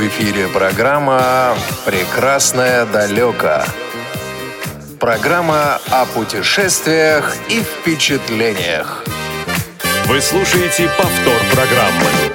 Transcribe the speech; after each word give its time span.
Эфире 0.00 0.46
программа 0.48 1.56
«Прекрасное 1.84 2.86
далеко». 2.86 3.64
Программа 5.00 5.80
о 5.90 6.06
путешествиях 6.06 7.34
и 7.48 7.60
впечатлениях. 7.60 9.04
Вы 10.06 10.20
слушаете 10.20 10.88
повтор 10.96 11.40
программы. 11.52 12.27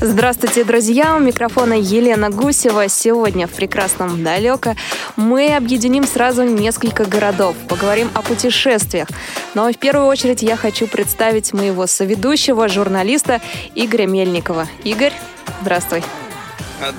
Здравствуйте, 0.00 0.64
друзья! 0.64 1.16
У 1.16 1.20
микрофона 1.20 1.72
Елена 1.72 2.28
Гусева. 2.28 2.86
Сегодня 2.88 3.46
в 3.46 3.52
прекрасном 3.52 4.22
далеко 4.22 4.74
мы 5.16 5.56
объединим 5.56 6.04
сразу 6.04 6.42
несколько 6.42 7.06
городов, 7.06 7.56
поговорим 7.66 8.10
о 8.12 8.20
путешествиях. 8.20 9.08
Но 9.54 9.72
в 9.72 9.78
первую 9.78 10.06
очередь 10.06 10.42
я 10.42 10.56
хочу 10.56 10.86
представить 10.86 11.54
моего 11.54 11.86
соведущего, 11.86 12.68
журналиста 12.68 13.40
Игоря 13.74 14.06
Мельникова. 14.06 14.68
Игорь, 14.84 15.14
здравствуй. 15.62 16.02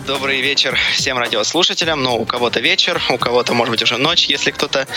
Добрый 0.08 0.42
вечер 0.42 0.76
всем 0.94 1.20
радиослушателям. 1.20 2.02
Ну, 2.02 2.16
у 2.16 2.26
кого-то 2.26 2.60
вечер, 2.60 3.00
у 3.12 3.20
кого-то, 3.20 3.54
может 3.54 3.72
быть, 3.72 3.84
уже 3.84 3.98
ночь, 3.98 4.26
если 4.26 4.50
кто-то 4.50 4.88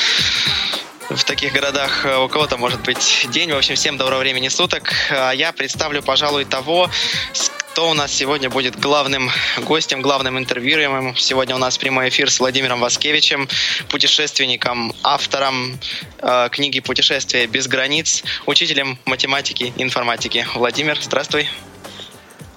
в 1.11 1.23
таких 1.25 1.53
городах, 1.53 2.07
у 2.25 2.29
кого-то 2.29 2.57
может 2.57 2.80
быть 2.83 3.27
день. 3.30 3.53
В 3.53 3.57
общем, 3.57 3.75
всем 3.75 3.99
доброго 3.99 4.21
времени 4.21 4.49
суток. 4.49 4.95
А 5.11 5.33
я 5.33 5.53
представлю, 5.53 6.03
пожалуй, 6.03 6.47
того, 6.47 6.89
с 7.35 7.51
кто 7.70 7.88
у 7.88 7.95
нас 7.95 8.12
сегодня 8.12 8.51
будет 8.51 8.79
главным 8.79 9.30
гостем, 9.62 10.02
главным 10.02 10.37
интервьюируемым. 10.38 11.15
Сегодня 11.15 11.55
у 11.55 11.59
нас 11.59 11.79
прямой 11.79 12.09
эфир 12.09 12.29
с 12.29 12.41
Владимиром 12.41 12.80
Васкевичем, 12.80 13.48
путешественником, 13.88 14.93
автором 15.05 15.79
э, 16.19 16.48
книги 16.51 16.80
«Путешествие 16.80 17.46
без 17.46 17.69
границ», 17.69 18.24
учителем 18.46 18.98
математики 19.05 19.73
и 19.77 19.83
информатики. 19.83 20.45
Владимир, 20.56 20.98
здравствуй. 21.01 21.48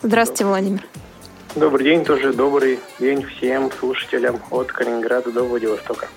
Здравствуйте, 0.02 0.46
Владимир. 0.46 0.84
Добрый 1.54 1.86
день, 1.86 2.04
тоже 2.04 2.34
добрый 2.34 2.80
день 3.00 3.24
всем 3.38 3.72
слушателям 3.72 4.42
от 4.50 4.72
Калининграда 4.72 5.32
до 5.32 5.44
Владивостока. 5.44 6.10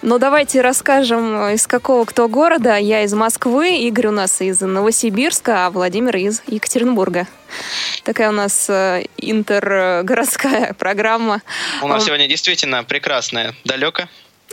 Но 0.00 0.18
давайте 0.18 0.60
расскажем, 0.60 1.48
из 1.50 1.66
какого 1.66 2.04
кто 2.04 2.28
города. 2.28 2.76
Я 2.76 3.02
из 3.02 3.12
Москвы, 3.14 3.78
Игорь 3.78 4.08
у 4.08 4.12
нас 4.12 4.40
из 4.40 4.60
Новосибирска, 4.60 5.66
а 5.66 5.70
Владимир 5.70 6.16
из 6.16 6.42
Екатеринбурга. 6.46 7.26
Такая 8.04 8.28
у 8.28 8.32
нас 8.32 8.70
э, 8.70 9.06
интергородская 9.16 10.74
программа. 10.78 11.42
У 11.82 11.88
нас 11.88 12.04
сегодня 12.04 12.28
действительно 12.28 12.84
прекрасная 12.84 13.54
далеко. 13.64 14.04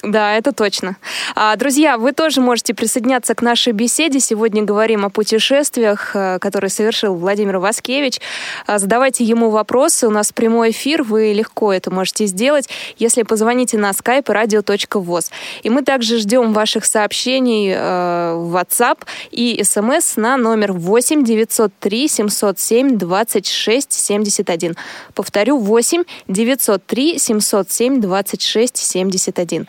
Да, 0.05 0.37
это 0.37 0.51
точно. 0.51 0.97
А, 1.35 1.55
друзья, 1.55 1.97
вы 1.97 2.11
тоже 2.11 2.39
можете 2.39 2.75
присоединяться 2.75 3.33
к 3.33 3.41
нашей 3.41 3.73
беседе. 3.73 4.19
Сегодня 4.19 4.61
говорим 4.61 5.03
о 5.03 5.09
путешествиях, 5.09 6.11
э, 6.13 6.37
которые 6.39 6.69
совершил 6.69 7.15
Владимир 7.15 7.57
Васкевич. 7.57 8.21
А, 8.67 8.77
задавайте 8.77 9.23
ему 9.23 9.49
вопросы. 9.49 10.07
У 10.07 10.11
нас 10.11 10.31
прямой 10.31 10.69
эфир. 10.69 11.01
Вы 11.01 11.33
легко 11.33 11.73
это 11.73 11.89
можете 11.89 12.27
сделать, 12.27 12.69
если 12.99 13.23
позвоните 13.23 13.79
на 13.79 13.89
skype 13.89 14.25
radio.voz. 14.25 15.31
И 15.63 15.71
мы 15.71 15.81
также 15.81 16.19
ждем 16.19 16.53
ваших 16.53 16.85
сообщений 16.85 17.73
э, 17.75 18.35
в 18.35 18.55
WhatsApp 18.55 18.99
и 19.31 19.59
смс 19.63 20.17
на 20.17 20.37
номер 20.37 20.71
8 20.71 21.23
903 21.23 22.07
707 22.07 22.97
26 22.99 23.91
71. 23.91 24.75
Повторю, 25.15 25.57
8 25.57 26.03
903 26.27 27.17
707 27.17 28.01
26 28.01 28.77
71. 28.77 29.67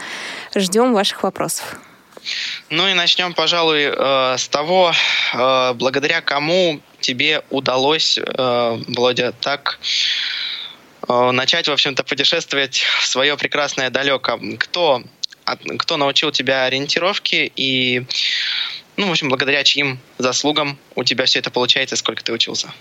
Ждем 0.54 0.92
ваших 0.92 1.22
вопросов. 1.22 1.78
Ну 2.70 2.88
и 2.88 2.94
начнем, 2.94 3.34
пожалуй, 3.34 3.84
э, 3.84 4.34
с 4.36 4.48
того, 4.48 4.92
э, 5.34 5.72
благодаря 5.74 6.20
кому 6.20 6.80
тебе 7.00 7.42
удалось, 7.50 8.18
э, 8.18 8.22
Володя, 8.88 9.32
так 9.32 9.78
начать, 11.08 11.68
в 11.68 11.70
общем-то, 11.70 12.02
путешествовать 12.02 12.78
в 12.78 13.06
свое 13.06 13.36
прекрасное 13.36 13.90
далеко. 13.90 14.40
Кто, 14.58 15.04
кто 15.78 15.96
научил 15.96 16.32
тебя 16.32 16.64
ориентировке 16.64 17.52
и, 17.54 18.04
ну, 18.96 19.06
в 19.06 19.10
общем, 19.12 19.28
благодаря 19.28 19.62
чьим 19.62 20.00
заслугам 20.18 20.76
у 20.96 21.04
тебя 21.04 21.26
все 21.26 21.38
это 21.38 21.52
получается, 21.52 21.94
сколько 21.94 22.24
ты 22.24 22.32
учился? 22.32 22.72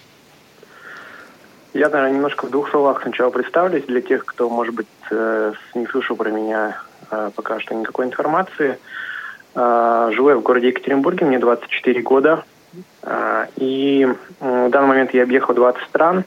Я, 1.75 1.89
наверное, 1.89 2.13
немножко 2.13 2.47
в 2.47 2.49
двух 2.49 2.71
словах 2.71 3.03
сначала 3.03 3.29
представлюсь 3.29 3.83
для 3.85 4.01
тех, 4.01 4.25
кто, 4.25 4.49
может 4.49 4.73
быть, 4.73 4.87
не 5.11 5.85
слышал 5.85 6.15
про 6.15 6.31
меня 6.31 6.81
пока 7.35 7.59
что 7.59 7.75
никакой 7.75 8.05
информации. 8.05 8.77
Э, 9.55 10.11
живу 10.13 10.29
я 10.29 10.35
в 10.35 10.41
городе 10.41 10.67
Екатеринбурге, 10.67 11.25
мне 11.25 11.39
24 11.39 12.01
года. 12.01 12.43
Э, 13.03 13.45
и 13.55 14.07
в 14.39 14.69
данный 14.69 14.87
момент 14.87 15.13
я 15.13 15.23
объехал 15.23 15.53
20 15.53 15.81
стран, 15.87 16.25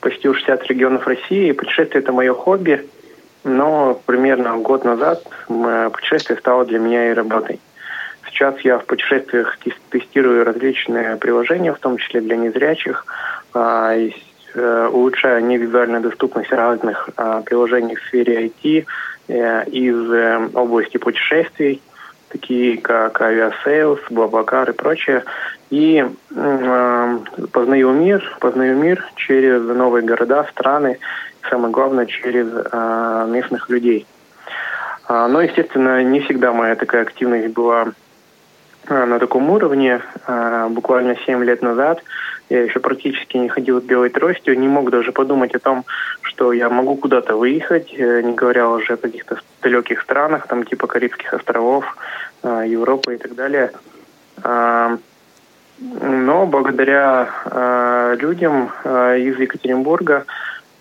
почти 0.00 0.32
60 0.32 0.64
регионов 0.68 1.06
России. 1.06 1.52
Путешествие– 1.52 2.02
это 2.02 2.12
мое 2.12 2.32
хобби, 2.34 2.88
но 3.44 4.00
примерно 4.06 4.56
год 4.58 4.84
назад 4.84 5.24
путешествие 5.46 6.38
стало 6.38 6.64
для 6.64 6.78
меня 6.78 7.10
и 7.10 7.14
работой. 7.14 7.60
Сейчас 8.26 8.60
я 8.60 8.78
в 8.78 8.84
путешествиях 8.84 9.58
тестирую 9.90 10.44
различные 10.44 11.16
приложения, 11.16 11.72
в 11.72 11.78
том 11.78 11.96
числе 11.96 12.20
для 12.20 12.36
незрячих, 12.36 13.06
улучшаю 14.54 15.44
невизуальную 15.44 16.02
доступность 16.02 16.52
разных 16.52 17.08
приложений 17.44 17.96
в 17.96 18.02
сфере 18.02 18.46
IT, 18.46 18.84
Э, 18.84 19.17
из 19.28 20.10
э, 20.10 20.48
области 20.54 20.96
путешествий, 20.96 21.82
такие 22.28 22.78
как 22.78 23.20
Aviasales, 23.20 24.00
BlaBlaCar 24.10 24.70
и 24.70 24.72
прочее. 24.72 25.24
И 25.70 26.04
э, 26.34 27.18
познаю 27.52 27.92
мир, 27.92 28.36
познаю 28.40 28.76
мир 28.76 29.04
через 29.16 29.62
новые 29.62 30.04
города, 30.04 30.46
страны, 30.50 30.98
самое 31.50 31.72
главное, 31.72 32.06
через 32.06 32.48
э, 32.50 33.26
местных 33.28 33.68
людей. 33.68 34.06
А, 35.06 35.26
но, 35.28 35.40
естественно, 35.40 36.02
не 36.02 36.20
всегда 36.20 36.52
моя 36.52 36.74
такая 36.74 37.02
активность 37.02 37.54
была 37.54 37.88
э, 38.86 39.04
на 39.04 39.18
таком 39.18 39.48
уровне. 39.50 40.02
Э, 40.26 40.68
буквально 40.70 41.16
7 41.16 41.42
лет 41.44 41.62
назад 41.62 42.02
я 42.48 42.62
еще 42.62 42.80
практически 42.80 43.36
не 43.36 43.48
ходил 43.48 43.80
белой 43.80 44.08
тростью, 44.10 44.58
не 44.58 44.68
мог 44.68 44.90
даже 44.90 45.12
подумать 45.12 45.54
о 45.54 45.58
том, 45.58 45.84
что 46.22 46.52
я 46.52 46.68
могу 46.70 46.96
куда-то 46.96 47.36
выехать, 47.36 47.92
э, 47.92 48.22
не 48.22 48.32
говоря 48.32 48.68
уже 48.68 48.94
о 48.94 48.96
каких-то 48.96 49.38
далеких 49.62 50.02
странах, 50.02 50.46
там 50.46 50.64
типа 50.64 50.86
Карибских 50.86 51.34
островов, 51.34 51.84
э, 52.42 52.64
Европы 52.66 53.14
и 53.14 53.18
так 53.18 53.34
далее. 53.34 53.72
А, 54.42 54.96
но 55.80 56.46
благодаря 56.46 57.28
э, 57.44 58.16
людям 58.18 58.72
из 58.84 59.38
Екатеринбурга, 59.38 60.24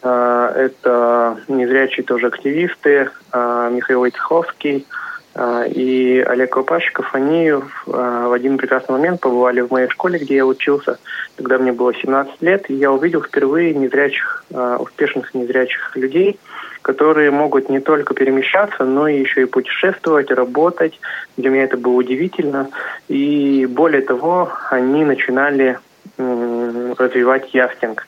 это 0.01 1.37
незрячие 1.47 2.05
тоже 2.05 2.27
активисты, 2.27 3.09
Михаил 3.33 4.01
Войцеховский, 4.01 4.85
а, 4.89 5.16
и 5.67 6.23
Олег 6.25 6.53
Колпачиков, 6.53 7.13
они 7.13 7.51
а, 7.51 8.27
в 8.27 8.33
один 8.33 8.57
прекрасный 8.57 8.93
момент 8.93 9.21
побывали 9.21 9.61
в 9.61 9.71
моей 9.71 9.87
школе, 9.89 10.17
где 10.17 10.37
я 10.37 10.45
учился. 10.45 10.97
Тогда 11.35 11.59
мне 11.59 11.71
было 11.71 11.93
17 11.93 12.41
лет, 12.41 12.69
и 12.69 12.73
я 12.73 12.91
увидел 12.91 13.21
впервые 13.21 13.75
незрячих, 13.75 14.43
а, 14.53 14.77
успешных 14.77 15.35
незрячих 15.35 15.95
людей, 15.95 16.39
которые 16.81 17.29
могут 17.29 17.69
не 17.69 17.79
только 17.79 18.15
перемещаться, 18.15 18.83
но 18.83 19.07
и 19.07 19.19
еще 19.19 19.43
и 19.43 19.45
путешествовать, 19.45 20.31
работать. 20.31 20.99
Для 21.35 21.51
меня 21.51 21.65
это 21.65 21.77
было 21.77 21.93
удивительно. 21.93 22.69
И 23.07 23.67
более 23.67 24.01
того, 24.01 24.51
они 24.71 25.05
начинали 25.05 25.77
развивать 26.17 27.53
яхтинг. 27.53 28.07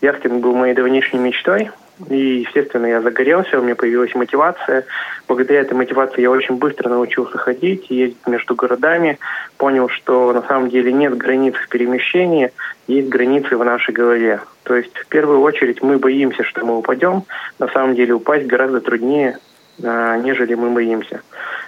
Яхтинг 0.00 0.42
был 0.42 0.54
моей 0.54 0.74
давнейшей 0.74 1.20
мечтой. 1.20 1.70
И, 2.10 2.44
естественно, 2.46 2.86
я 2.86 3.00
загорелся, 3.00 3.58
у 3.58 3.62
меня 3.62 3.74
появилась 3.74 4.14
мотивация. 4.14 4.84
Благодаря 5.26 5.60
этой 5.60 5.72
мотивации 5.72 6.20
я 6.20 6.30
очень 6.30 6.56
быстро 6.56 6.90
научился 6.90 7.38
ходить, 7.38 7.90
ездить 7.90 8.26
между 8.26 8.54
городами. 8.54 9.18
Понял, 9.56 9.88
что 9.88 10.32
на 10.32 10.42
самом 10.42 10.68
деле 10.68 10.92
нет 10.92 11.16
границ 11.16 11.54
в 11.54 11.68
перемещении, 11.68 12.52
есть 12.86 13.08
границы 13.08 13.56
в 13.56 13.64
нашей 13.64 13.94
голове. 13.94 14.40
То 14.64 14.76
есть, 14.76 14.94
в 14.94 15.06
первую 15.06 15.40
очередь, 15.40 15.82
мы 15.82 15.98
боимся, 15.98 16.44
что 16.44 16.66
мы 16.66 16.76
упадем. 16.76 17.24
На 17.58 17.68
самом 17.68 17.94
деле, 17.94 18.12
упасть 18.12 18.46
гораздо 18.46 18.82
труднее, 18.82 19.38
а, 19.82 20.18
нежели 20.18 20.54
мы 20.54 20.70
боимся. 20.70 21.22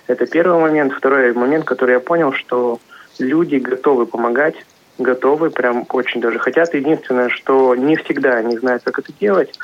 Это 0.08 0.26
первый 0.26 0.60
момент. 0.60 0.92
Второй 0.92 1.32
момент, 1.32 1.64
который 1.64 1.92
я 1.92 2.00
понял, 2.00 2.32
что 2.32 2.80
люди 3.18 3.56
готовы 3.56 4.04
помогать, 4.04 4.56
готовы, 4.98 5.50
прям 5.50 5.86
очень 5.90 6.20
даже 6.20 6.38
хотят. 6.38 6.74
Единственное, 6.74 7.30
что 7.30 7.74
не 7.74 7.96
всегда 7.96 8.34
они 8.34 8.58
знают, 8.58 8.82
как 8.84 8.98
это 8.98 9.12
делать, 9.18 9.58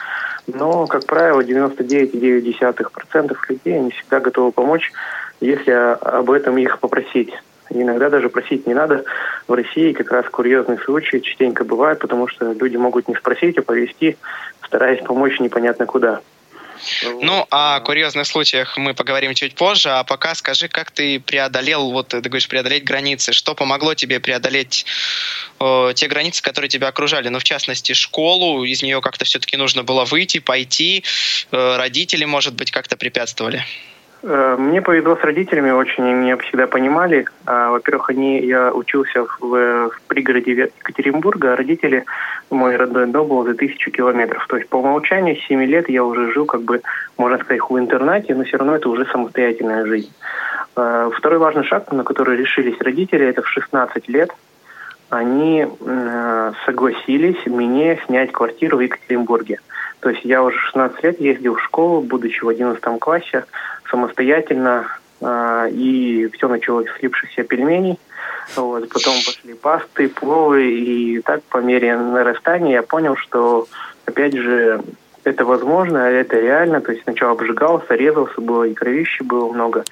но, 0.46 0.86
как 0.86 1.06
правило, 1.06 1.40
99,9% 1.40 3.36
людей 3.48 3.76
они 3.76 3.90
всегда 3.90 4.20
готовы 4.20 4.52
помочь, 4.52 4.92
если 5.40 5.70
об 5.72 6.30
этом 6.30 6.58
их 6.58 6.78
попросить. 6.78 7.32
Иногда 7.70 8.10
даже 8.10 8.28
просить 8.28 8.66
не 8.66 8.74
надо. 8.74 9.04
В 9.48 9.54
России 9.54 9.92
как 9.92 10.12
раз 10.12 10.26
курьезные 10.26 10.78
случаи 10.78 11.18
частенько 11.18 11.64
бывают, 11.64 11.98
потому 11.98 12.28
что 12.28 12.52
люди 12.52 12.76
могут 12.76 13.08
не 13.08 13.14
спросить, 13.14 13.56
а 13.58 13.62
повести, 13.62 14.18
стараясь 14.64 15.02
помочь 15.02 15.40
непонятно 15.40 15.86
куда. 15.86 16.20
Ну, 17.02 17.46
о 17.50 17.80
курьезных 17.80 18.26
случаях 18.26 18.76
мы 18.76 18.94
поговорим 18.94 19.34
чуть 19.34 19.54
позже, 19.54 19.90
а 19.90 20.04
пока 20.04 20.34
скажи, 20.34 20.68
как 20.68 20.90
ты 20.90 21.20
преодолел, 21.20 21.90
вот 21.90 22.08
ты 22.08 22.20
говоришь, 22.20 22.48
преодолеть 22.48 22.84
границы, 22.84 23.32
что 23.32 23.54
помогло 23.54 23.94
тебе 23.94 24.20
преодолеть 24.20 24.86
э, 25.60 25.92
те 25.94 26.08
границы, 26.08 26.42
которые 26.42 26.68
тебя 26.68 26.88
окружали, 26.88 27.28
ну, 27.28 27.38
в 27.38 27.44
частности, 27.44 27.92
школу, 27.92 28.64
из 28.64 28.82
нее 28.82 29.00
как-то 29.00 29.24
все-таки 29.24 29.56
нужно 29.56 29.82
было 29.82 30.04
выйти, 30.04 30.38
пойти, 30.38 31.04
э, 31.50 31.76
родители, 31.76 32.24
может 32.24 32.54
быть, 32.54 32.70
как-то 32.70 32.96
препятствовали? 32.96 33.64
Э, 34.26 34.56
мне 34.58 34.80
повезло 34.80 35.16
с 35.16 35.20
родителями, 35.20 35.70
очень 35.70 36.02
они 36.02 36.14
меня 36.14 36.36
всегда 36.38 36.66
понимали. 36.66 37.26
А, 37.44 37.70
во-первых, 37.70 38.08
они, 38.08 38.40
я 38.40 38.72
учился 38.72 39.26
в, 39.40 39.90
в 39.90 40.00
пригороде 40.08 40.70
Екатеринбурга, 40.78 41.52
а 41.52 41.56
родители, 41.56 42.04
мой 42.50 42.76
родной 42.76 43.06
дом 43.06 43.28
был 43.28 43.44
за 43.44 43.54
тысячу 43.54 43.90
километров. 43.90 44.46
То 44.48 44.56
есть 44.56 44.68
по 44.70 44.76
умолчанию 44.76 45.36
с 45.36 45.46
7 45.46 45.62
лет 45.64 45.90
я 45.90 46.02
уже 46.04 46.32
жил, 46.32 46.46
как 46.46 46.62
бы, 46.62 46.80
можно 47.18 47.36
сказать, 47.38 47.60
в 47.68 47.78
интернате, 47.78 48.34
но 48.34 48.44
все 48.44 48.56
равно 48.56 48.76
это 48.76 48.88
уже 48.88 49.04
самостоятельная 49.06 49.84
жизнь. 49.84 50.12
А, 50.74 51.10
второй 51.10 51.38
важный 51.38 51.64
шаг, 51.64 51.92
на 51.92 52.02
который 52.02 52.38
решились 52.38 52.80
родители, 52.80 53.26
это 53.26 53.42
в 53.42 53.48
16 53.48 54.08
лет 54.08 54.30
они 55.10 55.66
э, 55.68 56.52
согласились 56.66 57.46
мне 57.46 58.00
снять 58.06 58.32
квартиру 58.32 58.78
в 58.78 58.80
Екатеринбурге. 58.80 59.60
То 60.04 60.10
есть 60.10 60.22
я 60.22 60.42
уже 60.42 60.58
16 60.58 61.02
лет 61.02 61.18
ездил 61.18 61.54
в 61.54 61.62
школу, 61.62 62.02
будучи 62.02 62.44
в 62.44 62.48
11 62.48 63.00
классе, 63.00 63.46
самостоятельно, 63.90 64.86
э, 65.22 65.68
и 65.70 66.28
все 66.34 66.46
началось 66.46 66.90
с 66.90 66.98
слипшихся 66.98 67.42
пельменей. 67.42 67.98
Вот, 68.54 68.86
потом 68.90 69.14
пошли 69.24 69.54
пасты, 69.54 70.10
пловы, 70.10 70.70
и 70.72 71.22
так 71.22 71.42
по 71.44 71.56
мере 71.56 71.96
нарастания 71.96 72.72
я 72.72 72.82
понял, 72.82 73.16
что, 73.16 73.66
опять 74.04 74.34
же, 74.34 74.82
это 75.24 75.46
возможно, 75.46 75.96
это 75.96 76.38
реально. 76.38 76.82
То 76.82 76.92
есть 76.92 77.04
сначала 77.04 77.32
обжигался, 77.32 77.94
резался, 77.94 78.42
было 78.42 78.64
и 78.64 78.74
кровищи 78.74 79.22
было 79.22 79.50
много. 79.50 79.84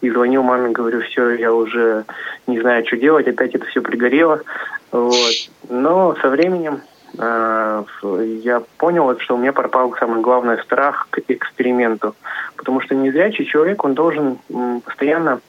И 0.00 0.08
звонил 0.08 0.42
маме, 0.42 0.70
говорю, 0.70 1.02
все, 1.02 1.28
я 1.32 1.52
уже 1.52 2.06
не 2.46 2.58
знаю, 2.58 2.86
что 2.86 2.96
делать, 2.96 3.28
опять 3.28 3.54
это 3.54 3.66
все 3.66 3.82
пригорело. 3.82 4.40
Вот. 4.92 5.34
Но 5.68 6.16
со 6.22 6.30
временем 6.30 6.80
я 7.18 8.62
понял, 8.76 9.18
что 9.18 9.34
у 9.34 9.38
меня 9.38 9.52
пропал 9.52 9.92
самый 9.98 10.20
главный 10.20 10.58
страх 10.62 11.08
к 11.10 11.18
эксперименту. 11.28 12.14
Потому 12.56 12.80
что 12.80 12.94
незрячий 12.94 13.44
человек, 13.44 13.84
он 13.84 13.94
должен 13.94 14.38
постоянно, 14.84 15.40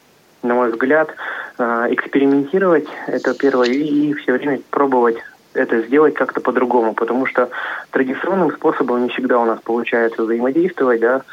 на 0.42 0.56
мой 0.56 0.72
взгляд, 0.72 1.14
э, 1.58 1.88
экспериментировать, 1.92 2.88
это 3.08 3.36
первое, 3.36 3.68
и 3.68 4.14
все 4.14 4.34
время 4.34 4.62
пробовать 4.72 5.18
это 5.54 5.82
сделать 5.82 6.14
как-то 6.14 6.42
по-другому, 6.42 6.94
потому 6.94 7.26
что 7.26 7.50
традиционным 7.92 8.52
способом 8.52 9.04
не 9.04 9.10
всегда 9.10 9.40
у 9.40 9.46
нас 9.46 9.60
получается 9.62 10.24
взаимодействовать, 10.24 11.02
да, 11.02 11.24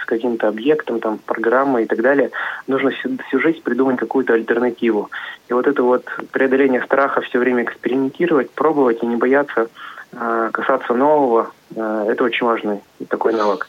с 0.00 0.04
каким-то 0.04 0.48
объектом, 0.48 1.00
там, 1.00 1.18
программой 1.18 1.84
и 1.84 1.86
так 1.86 2.00
далее, 2.00 2.30
нужно 2.66 2.90
всю, 2.90 3.40
жизнь 3.40 3.62
придумать 3.62 3.98
какую-то 3.98 4.34
альтернативу. 4.34 5.10
И 5.48 5.52
вот 5.52 5.66
это 5.66 5.82
вот 5.82 6.04
преодоление 6.32 6.82
страха 6.82 7.20
все 7.20 7.38
время 7.38 7.64
экспериментировать, 7.64 8.50
пробовать 8.50 9.02
и 9.02 9.06
не 9.06 9.16
бояться 9.16 9.68
э, 10.12 10.50
касаться 10.52 10.94
нового, 10.94 11.52
э, 11.74 12.06
это 12.08 12.24
очень 12.24 12.46
важный 12.46 12.80
такой 13.08 13.32
навык. 13.32 13.68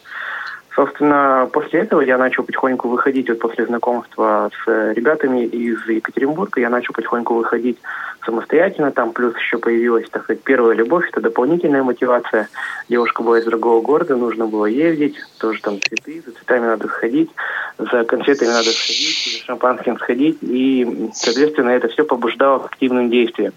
Собственно, 0.75 1.49
после 1.53 1.81
этого 1.81 2.01
я 2.01 2.17
начал 2.17 2.43
потихоньку 2.43 2.89
выходить, 2.89 3.29
вот 3.29 3.39
после 3.39 3.65
знакомства 3.65 4.51
с 4.65 4.93
ребятами 4.93 5.45
из 5.45 5.87
Екатеринбурга, 5.87 6.59
я 6.59 6.69
начал 6.69 6.93
потихоньку 6.93 7.33
выходить 7.33 7.77
самостоятельно, 8.25 8.91
там 8.91 9.13
плюс 9.13 9.37
еще 9.37 9.57
появилась, 9.57 10.09
так 10.09 10.23
сказать, 10.23 10.43
первая 10.43 10.75
любовь, 10.75 11.07
это 11.09 11.21
дополнительная 11.21 11.83
мотивация. 11.83 12.49
Девушка 12.89 13.23
была 13.23 13.39
из 13.39 13.45
другого 13.45 13.81
города, 13.81 14.17
нужно 14.17 14.47
было 14.47 14.65
ездить, 14.65 15.15
тоже 15.39 15.61
там 15.61 15.79
цветы, 15.81 16.21
за 16.25 16.33
цветами 16.33 16.65
надо 16.65 16.87
сходить, 16.89 17.29
за 17.77 18.03
конфетами 18.03 18.49
надо 18.49 18.71
сходить, 18.71 19.39
за 19.39 19.45
шампанским 19.45 19.97
сходить, 19.97 20.39
и, 20.41 21.09
соответственно, 21.13 21.69
это 21.69 21.87
все 21.87 22.03
побуждало 22.03 22.59
к 22.59 22.65
активным 22.65 23.09
действиям. 23.09 23.53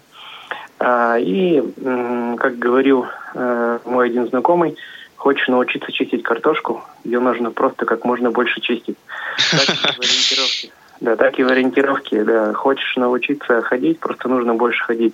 А, 0.79 1.17
и, 1.19 1.61
как 2.37 2.57
говорил 2.57 3.07
э, 3.33 3.79
мой 3.83 4.05
один 4.05 4.29
знакомый, 4.29 4.77
Хочешь 5.19 5.49
научиться 5.49 5.91
чистить 5.91 6.23
картошку, 6.23 6.81
ее 7.03 7.19
нужно 7.19 7.51
просто 7.51 7.85
как 7.85 8.05
можно 8.05 8.31
больше 8.31 8.61
чистить. 8.61 8.95
Так 9.51 9.69
и 9.69 9.75
в 9.75 9.99
ориентировке. 9.99 10.71
Да, 11.01 11.15
так 11.17 11.39
и 11.39 11.43
в 11.43 11.47
ориентировке, 11.49 12.23
да. 12.23 12.53
Хочешь 12.53 12.95
научиться 12.95 13.61
ходить, 13.61 13.99
просто 13.99 14.29
нужно 14.29 14.53
больше 14.53 14.81
ходить. 14.85 15.13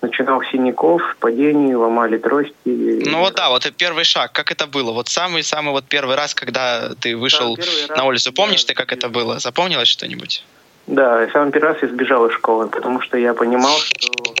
Начинал 0.00 0.40
с 0.40 0.48
синяков, 0.50 1.02
падений, 1.20 1.74
ломали 1.74 2.16
трости. 2.16 2.54
Ну 2.64 3.18
вот 3.18 3.34
да, 3.34 3.50
вот 3.50 3.70
первый 3.76 4.04
шаг, 4.04 4.32
как 4.32 4.50
это 4.50 4.66
было? 4.66 4.92
Вот 4.92 5.08
самый-самый 5.08 5.72
вот 5.72 5.84
первый 5.84 6.16
раз, 6.16 6.34
когда 6.34 6.94
ты 6.98 7.14
вышел 7.14 7.54
да, 7.88 7.96
на 7.96 8.04
улицу, 8.04 8.32
помнишь 8.32 8.64
да, 8.64 8.68
ты, 8.68 8.74
как 8.74 8.90
это 8.90 9.10
было? 9.10 9.38
Запомнилось 9.38 9.88
что-нибудь? 9.88 10.42
Да, 10.86 11.28
самый 11.30 11.52
первый 11.52 11.74
раз 11.74 11.82
я 11.82 11.88
сбежал 11.88 12.26
из 12.26 12.32
школы, 12.32 12.68
потому 12.68 13.02
что 13.02 13.18
я 13.18 13.34
понимал, 13.34 13.76
что 13.78 14.31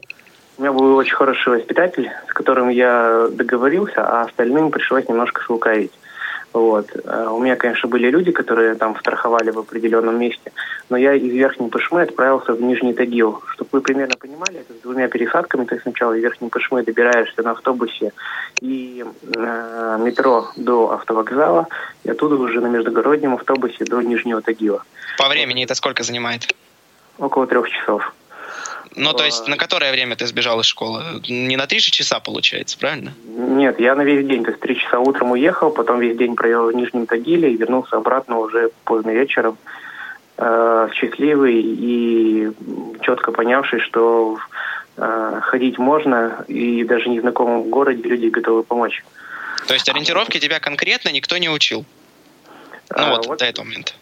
у 0.58 0.62
меня 0.62 0.72
был 0.72 0.96
очень 0.96 1.14
хороший 1.14 1.48
воспитатель, 1.48 2.10
с 2.28 2.32
которым 2.32 2.68
я 2.68 3.26
договорился, 3.30 4.06
а 4.06 4.22
остальным 4.22 4.70
пришлось 4.70 5.08
немножко 5.08 5.42
слукавить. 5.42 5.92
Вот. 6.52 6.90
Э, 7.04 7.28
у 7.30 7.38
меня, 7.38 7.56
конечно, 7.56 7.88
были 7.88 8.10
люди, 8.10 8.30
которые 8.30 8.74
там 8.74 8.98
страховали 8.98 9.50
в 9.50 9.58
определенном 9.58 10.18
месте, 10.18 10.52
но 10.90 10.96
я 10.96 11.14
из 11.14 11.32
Верхней 11.32 11.68
Пышмы 11.68 12.02
отправился 12.02 12.52
в 12.52 12.60
Нижний 12.60 12.92
Тагил. 12.92 13.42
Чтобы 13.54 13.70
вы 13.72 13.80
примерно 13.80 14.16
понимали, 14.18 14.60
это 14.60 14.74
с 14.74 14.82
двумя 14.82 15.08
пересадками. 15.08 15.64
Ты 15.64 15.80
сначала 15.80 16.12
из 16.12 16.22
Верхней 16.22 16.50
Пышмы 16.50 16.82
добираешься 16.82 17.42
на 17.42 17.52
автобусе 17.52 18.12
и 18.60 19.04
э, 19.34 19.98
метро 20.00 20.48
до 20.56 20.90
автовокзала, 20.90 21.68
и 22.04 22.10
оттуда 22.10 22.34
уже 22.34 22.60
на 22.60 22.66
междугороднем 22.66 23.34
автобусе 23.34 23.84
до 23.84 24.02
Нижнего 24.02 24.42
Тагила. 24.42 24.82
По 25.18 25.28
времени 25.28 25.64
это 25.64 25.74
сколько 25.74 26.02
занимает? 26.02 26.54
Около 27.18 27.46
трех 27.46 27.68
часов. 27.70 28.12
Ну, 28.94 29.12
то 29.12 29.24
есть 29.24 29.48
на 29.48 29.56
которое 29.56 29.90
время 29.92 30.16
ты 30.16 30.26
сбежал 30.26 30.60
из 30.60 30.66
школы? 30.66 31.02
Не 31.28 31.56
на 31.56 31.66
три 31.66 31.78
же 31.78 31.90
часа, 31.90 32.20
получается, 32.20 32.78
правильно? 32.78 33.14
Нет, 33.26 33.80
я 33.80 33.94
на 33.94 34.02
весь 34.02 34.26
день. 34.26 34.44
То 34.44 34.50
есть 34.50 34.60
три 34.60 34.76
часа 34.76 34.98
утром 34.98 35.32
уехал, 35.32 35.70
потом 35.70 36.00
весь 36.00 36.16
день 36.16 36.34
провел 36.34 36.66
в 36.66 36.74
Нижнем 36.74 37.06
Тагиле 37.06 37.52
и 37.52 37.56
вернулся 37.56 37.96
обратно 37.96 38.38
уже 38.38 38.70
поздно 38.84 39.10
вечером. 39.10 39.56
Э, 40.36 40.88
счастливый 40.94 41.60
и 41.60 42.50
четко 43.02 43.32
понявший, 43.32 43.80
что 43.80 44.38
э, 44.96 45.40
ходить 45.42 45.78
можно, 45.78 46.44
и 46.48 46.84
даже 46.84 47.04
в 47.04 47.08
незнакомом 47.08 47.70
городе 47.70 48.02
люди 48.02 48.26
готовы 48.26 48.62
помочь. 48.62 49.04
То 49.66 49.74
есть 49.74 49.88
ориентировки 49.88 50.38
тебя 50.38 50.58
конкретно 50.58 51.10
никто 51.10 51.38
не 51.38 51.48
учил? 51.48 51.84
Ну 52.90 52.96
а, 52.96 53.10
вот, 53.10 53.26
вот 53.26 53.38
до 53.38 53.44
этого 53.44 53.64
момента. 53.64 53.92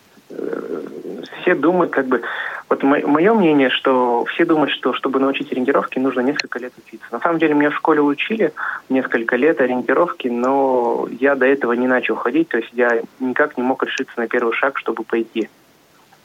Все 1.50 1.56
думают, 1.56 1.91
как 1.91 2.06
бы, 2.06 2.23
вот 2.69 2.85
мое 2.85 3.35
мнение, 3.35 3.70
что 3.70 4.25
все 4.26 4.44
думают, 4.44 4.70
что 4.70 4.93
чтобы 4.93 5.19
научить 5.19 5.50
ориентировки, 5.50 5.99
нужно 5.99 6.20
несколько 6.20 6.61
лет 6.61 6.73
учиться. 6.79 7.06
На 7.11 7.19
самом 7.19 7.41
деле 7.41 7.55
меня 7.55 7.70
в 7.70 7.75
школе 7.75 8.00
учили 8.00 8.52
несколько 8.88 9.35
лет 9.35 9.61
ориентировки, 9.61 10.28
но 10.28 11.09
я 11.19 11.35
до 11.35 11.47
этого 11.47 11.73
не 11.73 11.88
начал 11.88 12.14
ходить, 12.14 12.50
то 12.50 12.59
есть 12.59 12.71
я 12.73 13.02
никак 13.19 13.57
не 13.57 13.64
мог 13.64 13.83
решиться 13.83 14.12
на 14.16 14.28
первый 14.28 14.52
шаг, 14.52 14.78
чтобы 14.78 15.02
пойти. 15.02 15.50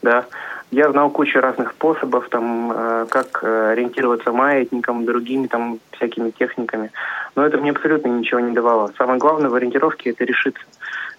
Да. 0.03 0.25
Я 0.69 0.91
знал 0.91 1.09
кучу 1.09 1.39
разных 1.39 1.71
способов, 1.71 2.29
там, 2.29 2.71
э, 2.71 3.05
как 3.09 3.39
э, 3.41 3.71
ориентироваться 3.71 4.31
маятником, 4.31 5.05
другими 5.05 5.47
там 5.47 5.79
всякими 5.93 6.29
техниками, 6.29 6.91
но 7.35 7.47
это 7.47 7.57
мне 7.57 7.71
абсолютно 7.71 8.09
ничего 8.09 8.41
не 8.41 8.53
давало. 8.53 8.91
Самое 8.95 9.17
главное 9.17 9.49
в 9.49 9.55
ориентировке– 9.55 10.09
это 10.11 10.23
решиться 10.23 10.61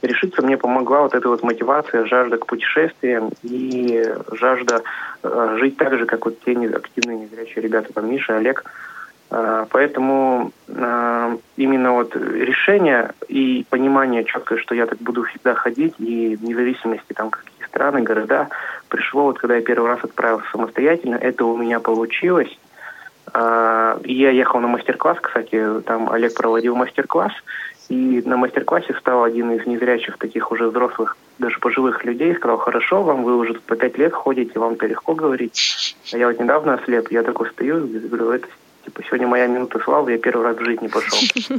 решиться 0.02 0.42
мне 0.42 0.56
помогла 0.56 1.02
вот 1.02 1.14
эта 1.14 1.28
вот 1.28 1.42
мотивация, 1.42 2.06
жажда 2.06 2.38
к 2.38 2.46
путешествиям 2.46 3.30
и 3.42 4.04
жажда 4.32 4.82
э, 5.22 5.56
жить 5.58 5.76
так 5.76 5.96
же, 5.98 6.06
как 6.06 6.24
вот 6.24 6.40
те 6.40 6.52
активные 6.52 7.18
незрячие 7.18 7.62
ребята, 7.62 7.92
там 7.92 8.10
Миша, 8.10 8.36
Олег. 8.36 8.64
Э, 9.30 9.66
поэтому 9.70 10.52
э, 10.68 11.36
именно 11.56 11.92
вот 11.92 12.14
решение 12.16 13.12
и 13.28 13.66
понимание 13.68 14.24
четкое, 14.24 14.58
что 14.58 14.74
я 14.74 14.86
так 14.86 14.98
буду 14.98 15.24
всегда 15.24 15.54
ходить, 15.54 15.94
и 15.98 16.36
вне 16.36 16.54
зависимости 16.54 17.12
там 17.12 17.30
какие 17.30 17.66
страны, 17.66 18.02
города, 18.02 18.48
пришло 18.88 19.24
вот 19.24 19.38
когда 19.38 19.56
я 19.56 19.62
первый 19.62 19.88
раз 19.88 20.02
отправился 20.02 20.48
самостоятельно, 20.50 21.16
это 21.16 21.44
у 21.44 21.56
меня 21.56 21.80
получилось. 21.80 22.56
Э, 23.34 23.98
я 24.04 24.30
ехал 24.30 24.60
на 24.60 24.68
мастер-класс, 24.68 25.18
кстати, 25.20 25.80
там 25.84 26.10
Олег 26.10 26.34
проводил 26.34 26.76
мастер-класс, 26.76 27.32
и 27.88 28.22
на 28.24 28.36
мастер-классе 28.36 28.94
стал 28.98 29.24
один 29.24 29.52
из 29.52 29.66
незрячих 29.66 30.18
таких 30.18 30.50
уже 30.50 30.68
взрослых, 30.68 31.16
даже 31.38 31.58
пожилых 31.58 32.04
людей, 32.04 32.34
сказал, 32.34 32.58
хорошо, 32.58 33.02
вам 33.02 33.22
вы 33.22 33.36
уже 33.36 33.54
по 33.54 33.76
пять 33.76 33.96
лет 33.98 34.12
ходите, 34.12 34.58
вам 34.58 34.74
это 34.74 34.86
легко 34.86 35.14
говорить. 35.14 35.96
А 36.12 36.18
я 36.18 36.26
вот 36.26 36.40
недавно 36.40 36.74
ослеп, 36.74 37.10
я 37.10 37.22
такой 37.22 37.48
стою, 37.50 37.86
говорю, 37.86 38.32
это 38.32 38.48
типа 38.84 39.02
сегодня 39.04 39.26
моя 39.26 39.46
минута 39.46 39.78
славы, 39.80 40.12
я 40.12 40.18
первый 40.18 40.46
раз 40.46 40.56
в 40.56 40.64
жизни 40.64 40.88
пошел. 40.88 41.18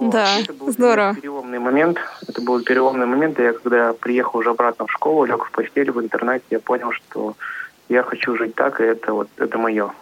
Да, 0.00 0.38
здорово. 0.66 1.14
переломный 1.14 1.58
момент. 1.58 1.98
Это 2.26 2.40
был 2.40 2.62
переломный 2.62 3.04
момент. 3.04 3.38
Я 3.38 3.52
когда 3.52 3.92
приехал 3.92 4.40
уже 4.40 4.48
обратно 4.48 4.86
в 4.86 4.90
школу, 4.90 5.26
лег 5.26 5.44
в 5.44 5.50
постель 5.50 5.90
в 5.90 6.00
интернете, 6.00 6.44
я 6.48 6.58
понял, 6.58 6.90
что 6.92 7.36
я 7.90 8.02
хочу 8.02 8.34
жить 8.34 8.54
так, 8.54 8.80
и 8.80 8.84
это 8.84 9.12
вот 9.12 9.28
это 9.36 9.58
мое. 9.58 9.92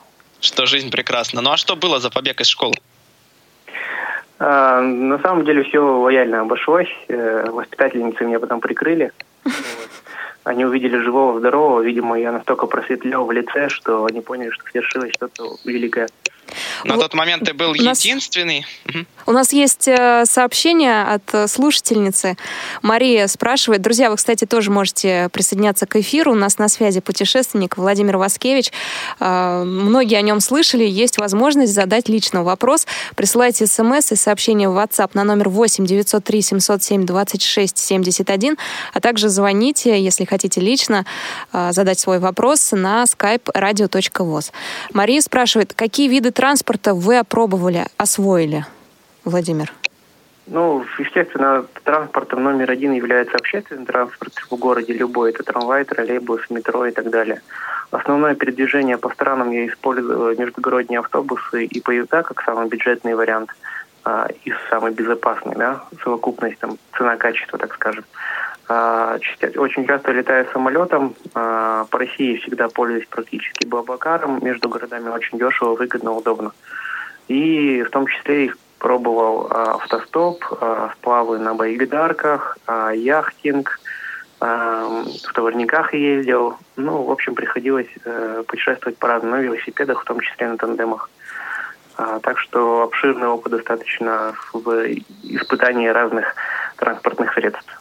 Что 0.40 0.66
жизнь 0.66 0.92
прекрасна. 0.92 1.40
Ну 1.40 1.50
а 1.50 1.56
что 1.56 1.74
было 1.74 1.98
за 1.98 2.10
побег 2.10 2.40
из 2.40 2.46
школы? 2.46 2.76
А, 4.38 4.80
на 4.80 5.18
самом 5.18 5.44
деле 5.44 5.64
все 5.64 5.80
лояльно 5.80 6.40
обошлось. 6.40 6.88
Э, 7.08 7.50
воспитательницы 7.50 8.24
меня 8.24 8.38
потом 8.38 8.60
прикрыли. 8.60 9.12
Они 10.44 10.64
увидели 10.64 10.96
живого, 10.98 11.40
здорового. 11.40 11.80
Видимо, 11.82 12.18
я 12.18 12.32
настолько 12.32 12.66
просветлел 12.66 13.24
в 13.24 13.32
лице, 13.32 13.68
что 13.68 14.06
они 14.06 14.22
поняли, 14.22 14.48
что 14.50 14.64
свершилось 14.70 15.12
что-то 15.12 15.56
великое. 15.64 16.08
На 16.84 16.96
тот 16.96 17.14
момент 17.14 17.44
ты 17.44 17.54
был 17.54 17.74
единственный. 17.74 18.66
У 19.26 19.32
нас 19.32 19.52
есть 19.52 19.86
э, 19.86 20.24
сообщение 20.24 21.02
от 21.02 21.34
э, 21.34 21.48
слушательницы. 21.48 22.38
Мария 22.80 23.26
спрашивает. 23.26 23.82
Друзья, 23.82 24.08
вы, 24.08 24.16
кстати, 24.16 24.46
тоже 24.46 24.70
можете 24.70 25.28
присоединяться 25.30 25.86
к 25.86 25.96
эфиру. 25.96 26.32
У 26.32 26.34
нас 26.34 26.56
на 26.56 26.68
связи 26.68 27.00
путешественник 27.00 27.76
Владимир 27.76 28.16
Васкевич. 28.16 28.72
Э, 29.20 29.64
многие 29.64 30.16
о 30.16 30.22
нем 30.22 30.40
слышали. 30.40 30.84
Есть 30.84 31.18
возможность 31.18 31.74
задать 31.74 32.08
лично 32.08 32.42
вопрос. 32.42 32.86
Присылайте 33.16 33.66
смс 33.66 34.12
и 34.12 34.16
сообщение 34.16 34.70
в 34.70 34.78
WhatsApp 34.78 35.10
на 35.12 35.24
номер 35.24 35.50
8 35.50 35.84
903 35.84 36.40
707 36.40 37.04
26 37.04 37.76
71, 37.76 38.56
а 38.94 39.00
также 39.00 39.28
звоните, 39.28 40.00
если 40.00 40.24
хотите 40.24 40.60
лично 40.62 41.04
задать 41.52 41.98
свой 41.98 42.18
вопрос 42.18 42.72
на 42.72 43.04
skype 43.04 43.52
radio.voz. 43.54 44.52
Мария 44.94 45.20
спрашивает, 45.20 45.74
какие 45.74 46.08
виды 46.08 46.30
транспорта 46.38 46.94
вы 46.94 47.18
опробовали, 47.18 47.86
освоили? 47.96 48.64
Владимир? 49.24 49.72
Ну, 50.46 50.84
естественно, 50.96 51.66
транспортом 51.82 52.44
номер 52.44 52.70
один 52.70 52.92
является 52.92 53.36
общественный 53.36 53.84
транспорт 53.84 54.32
в 54.48 54.54
городе 54.54 54.92
любой. 54.92 55.30
Это 55.30 55.42
трамвай, 55.42 55.84
троллейбус, 55.84 56.42
метро 56.48 56.86
и 56.86 56.92
так 56.92 57.10
далее. 57.10 57.42
Основное 57.90 58.36
передвижение 58.36 58.98
по 58.98 59.10
странам 59.10 59.50
я 59.50 59.66
использую 59.66 60.38
междугородние 60.38 61.00
автобусы 61.00 61.64
и 61.64 61.80
поезда 61.80 62.22
как 62.22 62.40
самый 62.44 62.68
бюджетный 62.68 63.16
вариант 63.16 63.50
а, 64.04 64.28
и 64.44 64.52
самый 64.70 64.92
безопасный, 64.92 65.56
да, 65.56 65.82
совокупность 66.04 66.60
там 66.60 66.78
цена-качество, 66.96 67.58
так 67.58 67.74
скажем. 67.74 68.04
А, 68.68 69.18
очень 69.56 69.86
часто 69.86 70.12
летаю 70.12 70.46
самолетом. 70.52 71.14
А, 71.34 71.86
по 71.86 71.98
России 71.98 72.36
всегда 72.36 72.68
пользуюсь 72.68 73.06
практически 73.08 73.66
Блаблакаром. 73.66 74.44
Между 74.44 74.68
городами 74.68 75.08
очень 75.08 75.38
дешево, 75.38 75.74
выгодно, 75.74 76.12
удобно. 76.12 76.52
И 77.28 77.82
в 77.82 77.90
том 77.90 78.06
числе 78.06 78.52
пробовал 78.78 79.48
а, 79.50 79.74
автостоп, 79.74 80.44
сплавы 80.94 81.38
на 81.38 81.54
байдарках, 81.54 82.58
а, 82.66 82.90
яхтинг, 82.90 83.80
в 84.40 85.32
товарниках 85.34 85.94
ездил. 85.94 86.58
Ну, 86.76 87.02
в 87.02 87.10
общем, 87.10 87.34
приходилось 87.34 87.88
а, 88.04 88.42
путешествовать 88.44 88.98
по 88.98 89.08
разным 89.08 89.32
на 89.32 89.40
велосипедах, 89.40 90.02
в 90.02 90.04
том 90.04 90.20
числе 90.20 90.48
на 90.48 90.58
тандемах. 90.58 91.10
Так 92.22 92.38
что 92.38 92.82
обширный 92.82 93.26
опыт 93.26 93.50
достаточно 93.50 94.32
в 94.52 94.70
испытании 95.24 95.88
разных 95.88 96.36
транспортных 96.76 97.34
средств. 97.34 97.77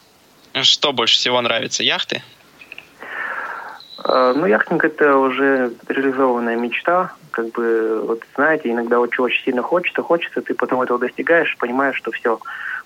Что 0.64 0.94
больше 0.94 1.16
всего 1.16 1.42
нравится? 1.42 1.84
Яхты? 1.84 2.22
А, 4.04 4.34
ну, 4.34 4.46
яхтинг 4.46 4.86
это 4.86 5.18
уже 5.18 5.74
реализованная 5.88 6.56
мечта. 6.56 7.14
Как 7.32 7.50
бы, 7.52 8.02
вот 8.06 8.24
знаете, 8.36 8.72
иногда 8.72 9.00
очень, 9.00 9.24
очень 9.24 9.44
сильно 9.44 9.62
хочется, 9.62 10.02
хочется, 10.02 10.42
ты 10.42 10.54
потом 10.54 10.82
этого 10.82 10.98
достигаешь, 10.98 11.56
понимаешь, 11.58 11.96
что 11.98 12.12
все, 12.12 12.40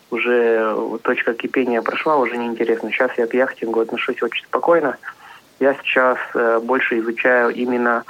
уже 0.09 0.75
точка 1.03 1.33
кипения 1.33 1.81
прошла, 1.81 2.17
уже 2.17 2.37
неинтересно. 2.37 2.91
Сейчас 2.91 3.11
я 3.17 3.27
к 3.27 3.33
яхтингу 3.33 3.79
отношусь 3.79 4.21
очень 4.21 4.43
спокойно. 4.43 4.97
Я 5.59 5.75
сейчас 5.75 6.17
э, 6.33 6.59
больше 6.61 6.99
изучаю 6.99 7.51
именно 7.51 8.03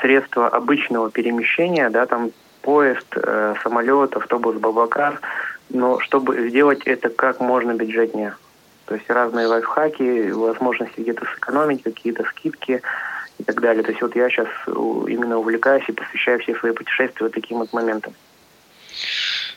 средства 0.00 0.48
обычного 0.48 1.10
перемещения, 1.10 1.88
да, 1.90 2.06
там 2.06 2.30
поезд, 2.62 3.06
э, 3.16 3.54
самолет, 3.62 4.14
автобус, 4.14 4.56
бабакар, 4.56 5.20
но 5.70 5.98
чтобы 6.00 6.48
сделать 6.48 6.82
это 6.84 7.08
как 7.08 7.40
можно 7.40 7.72
бюджетнее. 7.72 8.34
То 8.88 8.94
есть 8.94 9.08
разные 9.10 9.46
лайфхаки, 9.46 10.30
возможности 10.30 11.00
где-то 11.00 11.26
сэкономить, 11.34 11.82
какие-то 11.82 12.24
скидки 12.24 12.80
и 13.38 13.44
так 13.44 13.60
далее. 13.60 13.82
То 13.82 13.90
есть 13.90 14.00
вот 14.00 14.16
я 14.16 14.30
сейчас 14.30 14.48
именно 14.66 15.36
увлекаюсь 15.36 15.84
и 15.88 15.92
посвящаю 15.92 16.40
все 16.40 16.54
свои 16.54 16.72
путешествия 16.72 17.26
вот 17.26 17.34
таким 17.34 17.58
вот 17.58 17.72
моментам. 17.74 18.14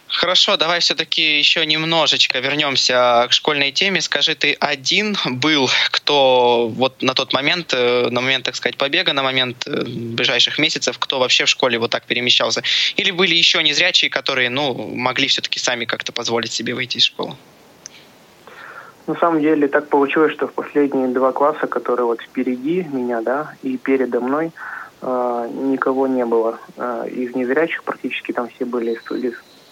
Хорошо, 0.07 0.57
давай 0.57 0.81
все-таки 0.81 1.37
еще 1.37 1.65
немножечко 1.65 2.39
вернемся 2.39 3.25
к 3.29 3.31
школьной 3.31 3.71
теме. 3.71 4.01
Скажи, 4.01 4.35
ты 4.35 4.53
один 4.59 5.15
был, 5.25 5.69
кто 5.91 6.67
вот 6.67 7.01
на 7.01 7.13
тот 7.13 7.31
момент, 7.31 7.73
э, 7.73 8.09
на 8.09 8.19
момент, 8.19 8.43
так 8.43 8.55
сказать, 8.55 8.75
побега, 8.75 9.13
на 9.13 9.23
момент 9.23 9.65
э, 9.65 9.83
ближайших 9.85 10.59
месяцев, 10.59 10.99
кто 10.99 11.17
вообще 11.19 11.45
в 11.45 11.49
школе 11.49 11.79
вот 11.79 11.91
так 11.91 12.03
перемещался? 12.03 12.61
Или 12.97 13.11
были 13.11 13.33
еще 13.33 13.63
незрячие, 13.63 14.11
которые, 14.11 14.49
ну, 14.49 14.73
могли 14.93 15.27
все-таки 15.27 15.59
сами 15.59 15.85
как-то 15.85 16.11
позволить 16.11 16.51
себе 16.51 16.73
выйти 16.75 16.97
из 16.97 17.05
школы? 17.05 17.37
На 19.07 19.15
самом 19.15 19.41
деле 19.41 19.67
так 19.67 19.87
получилось, 19.87 20.33
что 20.33 20.47
в 20.47 20.53
последние 20.53 21.07
два 21.07 21.31
класса, 21.31 21.67
которые 21.67 22.05
вот 22.05 22.21
впереди 22.21 22.85
меня, 22.91 23.21
да, 23.21 23.53
и 23.63 23.77
передо 23.77 24.21
мной, 24.21 24.51
э, 25.01 25.49
никого 25.53 26.07
не 26.07 26.25
было. 26.25 26.59
Э, 26.77 27.07
из 27.09 27.35
незрячих 27.35 27.83
практически 27.83 28.31
там 28.31 28.47
все 28.49 28.65
были 28.65 28.97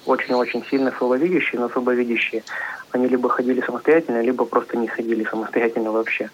очень-очень 0.06 0.66
сильно 0.66 0.92
слабовидящие, 0.98 1.62
но 1.62 1.70
слабовидящие. 1.70 2.44
Они 2.92 3.08
либо 3.08 3.30
ходили 3.30 3.62
самостоятельно, 3.62 4.22
либо 4.22 4.46
просто 4.46 4.78
не 4.78 4.88
ходили 4.88 5.24
самостоятельно 5.24 5.92
вообще, 5.92 6.30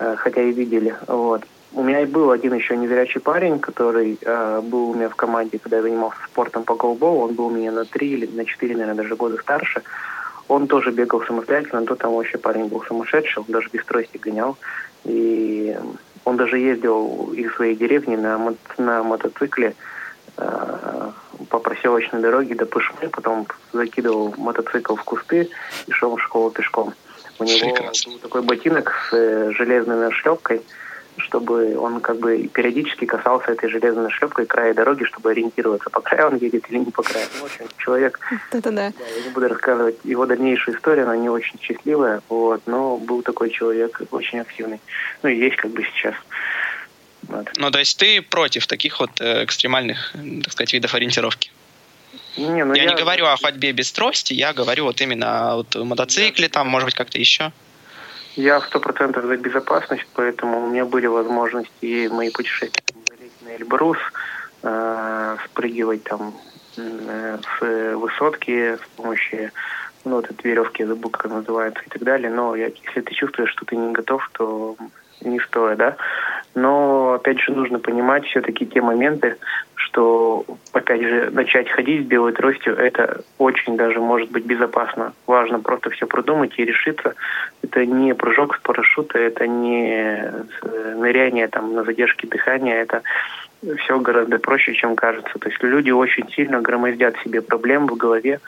э, 0.00 0.16
хотя 0.16 0.42
и 0.42 0.52
видели. 0.52 0.94
Вот. 1.06 1.42
У 1.72 1.82
меня 1.82 2.00
и 2.00 2.06
был 2.06 2.30
один 2.30 2.54
еще 2.54 2.76
незрячий 2.76 3.20
парень, 3.20 3.58
который 3.58 4.16
э, 4.20 4.60
был 4.62 4.90
у 4.90 4.94
меня 4.94 5.08
в 5.08 5.16
команде, 5.16 5.58
когда 5.58 5.78
я 5.78 5.82
занимался 5.82 6.18
спортом 6.26 6.62
по 6.62 6.76
голболу. 6.76 7.22
Он 7.24 7.34
был 7.34 7.46
у 7.46 7.50
меня 7.50 7.72
на 7.72 7.84
три 7.84 8.12
или 8.12 8.26
на 8.26 8.44
четыре, 8.44 8.74
наверное, 8.76 9.02
даже 9.02 9.16
года 9.16 9.38
старше. 9.38 9.82
Он 10.48 10.66
тоже 10.66 10.90
бегал 10.90 11.22
самостоятельно, 11.22 11.80
но 11.80 11.94
там 11.94 12.14
вообще 12.14 12.38
парень 12.38 12.66
был 12.66 12.82
сумасшедший, 12.82 13.42
он 13.42 13.46
даже 13.48 13.68
без 13.72 13.84
трости 13.84 14.18
гонял. 14.18 14.56
И 15.04 15.76
он 16.24 16.36
даже 16.36 16.58
ездил 16.58 17.32
из 17.34 17.52
своей 17.54 17.74
деревни 17.74 18.16
на, 18.16 18.38
мо- 18.38 18.54
на 18.78 19.02
мотоцикле 19.02 19.74
э, 20.36 21.10
по 21.48 21.58
проселочной 21.58 22.20
дороге 22.20 22.54
до 22.54 22.66
Пышмы, 22.66 23.08
потом 23.08 23.46
закидывал 23.72 24.34
мотоцикл 24.36 24.94
в 24.96 25.04
кусты 25.04 25.50
и 25.86 25.92
шел 25.92 26.16
в 26.16 26.22
школу 26.22 26.50
пешком. 26.50 26.94
У 27.38 27.44
него 27.44 27.58
Прекрасно. 27.74 28.12
был 28.12 28.18
такой 28.20 28.42
ботинок 28.42 28.92
с 29.10 29.14
э, 29.14 29.50
железной 29.52 29.96
нашлепкой– 29.96 30.62
чтобы 31.16 31.76
он 31.78 32.00
как 32.00 32.18
бы 32.18 32.48
периодически 32.48 33.04
касался 33.04 33.52
этой 33.52 33.68
железной 33.68 34.10
шлепкой 34.10 34.46
края 34.46 34.74
дороги, 34.74 35.04
чтобы 35.04 35.30
ориентироваться, 35.30 35.90
по 35.90 36.00
краю 36.00 36.28
он 36.28 36.36
едет 36.36 36.64
или 36.70 36.78
не 36.78 36.90
по 36.90 37.02
краю. 37.02 37.26
Ну, 37.34 37.40
в 37.40 37.44
общем, 37.44 37.66
человек, 37.78 38.20
Это 38.50 38.70
да. 38.70 38.92
да. 38.98 39.06
Я 39.16 39.22
не 39.24 39.30
буду 39.30 39.48
рассказывать 39.48 39.96
его 40.04 40.26
дальнейшую 40.26 40.76
историю, 40.76 41.04
она 41.04 41.16
не 41.16 41.28
очень 41.28 41.58
счастливая, 41.60 42.22
вот, 42.28 42.62
но 42.66 42.96
был 42.96 43.22
такой 43.22 43.50
человек 43.50 44.00
очень 44.10 44.40
активный. 44.40 44.80
Ну, 45.22 45.28
и 45.28 45.36
есть 45.36 45.56
как 45.56 45.70
бы 45.70 45.84
сейчас. 45.84 46.14
Вот. 47.22 47.48
Ну, 47.56 47.70
то 47.70 47.78
есть 47.78 47.98
ты 47.98 48.20
против 48.20 48.66
таких 48.66 49.00
вот 49.00 49.10
э, 49.20 49.44
экстремальных, 49.44 50.14
так 50.42 50.52
сказать, 50.52 50.72
видов 50.72 50.94
ориентировки? 50.94 51.50
Не, 52.36 52.64
ну 52.64 52.74
я, 52.74 52.82
я 52.82 52.88
не 52.90 52.96
говорю 52.96 53.26
о 53.26 53.36
ходьбе 53.36 53.72
без 53.72 53.92
трости, 53.92 54.32
я 54.32 54.52
говорю 54.52 54.84
вот 54.84 55.00
именно 55.00 55.52
о 55.52 55.56
вот, 55.56 55.74
мотоцикле, 55.76 56.48
там, 56.48 56.68
может 56.68 56.86
быть, 56.86 56.94
как-то 56.94 57.18
еще. 57.18 57.52
Я 58.36 58.60
сто 58.62 58.80
процентов 58.80 59.24
за 59.26 59.36
безопасность, 59.36 60.06
поэтому 60.12 60.64
у 60.64 60.70
меня 60.70 60.84
были 60.84 61.06
возможности 61.06 61.72
и 61.80 62.08
мои 62.08 62.30
путешествия 62.30 62.82
на 63.40 63.56
Эльбрус, 63.56 63.98
э, 64.62 65.36
спрыгивать 65.46 66.04
там 66.04 66.40
э, 66.76 67.38
с 67.60 67.94
высотки 67.96 68.76
с 68.76 68.88
помощью 68.96 69.52
ну, 70.04 70.16
вот 70.16 70.30
этой 70.30 70.50
веревки, 70.50 70.82
я 70.82 70.88
забыл, 70.88 71.10
как 71.10 71.26
она 71.26 71.36
называется 71.36 71.82
и 71.86 71.88
так 71.90 72.02
далее. 72.02 72.30
Но 72.30 72.56
я, 72.56 72.66
если 72.66 73.00
ты 73.02 73.14
чувствуешь, 73.14 73.50
что 73.50 73.64
ты 73.66 73.76
не 73.76 73.92
готов, 73.92 74.28
то 74.32 74.76
не 75.20 75.40
стоит, 75.40 75.78
да. 75.78 75.96
Но, 76.54 77.14
опять 77.14 77.40
же, 77.40 77.52
нужно 77.52 77.78
понимать 77.78 78.24
все-таки 78.26 78.64
те 78.64 78.80
моменты, 78.80 79.36
что, 79.74 80.44
опять 80.72 81.02
же, 81.02 81.30
начать 81.32 81.68
ходить 81.68 82.04
с 82.04 82.06
белой 82.06 82.32
тростью, 82.32 82.76
это 82.76 83.22
очень 83.38 83.76
даже 83.76 84.00
может 84.00 84.30
быть 84.30 84.44
безопасно. 84.44 85.12
Важно 85.26 85.58
просто 85.58 85.90
все 85.90 86.06
продумать 86.06 86.52
и 86.56 86.64
решиться. 86.64 87.14
Это 87.62 87.84
не 87.84 88.14
прыжок 88.14 88.56
с 88.56 88.60
парашюта, 88.60 89.18
это 89.18 89.46
не 89.46 90.32
ныряние 90.96 91.48
там 91.48 91.74
на 91.74 91.82
задержке 91.82 92.28
дыхания, 92.28 92.82
это 92.82 93.02
все 93.78 93.98
гораздо 93.98 94.38
проще, 94.38 94.74
чем 94.74 94.94
кажется. 94.94 95.38
То 95.38 95.48
есть 95.48 95.62
люди 95.62 95.90
очень 95.90 96.28
сильно 96.30 96.60
громоздят 96.60 97.16
себе 97.24 97.42
проблем 97.42 97.86
в 97.86 97.96
голове 97.96 98.40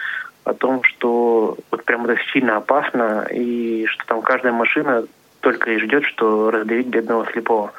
о 0.44 0.54
том, 0.54 0.82
что 0.84 1.56
вот 1.70 1.84
прям 1.84 2.06
это 2.06 2.20
сильно 2.32 2.58
опасно, 2.58 3.26
и 3.30 3.86
что 3.86 4.06
там 4.06 4.22
каждая 4.22 4.52
машина 4.52 5.04
только 5.40 5.70
и 5.70 5.78
ждет, 5.78 6.04
что 6.04 6.50
раздавить 6.50 6.86
бедного 6.86 7.26
слепого. 7.30 7.72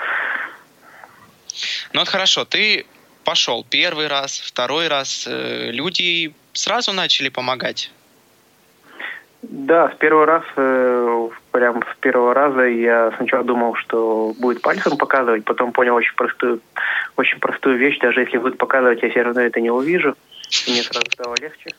Ну 1.94 2.02
вот 2.02 2.10
хорошо, 2.10 2.46
ты 2.46 2.86
пошел 3.24 3.66
первый 3.70 4.08
раз, 4.08 4.40
второй 4.40 4.88
раз. 4.88 5.26
Э, 5.28 5.72
люди 5.72 6.34
сразу 6.54 6.94
начали 6.94 7.30
помогать? 7.30 7.92
Да, 9.42 9.90
с 9.90 9.96
первого 9.98 10.26
раза, 10.26 10.46
э, 10.56 11.30
прям 11.52 11.84
с 11.84 11.98
первого 12.00 12.34
раза 12.34 12.62
я 12.64 13.14
сначала 13.18 13.44
думал, 13.44 13.76
что 13.76 14.34
будет 14.40 14.62
пальцем 14.62 14.98
показывать, 14.98 15.46
потом 15.46 15.72
понял 15.72 15.96
очень 15.96 16.16
простую, 16.16 16.62
очень 17.18 17.40
простую 17.40 17.78
вещь, 17.78 18.00
даже 18.00 18.22
если 18.22 18.38
будет 18.38 18.58
показывать, 18.58 19.04
я 19.04 19.10
все 19.10 19.22
равно 19.22 19.42
это 19.42 19.62
не 19.62 19.70
увижу. 19.70 20.16
Мне 20.68 20.82
сразу 20.82 21.06
стало 21.12 21.36
легче. 21.40 21.70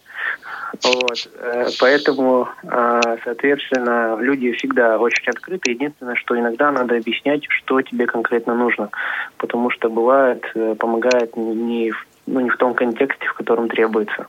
Вот. 0.82 1.28
Э, 1.38 1.66
поэтому, 1.80 2.48
а, 2.66 3.00
соответственно, 3.24 4.16
люди 4.20 4.52
всегда 4.52 4.98
очень 4.98 5.28
открыты. 5.28 5.70
Единственное, 5.70 6.14
что 6.14 6.38
иногда 6.38 6.70
надо 6.70 6.96
объяснять, 6.96 7.44
что 7.48 7.80
тебе 7.82 8.06
конкретно 8.06 8.54
нужно. 8.54 8.90
Потому 9.38 9.70
что 9.70 9.88
бывает, 9.88 10.44
э, 10.54 10.74
помогает 10.78 11.36
не 11.36 11.90
в, 11.90 12.06
ну, 12.26 12.40
не 12.40 12.50
в 12.50 12.56
том 12.56 12.74
контексте, 12.74 13.26
в 13.26 13.34
котором 13.34 13.68
требуется. 13.68 14.26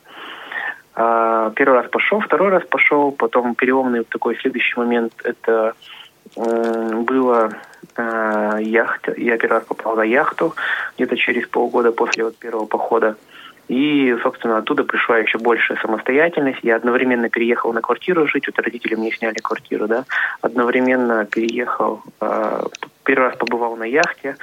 А, 0.96 1.52
первый 1.52 1.80
раз 1.80 1.90
пошел, 1.90 2.20
второй 2.20 2.50
раз 2.50 2.64
пошел, 2.70 3.12
потом 3.12 3.56
переломный 3.56 4.04
такой 4.04 4.38
следующий 4.38 4.80
момент 4.80 5.14
это 5.24 5.74
было 6.36 7.52
э, 7.96 8.58
яхта. 8.62 9.14
Я 9.18 9.38
первый 9.38 9.56
раз 9.56 9.64
попал 9.64 9.96
на 9.96 10.04
яхту 10.04 10.54
где-то 10.96 11.18
через 11.18 11.48
полгода 11.48 11.92
после 11.92 12.24
вот 12.24 12.38
первого 12.38 12.66
похода. 12.66 13.16
И, 13.70 14.18
собственно, 14.24 14.58
оттуда 14.58 14.84
пришла 14.84 15.20
еще 15.20 15.38
большая 15.38 15.78
самостоятельность. 15.78 16.60
Я 16.64 16.76
одновременно 16.76 17.30
переехал 17.30 17.72
на 17.72 17.82
квартиру 17.82 18.28
жить, 18.28 18.48
вот 18.48 18.58
родители 18.58 18.96
мне 18.96 19.12
сняли 19.12 19.36
квартиру, 19.36 19.88
да. 19.88 20.06
Одновременно 20.42 21.26
переехал, 21.26 22.02
э, 22.20 22.64
первый 23.04 23.28
раз 23.30 23.38
побывал 23.38 23.78
на 23.78 23.84
яхте. 23.84 24.38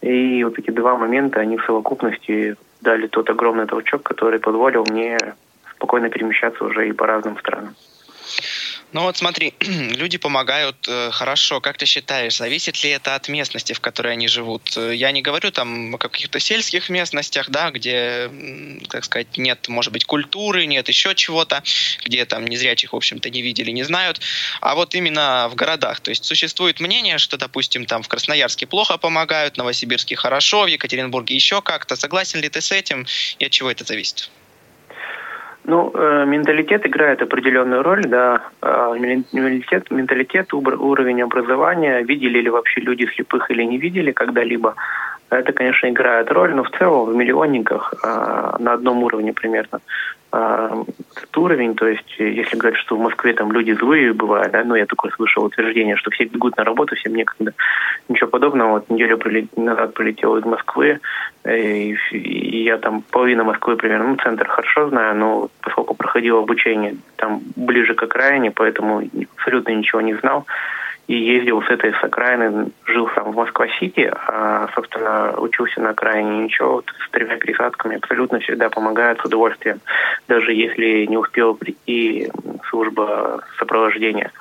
И 0.00 0.42
вот 0.42 0.58
эти 0.58 0.70
два 0.70 0.96
момента, 0.96 1.38
они 1.38 1.58
в 1.58 1.64
совокупности 1.64 2.56
дали 2.80 3.06
тот 3.06 3.30
огромный 3.30 3.66
толчок, 3.66 4.02
который 4.02 4.40
позволил 4.40 4.84
мне 4.90 5.16
спокойно 5.76 6.10
перемещаться 6.10 6.64
уже 6.64 6.88
и 6.88 6.92
по 6.92 7.06
разным 7.06 7.38
странам. 7.38 7.76
Ну 8.92 9.02
вот 9.02 9.16
смотри, 9.16 9.54
люди 9.60 10.18
помогают 10.18 10.86
э, 10.86 11.10
хорошо. 11.12 11.62
Как 11.62 11.78
ты 11.78 11.86
считаешь, 11.86 12.36
зависит 12.36 12.82
ли 12.84 12.90
это 12.90 13.14
от 13.14 13.28
местности, 13.28 13.72
в 13.72 13.80
которой 13.80 14.12
они 14.12 14.28
живут? 14.28 14.76
Э, 14.76 14.94
я 14.94 15.12
не 15.12 15.22
говорю 15.22 15.50
там 15.50 15.94
о 15.94 15.98
каких-то 15.98 16.38
сельских 16.38 16.90
местностях, 16.90 17.48
да, 17.48 17.70
где, 17.70 18.30
так 18.90 19.04
сказать, 19.04 19.38
нет, 19.38 19.66
может 19.68 19.94
быть, 19.94 20.04
культуры, 20.04 20.66
нет 20.66 20.88
еще 20.88 21.14
чего-то, 21.14 21.62
где 22.04 22.26
там 22.26 22.46
незрячих, 22.46 22.92
в 22.92 22.96
общем-то, 22.96 23.30
не 23.30 23.40
видели, 23.40 23.70
не 23.70 23.82
знают. 23.82 24.20
А 24.60 24.74
вот 24.74 24.94
именно 24.94 25.48
в 25.50 25.54
городах. 25.54 26.00
То 26.00 26.10
есть 26.10 26.26
существует 26.26 26.78
мнение, 26.78 27.16
что, 27.16 27.38
допустим, 27.38 27.86
там 27.86 28.02
в 28.02 28.08
Красноярске 28.08 28.66
плохо 28.66 28.98
помогают, 28.98 29.54
в 29.54 29.56
Новосибирске 29.56 30.16
хорошо, 30.16 30.64
в 30.64 30.66
Екатеринбурге 30.66 31.34
еще 31.34 31.62
как-то. 31.62 31.96
Согласен 31.96 32.42
ли 32.42 32.50
ты 32.50 32.60
с 32.60 32.70
этим 32.70 33.06
и 33.38 33.46
от 33.46 33.52
чего 33.52 33.70
это 33.70 33.84
зависит? 33.84 34.30
Ну, 35.64 35.92
э, 35.94 36.24
менталитет 36.26 36.86
играет 36.86 37.22
определенную 37.22 37.82
роль, 37.82 38.04
да. 38.06 38.42
Э, 38.60 38.94
менталитет, 38.98 39.90
менталитет, 39.90 40.52
уровень 40.52 41.22
образования, 41.22 42.02
видели 42.02 42.40
ли 42.40 42.50
вообще 42.50 42.80
люди 42.80 43.06
слепых 43.14 43.50
или 43.50 43.62
не 43.62 43.78
видели 43.78 44.10
когда-либо. 44.10 44.74
Это, 45.30 45.52
конечно, 45.52 45.88
играет 45.88 46.30
роль, 46.32 46.52
но 46.54 46.64
в 46.64 46.70
целом 46.70 47.06
в 47.06 47.14
миллионниках 47.14 47.94
э, 48.04 48.56
на 48.58 48.72
одном 48.72 49.04
уровне 49.04 49.32
примерно 49.32 49.80
э, 50.32 50.84
этот 51.16 51.36
уровень. 51.38 51.74
То 51.74 51.86
есть, 51.86 52.18
если 52.18 52.56
говорить, 52.56 52.80
что 52.80 52.96
в 52.96 53.00
Москве 53.00 53.32
там 53.34 53.52
люди 53.52 53.72
злые 53.72 54.12
бывают, 54.12 54.52
да, 54.52 54.64
ну, 54.64 54.74
я 54.74 54.86
такое 54.86 55.10
слышал 55.12 55.44
утверждение, 55.44 55.96
что 55.96 56.10
все 56.10 56.24
бегут 56.24 56.56
на 56.56 56.64
работу, 56.64 56.96
всем 56.96 57.14
некогда. 57.14 57.52
Ничего 58.08 58.30
подобного. 58.30 58.72
Вот 58.72 58.90
неделю 58.90 59.18
назад 59.56 59.94
полетел 59.94 60.36
из 60.36 60.44
Москвы, 60.44 61.00
э, 61.44 61.58
и, 61.58 61.96
и 62.10 62.64
я 62.64 62.78
там 62.78 63.02
половина 63.10 63.44
Москвы 63.44 63.76
примерно, 63.76 64.08
ну, 64.08 64.16
центр 64.16 64.48
хорошо 64.48 64.88
знаю, 64.88 65.16
но 65.16 65.50
поскольку 65.60 65.94
проходил 65.94 66.38
обучение 66.38 66.96
там 67.16 67.40
ближе 67.56 67.94
к 67.94 68.02
окраине, 68.02 68.50
поэтому 68.50 69.02
абсолютно 69.36 69.72
ничего 69.72 70.00
не 70.00 70.14
знал 70.14 70.46
и 71.08 71.14
ездил 71.14 71.62
с 71.62 71.68
этой 71.68 71.92
с 71.92 72.04
окраины, 72.04 72.70
жил 72.86 73.08
сам 73.14 73.32
в 73.32 73.36
Москва-Сити, 73.36 74.10
а, 74.28 74.68
собственно, 74.74 75.34
учился 75.38 75.80
на 75.80 75.90
окраине. 75.90 76.44
Ничего, 76.44 76.74
вот 76.74 76.92
с 77.06 77.10
тремя 77.10 77.36
пересадками 77.36 77.96
абсолютно 77.96 78.38
всегда 78.38 78.70
помогает 78.70 79.20
с 79.20 79.24
удовольствием, 79.24 79.80
даже 80.28 80.52
если 80.52 81.06
не 81.06 81.16
успела 81.16 81.54
прийти 81.54 82.30
служба 82.72 83.44
сопровождения. 83.58 84.32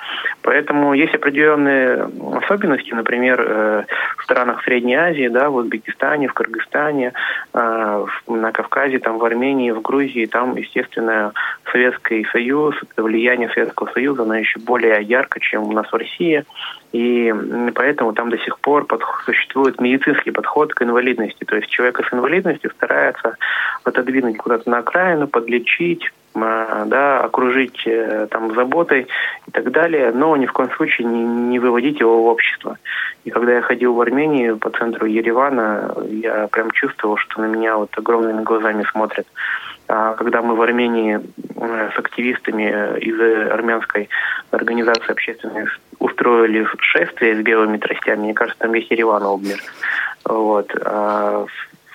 Поэтому 0.41 0.93
есть 0.93 1.13
определенные 1.13 2.09
особенности, 2.37 2.93
например, 2.93 3.45
э, 3.45 3.83
в 4.17 4.23
странах 4.23 4.63
Средней 4.63 4.95
Азии, 4.95 5.27
да, 5.27 5.49
в 5.49 5.55
Узбекистане, 5.55 6.29
в 6.29 6.33
Кыргызстане, 6.33 7.11
э, 7.53 8.05
на 8.27 8.51
Кавказе, 8.53 8.99
там, 8.99 9.17
в 9.17 9.25
Армении, 9.25 9.71
в 9.71 9.81
Грузии, 9.81 10.25
там, 10.25 10.55
естественно, 10.55 11.33
Советский 11.71 12.25
Союз, 12.31 12.75
влияние 12.95 13.49
Советского 13.49 13.91
Союза, 13.93 14.23
оно 14.23 14.35
еще 14.35 14.59
более 14.59 15.01
ярко, 15.03 15.41
чем 15.41 15.63
у 15.63 15.73
нас 15.73 15.91
в 15.91 15.95
России. 15.95 16.45
И 16.93 17.33
поэтому 17.75 18.13
там 18.13 18.29
до 18.29 18.37
сих 18.37 18.59
пор 18.59 18.87
существует 19.25 19.79
медицинский 19.81 20.31
подход 20.31 20.73
к 20.73 20.81
инвалидности. 20.81 21.43
То 21.43 21.57
есть 21.57 21.69
человека 21.69 22.03
с 22.03 22.13
инвалидностью 22.13 22.71
старается 22.71 23.37
отодвинуть 23.83 24.37
куда-то 24.37 24.69
на 24.69 24.79
окраину, 24.79 25.27
подлечить, 25.27 26.11
да, 26.33 27.21
окружить 27.21 27.81
э, 27.85 28.27
там 28.29 28.53
заботой 28.55 29.07
и 29.47 29.51
так 29.51 29.71
далее, 29.71 30.11
но 30.11 30.35
ни 30.37 30.45
в 30.45 30.53
коем 30.53 30.71
случае 30.71 31.07
не, 31.07 31.23
не 31.23 31.59
выводить 31.59 31.99
его 31.99 32.23
в 32.23 32.27
общество. 32.27 32.77
И 33.25 33.29
когда 33.29 33.53
я 33.53 33.61
ходил 33.61 33.93
в 33.93 34.01
Армению 34.01 34.57
по 34.57 34.69
центру 34.69 35.05
Еревана, 35.05 35.93
я 36.09 36.47
прям 36.47 36.71
чувствовал, 36.71 37.17
что 37.17 37.41
на 37.41 37.45
меня 37.45 37.75
вот 37.77 37.89
огромными 37.97 38.43
глазами 38.43 38.83
смотрят. 38.91 39.27
А 39.87 40.13
когда 40.13 40.41
мы 40.41 40.55
в 40.55 40.61
Армении 40.61 41.19
э, 41.19 41.89
с 41.93 41.99
активистами 41.99 42.97
из 42.99 43.19
армянской 43.51 44.09
организации 44.51 45.11
общественной 45.11 45.67
устроили 45.99 46.65
шествие 46.79 47.35
с 47.35 47.39
белыми 47.43 47.77
тростями, 47.77 48.21
мне 48.21 48.33
кажется, 48.33 48.59
там 48.59 48.71
весь 48.71 48.89
Ереван 48.89 49.23
обмер. 49.23 49.59
Вот. 50.23 50.71
А 50.85 51.45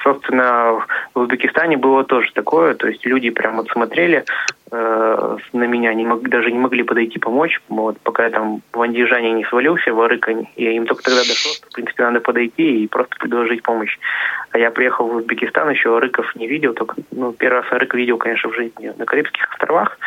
Собственно, 0.07 0.87
в 1.14 1.19
Узбекистане 1.19 1.77
было 1.77 2.05
тоже 2.05 2.31
такое, 2.33 2.75
то 2.75 2.87
есть 2.87 3.05
люди 3.05 3.31
прямо 3.31 3.57
вот 3.57 3.71
смотрели 3.71 4.25
э, 4.71 5.37
на 5.53 5.64
меня, 5.64 5.92
не 5.95 6.07
мог, 6.07 6.23
даже 6.29 6.53
не 6.53 6.59
могли 6.61 6.85
подойти 6.85 7.19
помочь, 7.19 7.61
вот, 7.69 7.99
пока 8.05 8.27
я 8.27 8.31
там 8.31 8.62
в 8.73 8.81
андижане 8.81 9.33
не 9.33 9.45
свалился, 9.47 9.92
в 9.92 10.01
Арыкань, 10.01 10.47
я 10.55 10.71
им 10.71 10.87
только 10.87 11.03
тогда 11.03 11.23
дошел, 11.23 11.51
что, 11.55 11.66
в 11.69 11.73
принципе, 11.73 12.05
надо 12.05 12.21
подойти 12.21 12.85
и 12.85 12.87
просто 12.87 13.16
предложить 13.19 13.64
помощь. 13.64 13.99
А 14.53 14.59
я 14.59 14.71
приехал 14.71 15.09
в 15.09 15.16
Узбекистан, 15.16 15.71
еще 15.71 15.97
Арыков 15.97 16.37
не 16.37 16.47
видел, 16.47 16.73
только, 16.73 16.95
ну, 17.11 17.33
первый 17.33 17.62
раз 17.62 17.73
Арык 17.73 17.92
видел, 17.95 18.16
конечно, 18.16 18.49
в 18.51 18.55
жизни 18.55 18.92
на 18.97 19.07
Карибских 19.07 19.51
островах, 19.51 19.99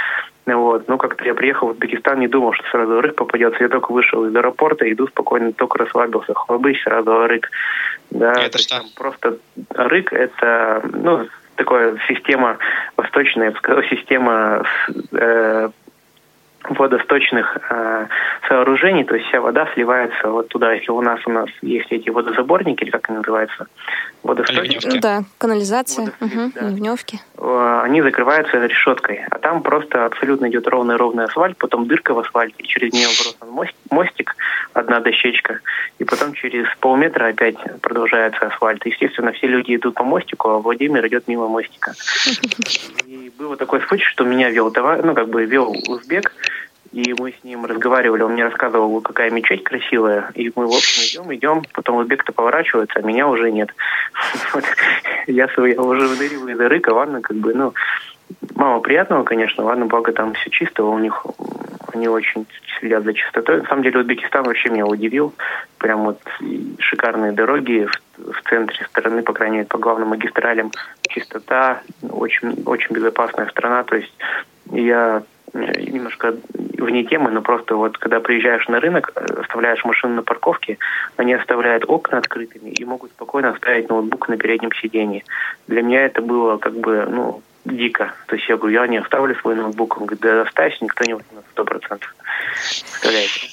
вот. 0.46 0.88
Но 0.88 0.98
как-то 0.98 1.26
я 1.26 1.34
приехал 1.34 1.68
в 1.68 1.72
Узбекистан, 1.72 2.20
не 2.20 2.28
думал, 2.28 2.54
что 2.54 2.68
сразу 2.70 3.02
рык 3.02 3.16
попадется. 3.16 3.64
Я 3.64 3.70
только 3.70 3.92
вышел 3.92 4.26
из 4.26 4.36
аэропорта, 4.36 4.92
иду 4.92 5.08
спокойно, 5.08 5.54
только 5.54 5.78
расслабился. 5.80 6.34
Хлобысь, 6.34 6.82
сразу 6.82 7.28
рык. 7.28 7.50
Да, 8.12 8.34
это 8.34 8.58
что? 8.58 8.82
Просто 8.95 9.38
рык– 9.69 10.13
это 10.13 10.82
ну, 10.91 11.28
такая 11.56 11.98
система 12.08 12.58
восточная, 12.98 13.45
я 13.45 13.52
бы 13.52 13.58
сказал, 13.58 13.84
система 13.89 14.63
э, 15.12 15.69
водосточных 16.63 17.58
э, 17.69 18.08
сооружений, 18.48 19.04
то 19.04 19.15
есть 19.15 19.28
вся 19.28 19.41
вода 19.41 19.67
сливается 19.74 20.30
вот 20.30 20.50
туда. 20.50 20.74
Если 20.74 20.91
у 20.91 21.02
нас 21.02 21.19
у 21.26 21.32
нас 21.32 21.50
есть 21.62 21.91
эти 21.91 22.10
водозаборники, 22.10 22.84
или 22.84 22.91
как 22.91 23.10
они 23.10 23.19
называются, 23.19 23.67
водосточники. 24.24 24.88
Ну 24.88 25.00
да, 25.00 25.24
канализация, 25.38 26.12
угу, 26.19 26.52
да. 26.54 26.69
ливневки. 26.69 27.19
Э, 27.38 27.82
они 27.84 28.02
закрываются 28.02 28.65
решеткой, 28.65 29.26
а 29.30 29.39
там 29.39 29.63
просто 29.63 30.06
абсолютно 30.06 30.50
идет 30.50 30.67
ровный-ровный 30.67 31.26
асфальт, 31.26 31.58
потом 31.58 31.88
дырка 31.88 32.13
в 32.13 32.19
асфальте, 32.19 32.56
и 32.58 32.67
через 32.67 32.93
нее 32.93 33.08
бросан 33.08 33.69
мостик, 33.89 34.36
одна 34.74 35.00
дощечка, 35.00 35.60
и 35.98 36.04
потом 36.04 36.34
через 36.34 36.65
полметра 36.80 37.28
опять 37.28 37.56
продолжается 37.82 38.45
асфальт. 38.48 38.86
Естественно, 38.86 39.32
все 39.32 39.48
люди 39.48 39.76
идут 39.76 39.95
по 39.95 40.04
мостику, 40.04 40.50
а 40.50 40.60
Владимир 40.60 41.06
идет 41.08 41.28
мимо 41.28 41.48
мостика. 41.48 41.93
Было 43.39 43.56
такой 43.56 43.80
случай, 43.82 44.04
что 44.04 44.25
меня 44.25 44.49
вел 44.49 44.69
товар, 44.69 45.02
ну, 45.02 45.15
как 45.15 45.30
бы 45.30 45.45
вел 45.45 45.73
узбек, 45.88 46.34
и 46.91 47.15
мы 47.17 47.32
с 47.32 47.43
ним 47.45 47.65
разговаривали, 47.65 48.21
он 48.21 48.34
мне 48.34 48.43
рассказывал, 48.43 48.99
какая 48.99 49.32
мечеть 49.32 49.63
красивая. 49.63 50.30
И 50.36 50.52
мы, 50.58 50.67
в 50.67 50.75
общем, 50.75 51.21
идем, 51.21 51.36
идем, 51.36 51.63
потом 51.71 51.97
узбек-то 51.97 52.34
поворачивается, 52.34 52.99
а 52.99 53.02
меня 53.02 53.30
уже 53.30 53.49
нет. 53.49 53.69
Я 55.28 55.45
уже 55.45 55.62
выныриваю 55.78 56.54
из 56.54 56.60
рыка, 56.60 56.89
ладно, 56.89 57.21
как 57.21 57.38
бы, 57.38 57.54
ну, 57.54 57.73
мало 58.56 58.80
приятного, 58.80 59.24
конечно, 59.24 59.63
ладно, 59.63 59.86
благо 59.86 60.12
там 60.12 60.34
все 60.34 60.50
чисто, 60.50 60.84
у 60.84 60.98
них 61.00 61.26
они 61.94 62.08
очень 62.08 62.46
следят 62.80 63.04
за 63.04 63.13
чистотой. 63.13 63.62
На 63.62 63.68
самом 63.68 63.84
деле 63.84 64.00
Узбекистан 64.00 64.44
вообще 64.44 64.70
меня 64.70 64.86
удивил. 64.86 65.34
Прям 65.80 66.04
вот 66.04 66.20
шикарные 66.78 67.32
дороги 67.32 67.88
в, 67.88 68.32
в 68.32 68.50
центре 68.50 68.86
страны, 68.86 69.24
по 69.24 69.34
крайней 69.34 69.58
мере, 69.58 69.68
по 69.68 69.80
главным 69.80 70.10
магистралям. 70.10 70.72
Чистота, 71.10 71.82
очень, 72.08 72.63
очень 72.65 72.94
безопасная 72.96 73.48
страна. 73.48 73.84
То 73.84 73.96
есть 73.96 74.13
я 74.72 75.24
Э, 75.54 75.82
немножко 75.82 76.36
вне 76.54 77.04
темы, 77.04 77.32
но 77.32 77.42
просто 77.42 77.76
вот 77.76 77.98
когда 77.98 78.20
приезжаешь 78.20 78.68
на 78.68 78.80
рынок, 78.80 79.12
э, 79.15 79.42
оставляешь 79.42 79.84
машину 79.84 80.15
на 80.15 80.24
парковке, 80.24 80.78
они 81.18 81.34
оставляют 81.34 81.86
окна 81.88 82.20
открытыми 82.20 82.70
и 82.70 82.86
могут 82.86 83.12
спокойно 83.12 83.50
оставить 83.50 83.89
ноутбук 83.89 84.30
на 84.30 84.38
переднем 84.38 84.72
сидении. 84.74 85.24
Для 85.68 85.82
меня 85.82 86.06
это 86.06 86.22
было 86.22 86.58
как 86.58 86.74
бы, 86.74 87.06
ну, 87.10 87.42
дико. 87.65 88.13
То 88.28 88.36
есть 88.36 88.48
я 88.50 88.58
говорю, 88.58 88.82
я 88.82 88.88
не 88.88 88.98
оставлю 88.98 89.36
свой 89.36 89.56
ноутбук. 89.56 89.98
Он 89.98 90.06
говорит, 90.06 90.22
да 90.22 90.41
оставь, 90.41 90.80
никто 90.82 91.04
не 91.06 91.13
возьмет 91.13 91.43
сто 91.52 91.63
процентов. 91.63 92.15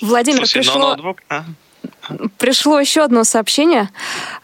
Владимир, 0.02 0.46
Слушай, 0.46 0.54
пришло... 0.54 0.88
ноутбук... 0.88 1.18
А? 1.28 1.44
Пришло 2.38 2.80
еще 2.80 3.02
одно 3.02 3.24
сообщение. 3.24 3.90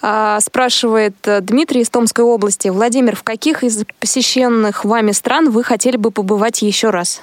А, 0.00 0.40
спрашивает 0.40 1.16
э, 1.26 1.40
Дмитрий 1.40 1.80
из 1.80 1.90
Томской 1.90 2.24
области. 2.24 2.68
Владимир, 2.68 3.16
в 3.16 3.22
каких 3.22 3.64
из 3.64 3.84
посещенных 3.98 4.84
вами 4.84 5.12
стран 5.12 5.50
вы 5.50 5.64
хотели 5.64 5.96
бы 5.96 6.10
побывать 6.10 6.62
еще 6.62 6.90
раз? 6.90 7.22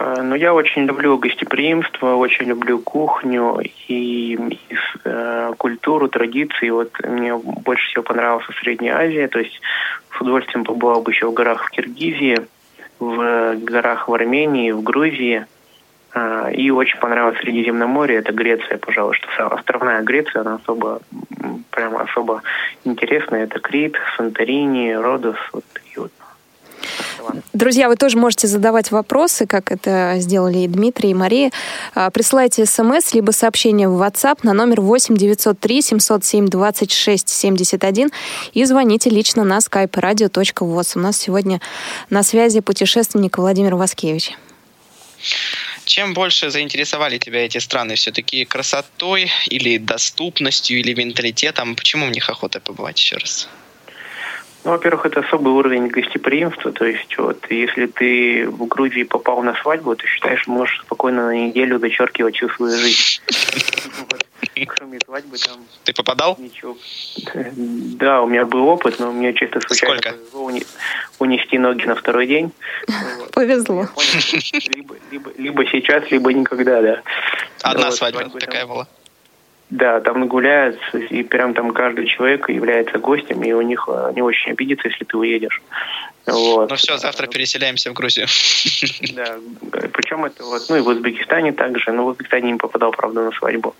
А, 0.00 0.22
ну, 0.22 0.34
я 0.34 0.54
очень 0.54 0.86
люблю 0.86 1.18
гостеприимство, 1.18 2.14
очень 2.14 2.46
люблю 2.46 2.78
кухню 2.78 3.60
и, 3.60 3.70
и 3.88 4.38
э, 5.04 5.52
культуру, 5.58 6.08
традиции. 6.08 6.70
Вот 6.70 6.90
мне 7.04 7.36
больше 7.36 7.86
всего 7.90 8.02
понравилась 8.02 8.46
Средняя 8.62 8.96
Азия, 8.96 9.28
то 9.28 9.38
есть 9.38 9.60
с 10.16 10.20
удовольствием 10.20 10.64
побывал 10.64 11.02
бы 11.02 11.12
еще 11.12 11.26
в 11.26 11.34
горах 11.34 11.66
в 11.66 11.70
Киргизии, 11.70 12.38
в 12.98 13.56
горах 13.56 14.08
в 14.08 14.14
Армении, 14.14 14.70
в 14.70 14.82
Грузии. 14.82 15.44
А, 16.14 16.48
и 16.50 16.70
очень 16.70 16.98
понравилось 16.98 17.38
Средиземноморье, 17.40 18.20
это 18.20 18.32
Греция, 18.32 18.78
пожалуй, 18.78 19.16
что 19.16 19.48
островная 19.48 20.00
Греция, 20.00 20.40
она 20.40 20.54
особо, 20.54 21.02
прямо 21.72 22.00
особо 22.00 22.42
интересная. 22.84 23.44
Это 23.44 23.60
Крит, 23.60 23.96
Санторини, 24.16 24.92
Родос, 24.92 25.36
вот 25.52 25.64
Друзья, 27.52 27.88
вы 27.88 27.96
тоже 27.96 28.16
можете 28.16 28.46
задавать 28.46 28.90
вопросы, 28.90 29.46
как 29.46 29.70
это 29.70 30.14
сделали 30.18 30.58
и 30.58 30.68
Дмитрий, 30.68 31.10
и 31.10 31.14
Мария. 31.14 31.50
А, 31.94 32.10
присылайте 32.10 32.66
смс, 32.66 33.12
либо 33.12 33.30
сообщение 33.30 33.88
в 33.88 34.00
WhatsApp 34.00 34.40
на 34.42 34.52
номер 34.52 34.80
8 34.80 35.16
903 35.16 35.82
707 35.82 36.46
26 36.48 37.28
71 37.28 38.10
и 38.52 38.64
звоните 38.64 39.10
лично 39.10 39.44
на 39.44 39.58
skype 39.58 39.90
radio.voz. 39.90 40.92
У 40.96 41.00
нас 41.00 41.18
сегодня 41.18 41.60
на 42.08 42.22
связи 42.22 42.60
путешественник 42.60 43.38
Владимир 43.38 43.74
Васкевич. 43.74 44.32
Чем 45.84 46.14
больше 46.14 46.50
заинтересовали 46.50 47.18
тебя 47.18 47.44
эти 47.44 47.58
страны? 47.58 47.96
Все-таки 47.96 48.44
красотой 48.44 49.30
или 49.48 49.76
доступностью, 49.76 50.78
или 50.78 50.94
менталитетом? 50.94 51.74
Почему 51.74 52.06
в 52.06 52.10
них 52.10 52.30
охота 52.30 52.60
побывать 52.60 52.98
еще 52.98 53.16
раз? 53.16 53.48
Ну, 54.64 54.72
во-первых, 54.72 55.06
это 55.06 55.20
особый 55.20 55.52
уровень 55.52 55.88
гостеприимства. 55.88 56.72
То 56.72 56.84
есть, 56.84 57.16
вот, 57.16 57.38
если 57.50 57.86
ты 57.86 58.46
в 58.46 58.66
Грузии 58.66 59.04
попал 59.04 59.42
на 59.42 59.54
свадьбу, 59.54 59.96
ты 59.96 60.06
считаешь, 60.06 60.46
можешь 60.46 60.80
спокойно 60.82 61.26
на 61.26 61.46
неделю 61.46 61.78
дочеркивать 61.78 62.36
всю 62.36 62.50
свою 62.50 62.76
жизнь. 62.76 63.20
Кроме 64.66 64.98
свадьбы 65.00 65.38
там... 65.38 65.64
Ты 65.84 65.94
попадал? 65.94 66.36
Ничего. 66.38 66.76
Да, 67.34 68.20
у 68.20 68.26
меня 68.26 68.44
был 68.44 68.68
опыт, 68.68 68.98
но 68.98 69.10
мне 69.12 69.32
чисто 69.32 69.60
случайно 69.60 69.98
Сколько? 70.28 70.66
унести 71.18 71.58
ноги 71.58 71.86
на 71.86 71.94
второй 71.94 72.26
день. 72.26 72.52
Повезло. 73.32 73.86
Либо, 74.74 74.96
либо, 75.10 75.32
либо 75.38 75.66
сейчас, 75.66 76.10
либо 76.10 76.32
никогда, 76.32 76.82
да. 76.82 77.02
Одна 77.62 77.90
свадьба 77.90 78.28
такая 78.38 78.66
была? 78.66 78.86
Да, 79.70 80.00
там 80.00 80.26
гуляются, 80.26 80.98
и 80.98 81.22
прям 81.22 81.54
там 81.54 81.72
каждый 81.72 82.06
человек 82.06 82.48
является 82.48 82.98
гостем, 82.98 83.42
и 83.44 83.52
у 83.52 83.62
них 83.62 83.88
э, 83.88 84.12
не 84.16 84.22
очень 84.22 84.50
обидится, 84.50 84.88
если 84.88 85.04
ты 85.04 85.16
уедешь. 85.16 85.62
Вот. 86.26 86.70
Ну 86.70 86.76
все, 86.76 86.96
завтра 86.98 87.28
переселяемся 87.28 87.90
в 87.90 87.94
Грузию. 87.94 88.26
Да, 89.14 89.36
причем 89.92 90.24
это 90.24 90.44
вот, 90.44 90.62
ну 90.68 90.76
и 90.76 90.80
в 90.80 90.88
Узбекистане 90.88 91.52
также, 91.52 91.92
но 91.92 92.04
в 92.04 92.08
Узбекистане 92.08 92.52
не 92.52 92.58
попадал, 92.58 92.90
правда, 92.90 93.22
на 93.22 93.32
свадьбу. 93.32 93.74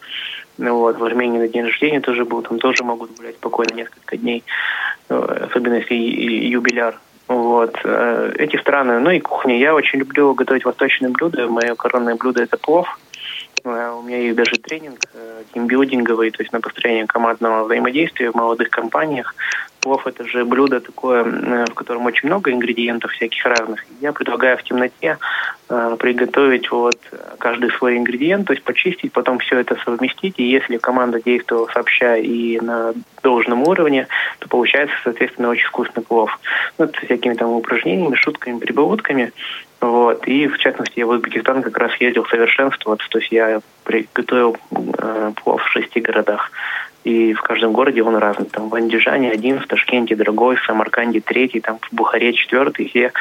Ну 0.59 0.79
вот, 0.79 0.99
в 0.99 1.05
Армении 1.05 1.39
на 1.39 1.49
день 1.49 1.65
рождения 1.65 2.01
тоже 2.01 2.25
был, 2.25 2.43
там 2.43 2.59
тоже 2.59 2.85
могут 2.85 3.17
гулять 3.17 3.37
спокойно 3.37 3.75
несколько 3.75 4.17
дней, 4.17 4.45
э, 5.09 5.47
особенно 5.51 5.75
если 5.75 5.95
юбиляр. 5.95 7.01
Вот. 7.27 7.77
Э, 7.85 8.33
эти 8.39 8.57
страны, 8.57 9.01
ну 9.01 9.11
и 9.11 9.21
кухня. 9.21 9.59
Я 9.59 9.75
очень 9.75 9.99
люблю 9.99 10.35
готовить 10.35 10.65
восточные 10.65 11.11
блюда. 11.11 11.49
Мое 11.49 11.75
коронное 11.75 12.15
блюдо– 12.17 12.43
это 12.45 12.57
плов. 12.57 12.99
Э, 13.65 13.95
у 13.99 14.03
меня 14.03 14.19
есть 14.19 14.37
даже 14.37 14.53
тренинг 14.53 14.99
э, 15.15 15.43
тимбилдинговый, 15.53 16.31
то 16.31 16.43
есть 16.43 16.53
на 16.53 16.61
построение 16.61 17.07
командного 17.07 17.65
взаимодействия 17.65 18.31
в 18.31 18.35
молодых 18.35 18.71
компаниях. 18.71 19.35
Плов– 19.81 20.07
это 20.07 20.27
же 20.27 20.45
блюдо 20.45 20.81
такое, 20.81 21.25
э, 21.25 21.65
в 21.67 21.75
котором 21.75 22.07
очень 22.07 22.29
много 22.29 22.53
ингредиентов 22.53 23.13
всяких 23.13 23.45
разных. 23.45 23.85
Я 24.01 24.13
предлагаю 24.13 24.57
в 24.59 24.63
темноте 24.63 25.19
приготовить 26.01 26.69
вот 26.73 26.99
каждый 27.39 27.71
свой 27.71 27.97
ингредиент, 27.97 28.49
то 28.49 28.53
есть 28.53 28.65
почистить, 28.65 29.13
потом 29.13 29.39
все 29.39 29.61
это 29.61 29.77
совместить. 29.85 30.35
И 30.39 30.51
если 30.51 30.79
команда 30.79 31.23
действовала 31.23 31.69
сообща 31.73 32.17
и 32.17 32.59
на 32.59 32.93
должном 33.23 33.63
уровне, 33.63 34.09
то 34.41 34.49
получается, 34.49 34.97
соответственно, 35.05 35.49
очень 35.49 35.69
вкусный 35.69 36.03
плов. 36.03 36.41
Ну, 36.77 36.89
с 36.89 37.05
всякими 37.05 37.35
там 37.35 37.51
упражнениями, 37.51 38.17
шутками, 38.17 38.59
прибаутками. 38.59 39.33
Вот. 39.81 40.27
И, 40.29 40.47
в 40.47 40.59
частности, 40.59 40.99
я 40.99 41.07
в 41.07 41.11
Узбекистан 41.11 41.63
как 41.63 41.77
раз 41.79 41.93
ездил 42.01 42.27
совершенствоваться. 42.27 43.09
То 43.09 43.19
есть 43.19 43.33
я 43.33 43.61
приготовил 43.85 44.57
э, 44.71 45.33
в 45.45 45.69
шести 45.69 46.01
городах. 46.01 46.51
И 47.03 47.33
в 47.33 47.41
каждом 47.41 47.73
городе 47.73 48.03
он 48.03 48.17
разный. 48.17 48.47
Там 48.47 48.69
в 48.69 48.75
Андижане 48.75 49.31
один, 49.31 49.59
в 49.59 49.67
Ташкенте 49.67 50.17
другой, 50.17 50.57
в 50.57 50.65
Самарканде 50.65 51.21
третий, 51.21 51.61
там 51.61 51.79
в 51.81 51.95
Бухаре 51.95 52.35
четвертый. 52.35 52.89
Все 52.89 53.13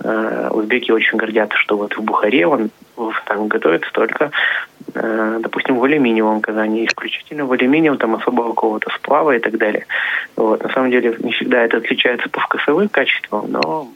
э, 0.00 0.48
узбеки 0.52 0.90
очень 0.90 1.18
гордятся, 1.18 1.58
что 1.58 1.76
вот 1.76 1.94
в 1.94 2.02
Бухаре 2.02 2.46
он 2.46 2.70
там 3.26 3.48
готовится 3.48 3.90
только, 3.92 4.30
э, 4.94 5.38
допустим, 5.42 5.76
в 5.76 5.84
алюминиевом 5.84 6.40
казане, 6.40 6.86
исключительно 6.86 7.44
в 7.44 7.52
алюминиевом, 7.52 7.98
там 7.98 8.14
особого 8.14 8.54
какого-то 8.54 8.90
сплава 8.94 9.36
и 9.36 9.38
так 9.38 9.58
далее. 9.58 9.84
Вот. 10.34 10.62
На 10.62 10.70
самом 10.70 10.90
деле 10.90 11.14
не 11.18 11.32
всегда 11.32 11.62
это 11.62 11.76
отличается 11.76 12.30
по 12.30 12.40
вкусовым 12.40 12.88
качествам, 12.88 13.50
но 13.50 13.88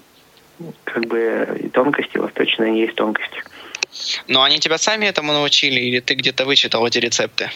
как 0.84 1.06
бы 1.06 1.70
тонкости, 1.72 2.18
восточные 2.18 2.80
есть 2.80 2.94
тонкости. 2.94 3.42
Но 4.28 4.42
они 4.42 4.58
тебя 4.58 4.78
сами 4.78 5.06
этому 5.06 5.32
научили 5.32 5.80
или 5.80 6.00
ты 6.00 6.14
где-то 6.14 6.44
вычитал 6.44 6.86
эти 6.86 6.98
рецепты? 6.98 7.50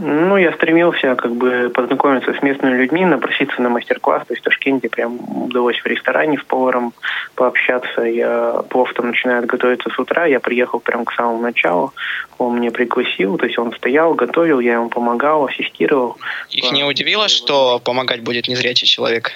Ну, 0.00 0.36
я 0.36 0.52
стремился 0.52 1.16
как 1.16 1.34
бы 1.34 1.72
познакомиться 1.74 2.32
с 2.32 2.40
местными 2.40 2.76
людьми, 2.76 3.04
напроситься 3.04 3.60
на 3.60 3.68
мастер-класс. 3.68 4.28
То 4.28 4.34
есть 4.34 4.42
в 4.42 4.44
Ташкенте 4.44 4.88
прям 4.88 5.18
удалось 5.46 5.76
в 5.80 5.86
ресторане 5.86 6.38
с 6.38 6.44
поваром 6.44 6.92
пообщаться. 7.34 8.02
Я 8.02 8.62
плов 8.70 8.92
там 8.94 9.08
начинает 9.08 9.46
готовиться 9.46 9.90
с 9.90 9.98
утра. 9.98 10.26
Я 10.26 10.38
приехал 10.38 10.78
прям 10.78 11.04
к 11.04 11.12
самому 11.12 11.40
началу. 11.40 11.92
Он 12.38 12.60
меня 12.60 12.70
пригласил. 12.70 13.38
То 13.38 13.46
есть 13.46 13.58
он 13.58 13.72
стоял, 13.72 14.14
готовил, 14.14 14.60
я 14.60 14.74
ему 14.74 14.88
помогал, 14.88 15.46
ассистировал. 15.46 16.16
Их 16.50 16.70
не 16.70 16.84
удивило, 16.84 17.26
что 17.26 17.80
помогать 17.80 18.20
будет 18.20 18.46
незрячий 18.46 18.86
человек? 18.86 19.32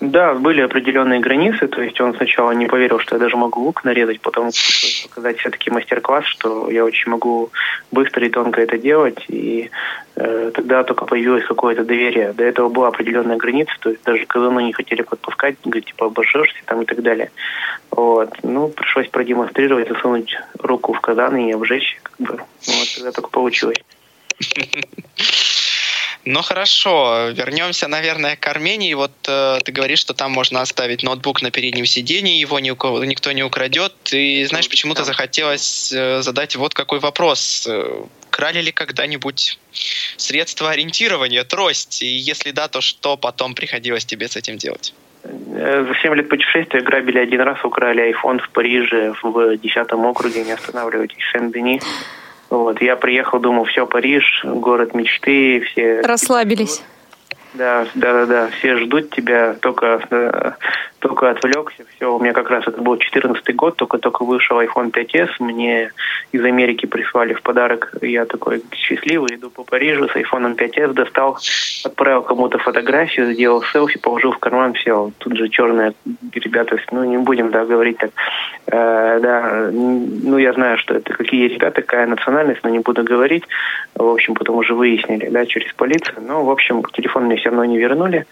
Да, 0.00 0.34
были 0.34 0.60
определенные 0.60 1.20
границы, 1.20 1.66
то 1.68 1.82
есть 1.82 2.00
он 2.00 2.14
сначала 2.14 2.52
не 2.52 2.66
поверил, 2.66 2.98
что 2.98 3.16
я 3.16 3.20
даже 3.20 3.36
могу 3.36 3.62
лук 3.62 3.84
нарезать, 3.84 4.20
потом 4.20 4.50
показать 5.08 5.38
все-таки 5.38 5.70
мастер-класс, 5.70 6.24
что 6.26 6.70
я 6.70 6.84
очень 6.84 7.10
могу 7.10 7.50
быстро 7.90 8.26
и 8.26 8.30
тонко 8.30 8.60
это 8.60 8.78
делать, 8.78 9.24
и 9.28 9.70
э, 10.16 10.50
тогда 10.54 10.84
только 10.84 11.04
появилось 11.04 11.44
какое-то 11.44 11.84
доверие. 11.84 12.32
До 12.32 12.44
этого 12.44 12.68
была 12.68 12.88
определенная 12.88 13.36
граница, 13.36 13.72
то 13.80 13.90
есть 13.90 14.02
даже 14.04 14.24
казаны 14.26 14.62
не 14.62 14.72
хотели 14.72 15.02
подпускать, 15.02 15.56
говорить, 15.64 15.86
типа, 15.86 16.06
обожжешься 16.06 16.58
там 16.66 16.82
и 16.82 16.84
так 16.84 17.02
далее. 17.02 17.30
Вот. 17.90 18.30
Ну, 18.42 18.68
пришлось 18.68 19.08
продемонстрировать, 19.08 19.88
засунуть 19.88 20.36
руку 20.58 20.92
в 20.92 21.00
казан 21.00 21.36
и 21.36 21.52
обжечь, 21.52 22.00
как 22.02 22.16
бы. 22.18 22.36
Вот, 22.36 22.94
тогда 22.94 23.12
только 23.12 23.30
получилось. 23.30 23.78
Ну 26.24 26.40
хорошо, 26.42 27.30
вернемся, 27.30 27.88
наверное, 27.88 28.36
к 28.36 28.46
Армении. 28.46 28.94
Вот 28.94 29.10
э, 29.26 29.58
ты 29.64 29.72
говоришь, 29.72 29.98
что 29.98 30.14
там 30.14 30.30
можно 30.30 30.60
оставить 30.60 31.02
ноутбук 31.02 31.42
на 31.42 31.50
переднем 31.50 31.84
сидении, 31.84 32.38
его 32.38 32.60
ни 32.60 32.70
у 32.70 32.76
кого, 32.76 33.04
никто 33.04 33.32
не 33.32 33.42
украдет. 33.42 33.92
И 34.12 34.44
знаешь, 34.44 34.68
почему-то 34.68 35.02
захотелось 35.02 35.92
э, 35.92 36.22
задать 36.22 36.54
вот 36.54 36.74
какой 36.74 37.00
вопрос. 37.00 37.66
Э, 37.68 38.04
крали 38.30 38.62
ли 38.62 38.70
когда-нибудь 38.70 39.58
средства 40.16 40.70
ориентирования, 40.70 41.42
трость? 41.42 42.02
И 42.02 42.06
если 42.06 42.52
да, 42.52 42.68
то 42.68 42.80
что 42.80 43.16
потом 43.16 43.54
приходилось 43.54 44.04
тебе 44.04 44.28
с 44.28 44.36
этим 44.36 44.58
делать? 44.58 44.94
Э, 45.24 45.84
за 45.88 45.94
7 46.02 46.14
лет 46.14 46.28
путешествия 46.28 46.82
грабили 46.82 47.18
один 47.18 47.40
раз, 47.40 47.64
украли 47.64 48.14
iPhone 48.14 48.38
в 48.38 48.48
Париже 48.50 49.14
в 49.22 49.56
10 49.56 49.92
округе, 49.92 50.44
не 50.44 50.52
останавливайтесь, 50.52 51.18
в 51.18 51.32
Сен-Дени. 51.32 51.80
Вот, 52.52 52.82
я 52.82 52.96
приехал, 52.96 53.38
думал, 53.38 53.64
все, 53.64 53.86
Париж, 53.86 54.42
город 54.44 54.92
мечты, 54.92 55.60
все... 55.60 56.02
Расслабились. 56.02 56.82
Да, 57.54 57.86
да, 57.94 58.12
да, 58.12 58.26
да, 58.26 58.48
все 58.48 58.76
ждут 58.78 59.10
тебя, 59.10 59.54
только, 59.60 60.00
да, 60.10 60.56
только 61.00 61.30
отвлекся, 61.30 61.84
все, 61.96 62.14
у 62.14 62.18
меня 62.18 62.32
как 62.32 62.48
раз 62.48 62.66
это 62.66 62.80
был 62.80 62.96
14 62.96 63.54
год, 63.54 63.76
только-только 63.76 64.24
вышел 64.24 64.58
iPhone 64.60 64.90
5s, 64.90 65.30
мне 65.40 65.90
из 66.30 66.42
Америки 66.42 66.86
прислали 66.86 67.34
в 67.34 67.42
подарок, 67.42 67.92
я 68.00 68.24
такой 68.24 68.62
счастливый, 68.72 69.34
иду 69.34 69.50
по 69.50 69.64
Парижу 69.64 70.08
с 70.08 70.16
iPhone 70.16 70.56
5s, 70.56 70.94
достал, 70.94 71.38
отправил 71.84 72.22
кому-то 72.22 72.56
фотографию, 72.58 73.34
сделал 73.34 73.62
селфи, 73.64 73.98
положил 73.98 74.32
в 74.32 74.38
карман, 74.38 74.72
все, 74.72 75.10
тут 75.18 75.36
же 75.36 75.50
черные 75.50 75.92
ребята, 76.32 76.78
ну 76.90 77.04
не 77.04 77.18
будем, 77.18 77.50
да, 77.50 77.66
говорить 77.66 77.98
так, 77.98 78.12
э, 78.68 79.18
да, 79.20 79.70
ну 79.72 80.38
я 80.38 80.54
знаю, 80.54 80.78
что 80.78 80.94
это 80.94 81.12
какие 81.12 81.48
ребята, 81.48 81.82
какая 81.82 82.06
национальность, 82.06 82.62
но 82.62 82.70
не 82.70 82.78
буду 82.78 83.02
говорить, 83.02 83.44
в 83.94 84.08
общем, 84.08 84.34
потом 84.34 84.56
уже 84.56 84.74
выяснили, 84.74 85.28
да, 85.28 85.44
через 85.44 85.70
полицию, 85.74 86.22
но, 86.26 86.44
в 86.44 86.50
общем, 86.50 86.82
телефон 86.92 87.24
мне 87.24 87.41
все 87.42 87.50
равно 87.50 87.64
не 87.64 87.78
вернули, 87.78 88.26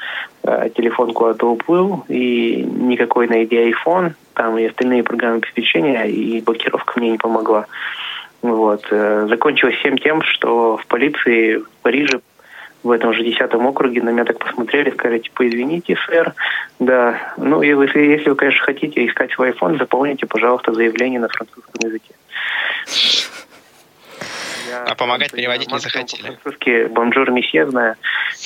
э, 0.44 0.70
телефон 0.77 1.12
куда-то 1.12 1.51
уплыл, 1.51 2.05
и 2.09 2.62
никакой 2.62 3.27
найди 3.27 3.57
iPhone, 3.57 4.12
там 4.35 4.57
и 4.57 4.64
остальные 4.64 5.03
программы 5.03 5.38
обеспечения, 5.38 6.05
и 6.05 6.40
блокировка 6.40 6.99
мне 6.99 7.11
не 7.11 7.18
помогла. 7.18 7.66
Вот. 8.42 8.87
Э, 8.90 9.27
закончилось 9.29 9.77
всем 9.77 9.99
тем, 9.99 10.23
что 10.23 10.77
в 10.77 10.87
полиции 10.87 11.57
в 11.57 11.68
Париже 11.83 12.20
в 12.83 12.90
этом 12.90 13.12
же 13.12 13.23
десятом 13.23 13.66
округе 13.66 14.01
на 14.03 14.11
меня 14.11 14.25
так 14.25 14.38
посмотрели, 14.38 14.90
сказали, 14.90 15.18
типа, 15.18 15.46
извините, 15.46 15.96
сэр, 16.07 16.33
да, 16.79 17.35
ну, 17.37 17.61
если, 17.61 18.01
если 18.01 18.31
вы, 18.31 18.37
конечно, 18.37 18.64
хотите 18.64 19.07
искать 19.07 19.33
свой 19.33 19.51
iPhone, 19.51 19.77
заполните, 19.79 20.27
пожалуйста, 20.27 20.73
заявление 20.73 21.20
на 21.20 21.29
французском 21.29 21.75
языке. 21.83 22.14
А 24.72 24.94
помогать 24.94 25.33
переводить 25.33 25.70
не 25.70 25.78
захотели? 25.78 26.22
По-французски 26.22 26.87
«bonjour, 26.87 27.31
monsieur» 27.31 27.68
знаю, 27.68 27.96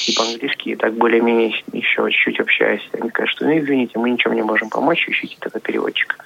и 0.07 0.15
по-английски, 0.15 0.71
и 0.71 0.77
так 0.77 0.95
более-менее 0.95 1.63
еще 1.73 2.11
чуть-чуть 2.11 2.41
общаюсь. 2.41 2.89
Они 2.93 3.11
говорят, 3.11 3.31
что, 3.31 3.45
ну, 3.45 3.59
извините, 3.59 3.99
мы 3.99 4.11
ничем 4.11 4.33
не 4.35 4.43
можем 4.43 4.71
помочь, 4.71 5.09
ищите 5.09 5.37
тогда 5.41 5.61
переводчика. 5.61 6.17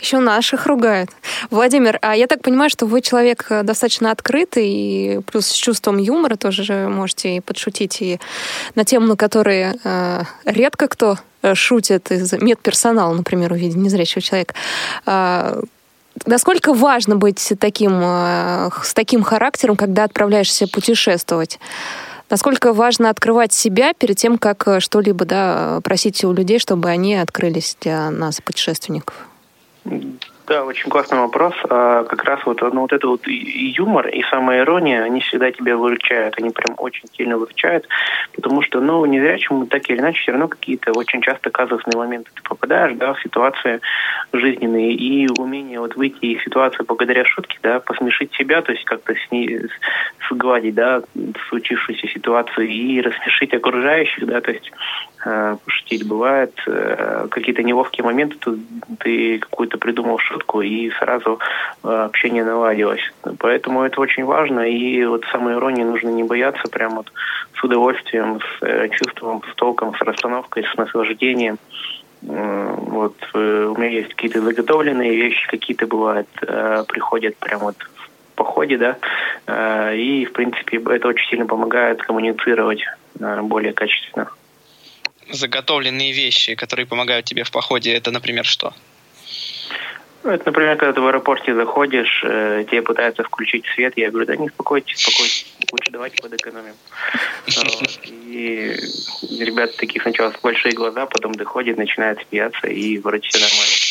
Еще 0.00 0.18
наших 0.18 0.66
ругают. 0.66 1.10
Владимир, 1.50 1.98
а 2.02 2.14
я 2.16 2.26
так 2.26 2.42
понимаю, 2.42 2.68
что 2.68 2.86
вы 2.86 3.00
человек 3.00 3.46
э, 3.50 3.62
достаточно 3.62 4.10
открытый, 4.10 4.68
и 4.68 5.20
плюс 5.30 5.46
с 5.46 5.54
чувством 5.54 5.98
юмора 5.98 6.36
тоже 6.36 6.88
можете 6.88 7.36
и 7.36 7.40
подшутить 7.40 8.02
и 8.02 8.18
на 8.74 8.84
тему, 8.84 9.06
на 9.06 9.16
которые 9.16 9.74
э, 9.84 10.22
редко 10.44 10.88
кто 10.88 11.16
э, 11.42 11.54
шутит 11.54 12.10
из 12.10 12.32
медперсонала, 12.32 13.14
например, 13.14 13.52
увидев 13.52 13.76
незрячего 13.76 14.20
человека. 14.20 14.54
Э, 15.06 15.62
насколько 16.26 16.72
важно 16.72 17.16
быть 17.16 17.52
таким, 17.58 18.00
э, 18.02 18.70
с 18.82 18.94
таким 18.94 19.22
характером, 19.22 19.76
когда 19.76 20.04
отправляешься 20.04 20.66
путешествовать? 20.66 21.58
Насколько 22.30 22.72
важно 22.72 23.10
открывать 23.10 23.52
себя 23.52 23.92
перед 23.92 24.16
тем, 24.16 24.38
как 24.38 24.66
э, 24.66 24.80
что-либо 24.80 25.24
да, 25.24 25.80
просить 25.84 26.24
у 26.24 26.32
людей, 26.32 26.58
чтобы 26.58 26.88
они 26.88 27.14
открылись 27.14 27.76
для 27.80 28.10
нас, 28.10 28.40
путешественников? 28.40 29.14
Да, 30.46 30.62
очень 30.64 30.90
классный 30.90 31.18
вопрос. 31.18 31.54
А 31.70 32.04
как 32.04 32.22
раз 32.24 32.40
вот, 32.44 32.60
ну, 32.60 32.82
вот 32.82 32.92
это 32.92 33.08
вот 33.08 33.26
юмор, 33.26 34.08
и 34.08 34.22
самая 34.24 34.60
ирония, 34.60 35.02
они 35.02 35.20
всегда 35.20 35.50
тебя 35.50 35.76
выручают. 35.76 36.34
Они 36.38 36.50
прям 36.50 36.74
очень 36.76 37.08
сильно 37.16 37.38
выручают, 37.38 37.88
потому 38.34 38.60
что, 38.60 38.80
ну, 38.80 39.04
незрячему 39.06 39.66
так 39.66 39.88
или 39.88 39.98
иначе 39.98 40.20
все 40.20 40.32
равно 40.32 40.48
какие-то 40.48 40.92
очень 40.92 41.22
часто 41.22 41.50
казусные 41.50 41.96
моменты 41.96 42.30
ты 42.34 42.42
попадаешь, 42.42 42.96
да, 42.98 43.14
в 43.14 43.22
ситуации 43.22 43.80
жизненные, 44.34 44.92
и 44.92 45.28
умение 45.38 45.80
вот 45.80 45.96
выйти 45.96 46.26
из 46.26 46.42
ситуации 46.42 46.84
благодаря 46.86 47.24
шутке, 47.24 47.58
да, 47.62 47.80
посмешить 47.80 48.34
себя, 48.34 48.60
то 48.60 48.72
есть 48.72 48.84
как-то 48.84 49.14
с 49.14 49.30
ней 49.30 49.60
сгладить, 50.30 50.74
да, 50.74 51.02
случившуюся 51.48 52.06
ситуацию 52.08 52.68
и 52.68 53.00
рассмешить 53.00 53.54
окружающих, 53.54 54.26
да, 54.26 54.42
то 54.42 54.50
есть 54.50 54.70
пошутить. 55.24 56.06
Бывает 56.06 56.52
э, 56.66 57.28
какие-то 57.30 57.62
неловкие 57.62 58.04
моменты, 58.04 58.36
тут 58.38 58.58
ты 58.98 59.38
какую-то 59.38 59.78
придумал 59.78 60.18
шутку, 60.18 60.60
и 60.60 60.90
сразу 60.90 61.38
э, 61.82 61.88
общение 61.88 62.44
наладилось. 62.44 63.12
Поэтому 63.38 63.82
это 63.82 64.00
очень 64.00 64.24
важно, 64.24 64.60
и 64.60 65.04
вот 65.04 65.24
самой 65.32 65.54
иронии 65.54 65.84
нужно 65.84 66.10
не 66.10 66.24
бояться, 66.24 66.68
прям 66.70 66.96
вот 66.96 67.12
с 67.54 67.64
удовольствием, 67.64 68.40
с 68.40 68.62
э, 68.62 68.88
чувством, 68.90 69.42
с 69.50 69.54
толком, 69.54 69.94
с 69.94 70.00
расстановкой, 70.00 70.64
с 70.64 70.76
наслаждением. 70.76 71.58
Э, 72.22 72.74
вот 72.76 73.16
э, 73.34 73.72
у 73.74 73.78
меня 73.78 73.90
есть 73.90 74.10
какие-то 74.10 74.40
заготовленные 74.40 75.16
вещи, 75.16 75.48
какие-то 75.48 75.86
бывают, 75.86 76.28
э, 76.42 76.84
приходят 76.86 77.36
прям 77.36 77.60
вот 77.60 77.76
в 77.78 78.34
походе, 78.36 78.76
да, 78.76 78.96
э, 79.46 79.96
и, 79.96 80.26
в 80.26 80.32
принципе, 80.32 80.78
это 80.78 81.08
очень 81.08 81.28
сильно 81.30 81.46
помогает 81.46 82.02
коммуницировать 82.02 82.84
э, 83.20 83.40
более 83.42 83.72
качественно 83.72 84.28
заготовленные 85.30 86.12
вещи, 86.12 86.54
которые 86.54 86.86
помогают 86.86 87.26
тебе 87.26 87.44
в 87.44 87.50
походе, 87.50 87.94
это, 87.94 88.10
например, 88.10 88.44
что? 88.44 88.74
Ну, 90.24 90.30
это, 90.30 90.46
например, 90.46 90.76
когда 90.78 90.94
ты 90.94 91.02
в 91.02 91.06
аэропорте 91.06 91.54
заходишь, 91.54 92.22
э, 92.24 92.64
тебе 92.70 92.80
пытаются 92.80 93.22
включить 93.22 93.66
свет, 93.74 93.92
я 93.96 94.10
говорю, 94.10 94.26
да 94.26 94.36
не 94.36 94.46
успокойтесь, 94.46 94.96
успокойтесь, 94.96 95.46
лучше 95.70 95.90
давайте 95.90 96.22
подэкономим. 96.22 96.74
И 98.08 98.74
ребята 99.38 99.76
такие 99.76 100.00
сначала 100.00 100.30
с 100.30 100.40
большие 100.40 100.72
глаза, 100.72 101.04
потом 101.04 101.34
доходят, 101.34 101.76
начинают 101.76 102.20
смеяться, 102.26 102.68
и 102.68 102.96
вроде 102.96 103.28
все 103.28 103.38
нормально. 103.38 103.83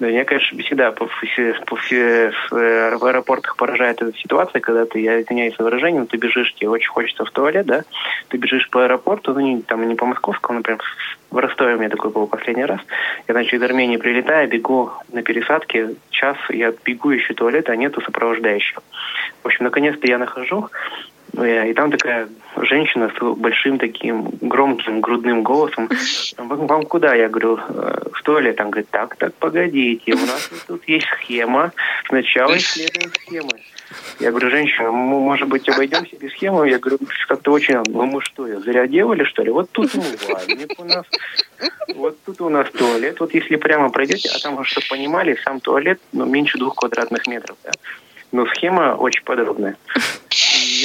Да, 0.00 0.08
меня, 0.08 0.24
конечно, 0.24 0.58
всегда 0.58 0.90
по, 0.90 1.06
по, 1.06 1.76
в 1.76 3.06
аэропортах 3.06 3.56
поражает 3.56 4.02
эта 4.02 4.16
ситуация, 4.18 4.60
когда 4.60 4.86
ты, 4.86 5.00
я 5.00 5.20
извиняюсь 5.20 5.56
за 5.56 5.62
выражение, 5.62 6.04
ты 6.06 6.16
бежишь, 6.16 6.52
тебе 6.54 6.68
очень 6.68 6.90
хочется 6.90 7.24
в 7.24 7.30
туалет, 7.30 7.66
да, 7.66 7.84
ты 8.28 8.36
бежишь 8.36 8.68
по 8.70 8.82
аэропорту, 8.84 9.32
ну, 9.34 9.40
не, 9.40 9.62
там 9.62 9.86
не 9.86 9.94
по 9.94 10.04
московскому, 10.04 10.58
например, 10.58 10.80
в 11.30 11.38
Ростове 11.38 11.74
у 11.74 11.78
меня 11.78 11.90
такой 11.90 12.10
был 12.10 12.26
последний 12.26 12.64
раз. 12.64 12.80
Я, 13.28 13.34
значит, 13.34 13.54
из 13.54 13.62
Армении 13.62 13.96
прилетаю, 13.96 14.48
бегу 14.48 14.92
на 15.12 15.22
пересадке, 15.22 15.94
час 16.10 16.36
я 16.48 16.72
бегу, 16.84 17.14
ищу 17.14 17.34
туалет, 17.34 17.68
а 17.68 17.76
нету 17.76 18.00
сопровождающего. 18.00 18.82
В 19.42 19.46
общем, 19.46 19.64
наконец-то 19.64 20.06
я 20.06 20.18
нахожу, 20.18 20.70
и 21.32 21.74
там 21.74 21.90
такая 21.90 22.28
женщина 22.62 23.10
с 23.10 23.34
большим 23.36 23.78
таким 23.78 24.30
громким 24.40 25.00
грудным 25.00 25.42
голосом. 25.42 25.88
Вам, 26.38 26.84
куда? 26.84 27.14
Я 27.14 27.28
говорю, 27.28 27.58
«Э, 27.68 28.04
в 28.12 28.22
туалет. 28.22 28.60
Он 28.60 28.70
говорит, 28.70 28.88
так, 28.90 29.16
так, 29.16 29.34
погодите, 29.34 30.12
у 30.12 30.18
нас 30.18 30.50
тут 30.66 30.86
есть 30.88 31.06
схема. 31.06 31.72
Сначала 32.06 32.56
исследуем 32.56 33.12
схемы. 33.12 33.60
Я 34.20 34.30
говорю, 34.30 34.50
женщина, 34.50 34.90
мы, 34.90 35.20
может 35.20 35.48
быть, 35.48 35.68
обойдемся 35.68 36.16
без 36.16 36.30
схемы? 36.32 36.68
Я 36.68 36.78
говорю, 36.78 36.98
как-то 37.28 37.52
очень... 37.52 37.82
Ну, 37.86 38.06
мы 38.06 38.20
что, 38.22 38.46
зря 38.60 38.86
делали, 38.86 39.24
что 39.24 39.42
ли? 39.42 39.50
Вот 39.50 39.70
тут 39.70 39.94
умывальник 39.94 40.78
у 40.78 40.84
нас, 40.84 41.04
вот 41.94 42.16
тут 42.24 42.40
у 42.40 42.48
нас 42.48 42.70
туалет. 42.70 43.20
Вот 43.20 43.34
если 43.34 43.56
прямо 43.56 43.90
пройдете, 43.90 44.30
а 44.34 44.38
там, 44.40 44.62
чтобы 44.64 44.86
понимали, 44.88 45.38
сам 45.44 45.60
туалет 45.60 46.00
ну, 46.12 46.24
меньше 46.24 46.58
двух 46.58 46.76
квадратных 46.76 47.26
метров. 47.26 47.56
Да? 47.64 47.70
Но 48.32 48.46
схема 48.46 48.96
очень 48.96 49.22
подробная 49.22 49.76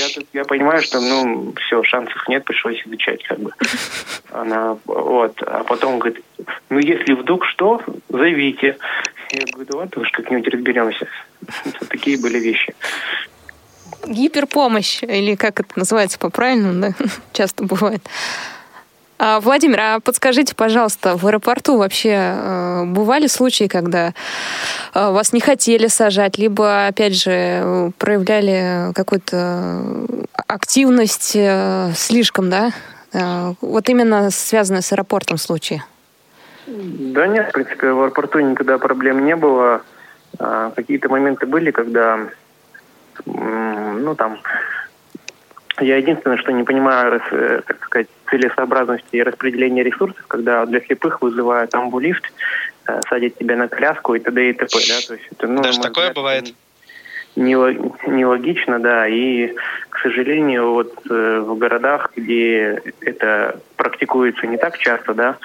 я, 0.08 0.24
я 0.34 0.46
понимаю, 0.46 0.82
что, 0.82 1.00
ну, 1.00 1.54
все, 1.58 1.84
шансов 1.84 2.28
нет, 2.28 2.46
пришлось 2.46 2.82
изучать, 2.86 3.24
как 3.24 3.40
бы. 3.40 3.52
Она, 4.32 4.78
вот, 4.86 5.42
а 5.44 5.64
потом 5.64 6.00
говорит, 6.00 6.24
ну, 6.70 6.80
если 6.80 7.14
вдруг 7.14 7.46
что, 7.46 7.82
зовите. 8.10 8.78
Я 9.32 9.46
говорю, 9.52 9.70
да 9.70 9.78
ладно, 9.78 10.02
уж 10.02 10.12
как-нибудь 10.12 10.48
разберемся. 10.48 11.08
Такие 11.90 12.20
были 12.20 12.40
вещи. 12.40 12.74
Гиперпомощь, 14.06 15.04
или 15.04 15.36
как 15.36 15.60
это 15.60 15.78
называется 15.78 16.18
по-правильному, 16.20 16.82
да, 16.82 16.94
часто 17.34 17.64
бывает. 17.64 18.02
А, 19.22 19.42
Владимир, 19.42 19.80
а 19.82 20.00
подскажите, 20.00 20.56
пожалуйста, 20.56 21.18
в 21.18 21.28
аэропорту 21.28 21.78
вообще 21.78 22.12
э, 22.12 22.86
бывали 22.86 23.28
случаи, 23.28 23.68
когда 23.68 24.14
вас 24.94 25.34
не 25.34 25.40
хотели 25.40 25.88
сажать, 25.88 26.38
либо, 26.38 26.88
опять 26.88 27.16
же, 27.16 27.92
проявляли 27.98 28.94
какую-то 28.94 30.06
активность 30.48 31.34
э, 31.36 31.92
слишком, 31.96 32.50
да? 32.50 32.72
Вот 33.62 33.90
именно 33.90 34.30
связанное 34.30 34.82
с 34.82 34.92
аэропортом 34.92 35.38
случаи. 35.38 35.82
Да 36.68 37.26
нет, 37.26 37.50
в 37.50 37.52
принципе, 37.54 37.92
в 37.92 38.04
аэропорту 38.04 38.40
никогда 38.40 38.78
проблем 38.78 39.26
не 39.26 39.36
было. 39.36 39.82
А, 40.38 40.72
какие-то 40.72 41.10
моменты 41.10 41.48
были, 41.48 41.72
когда, 41.72 42.20
ну, 43.26 44.16
там, 44.16 44.40
я 45.80 45.98
единственное, 45.98 46.38
что 46.38 46.52
не 46.52 46.64
понимаю, 46.64 47.22
э, 47.32 47.62
так 47.66 47.84
сказать, 47.86 48.08
целесообразности 48.30 49.16
и 49.16 49.24
распределения 49.24 49.84
ресурсов, 49.84 50.24
когда 50.28 50.66
для 50.66 50.82
слепых 50.82 51.22
вызывают 51.22 51.74
амбулифт, 51.74 52.24
э, 52.26 52.79
садят 53.10 53.38
тебя 53.38 53.56
на 53.56 53.68
коляску 53.68 54.16
и 54.16 54.20
т.д. 54.20 54.50
и 54.50 54.54
т.п. 54.54 54.78
Да? 54.88 55.08
То 55.08 55.14
есть 55.14 55.28
это, 55.32 55.48
ну, 55.48 55.62
Даже 55.62 55.80
такое 55.80 56.10
взгляд, 56.10 56.16
бывает? 56.16 56.54
Нелогично, 57.36 58.80
да, 58.80 59.08
и, 59.08 59.54
к 59.90 60.00
сожалению, 60.00 60.72
вот 60.72 60.94
э, 61.10 61.40
в 61.40 61.58
городах, 61.58 62.12
где 62.16 62.82
это 63.02 63.60
практикуется 63.78 64.48
не 64.48 64.58
так 64.58 64.78
часто, 64.78 65.14
да, 65.14 65.38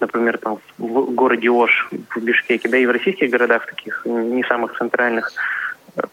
например, 0.00 0.38
там 0.38 0.58
в 0.78 1.12
городе 1.12 1.50
Ош, 1.50 1.88
в 1.90 2.20
Бишкеке, 2.20 2.68
да 2.68 2.76
и 2.78 2.86
в 2.86 2.90
российских 2.90 3.30
городах 3.30 3.66
таких, 3.66 4.02
не 4.04 4.42
самых 4.44 4.76
центральных, 4.76 5.32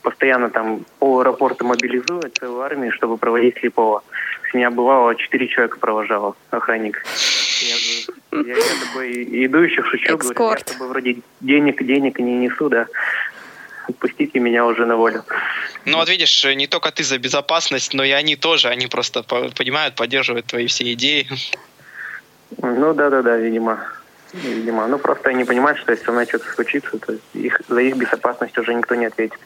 постоянно 0.01 0.49
там 0.49 0.85
по 0.99 1.19
аэропорту 1.19 1.65
мобилизуют 1.65 2.37
целую 2.37 2.61
армию, 2.61 2.91
чтобы 2.91 3.17
проводить 3.17 3.57
слепого. 3.57 4.03
С 4.49 4.53
меня 4.53 4.71
бывало 4.71 5.15
четыре 5.15 5.47
человека 5.47 5.77
провожало 5.79 6.35
охранник. 6.51 7.03
Я, 8.31 8.39
я, 8.39 8.55
я 8.55 8.85
такой 8.85 9.45
идущих 9.45 9.85
шучу, 9.85 10.15
Экскорт. 10.15 10.35
говорю, 10.37 10.51
я 10.51 10.57
с 10.59 10.63
тобой 10.63 10.87
вроде 10.89 11.17
денег, 11.41 11.83
денег 11.83 12.19
не 12.19 12.35
несу, 12.35 12.69
да. 12.69 12.87
Отпустите 13.87 14.39
меня 14.39 14.65
уже 14.65 14.85
на 14.85 14.97
волю. 14.97 15.23
Ну 15.85 15.97
вот 15.97 16.09
видишь, 16.09 16.43
не 16.43 16.67
только 16.67 16.91
ты 16.91 17.03
за 17.03 17.17
безопасность, 17.17 17.93
но 17.93 18.03
и 18.03 18.11
они 18.11 18.35
тоже, 18.35 18.67
они 18.67 18.87
просто 18.87 19.23
понимают, 19.23 19.95
поддерживают 19.95 20.47
твои 20.47 20.67
все 20.67 20.91
идеи. 20.93 21.27
Ну 22.61 22.93
да-да-да, 22.93 23.37
видимо 23.37 23.79
видимо. 24.33 24.87
Ну, 24.87 24.97
просто 24.97 25.29
они 25.29 25.43
понимают, 25.43 25.79
что 25.79 25.91
если 25.91 26.05
со 26.05 26.11
мной 26.11 26.25
что-то 26.25 26.49
случится, 26.51 26.97
то 26.97 27.15
их, 27.33 27.61
за 27.67 27.81
их 27.81 27.95
безопасность 27.95 28.57
уже 28.57 28.73
никто 28.73 28.95
не 28.95 29.05
ответит. 29.05 29.39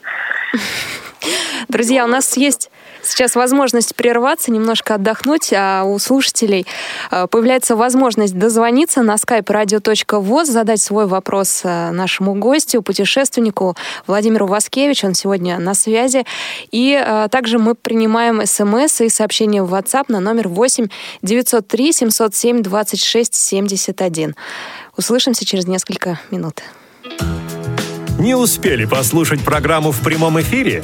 Друзья, 1.67 2.05
у 2.05 2.07
нас 2.07 2.38
есть 2.38 2.69
Сейчас 3.03 3.36
возможность 3.36 3.95
прерваться, 3.95 4.51
немножко 4.51 4.95
отдохнуть, 4.95 5.51
а 5.55 5.84
у 5.84 5.97
слушателей 5.97 6.67
э, 7.10 7.27
появляется 7.27 7.75
возможность 7.75 8.38
дозвониться 8.38 9.01
на 9.01 9.15
skype 9.15 9.45
radio.voz, 9.45 10.45
задать 10.45 10.81
свой 10.81 11.07
вопрос 11.07 11.62
э, 11.63 11.91
нашему 11.91 12.36
гостю, 12.36 12.81
путешественнику 12.81 13.75
Владимиру 14.05 14.45
Васкевичу. 14.45 15.07
Он 15.07 15.15
сегодня 15.15 15.57
на 15.57 15.73
связи. 15.73 16.25
И 16.71 16.93
э, 16.93 17.27
также 17.31 17.57
мы 17.57 17.73
принимаем 17.73 18.45
смс 18.45 19.01
и 19.01 19.10
сообщения 19.10 19.63
в 19.63 19.73
WhatsApp 19.73 20.05
на 20.10 20.19
номер 20.19 20.47
8 20.47 20.88
903 21.23 21.93
707 21.93 22.62
26 22.62 23.34
71. 23.34 24.36
Услышимся 24.95 25.45
через 25.45 25.65
несколько 25.65 26.19
минут. 26.29 26.62
Не 28.19 28.36
успели 28.36 28.86
послушать 28.86 29.43
программу 29.43 29.91
в 29.91 30.01
прямом 30.01 30.39
эфире? 30.39 30.84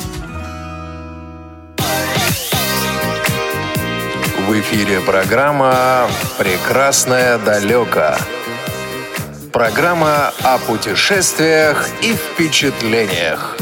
В 4.51 4.59
эфире 4.59 4.99
программа 4.99 6.09
«Прекрасное 6.37 7.37
далеко». 7.37 8.17
Программа 9.53 10.33
о 10.43 10.57
путешествиях 10.57 11.87
и 12.01 12.13
впечатлениях. 12.13 13.55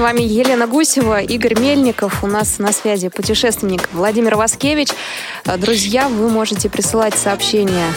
Вами 0.00 0.22
Елена 0.22 0.66
Гусева, 0.66 1.20
Игорь 1.20 1.58
Мельников. 1.60 2.24
У 2.24 2.26
нас 2.26 2.58
на 2.58 2.72
связи 2.72 3.08
путешественник 3.08 3.88
Владимир 3.92 4.36
Васкевич. 4.36 4.88
Э, 5.44 5.56
друзья, 5.56 6.08
вы 6.08 6.28
можете 6.28 6.68
присылать 6.70 7.14
сообщения 7.14 7.92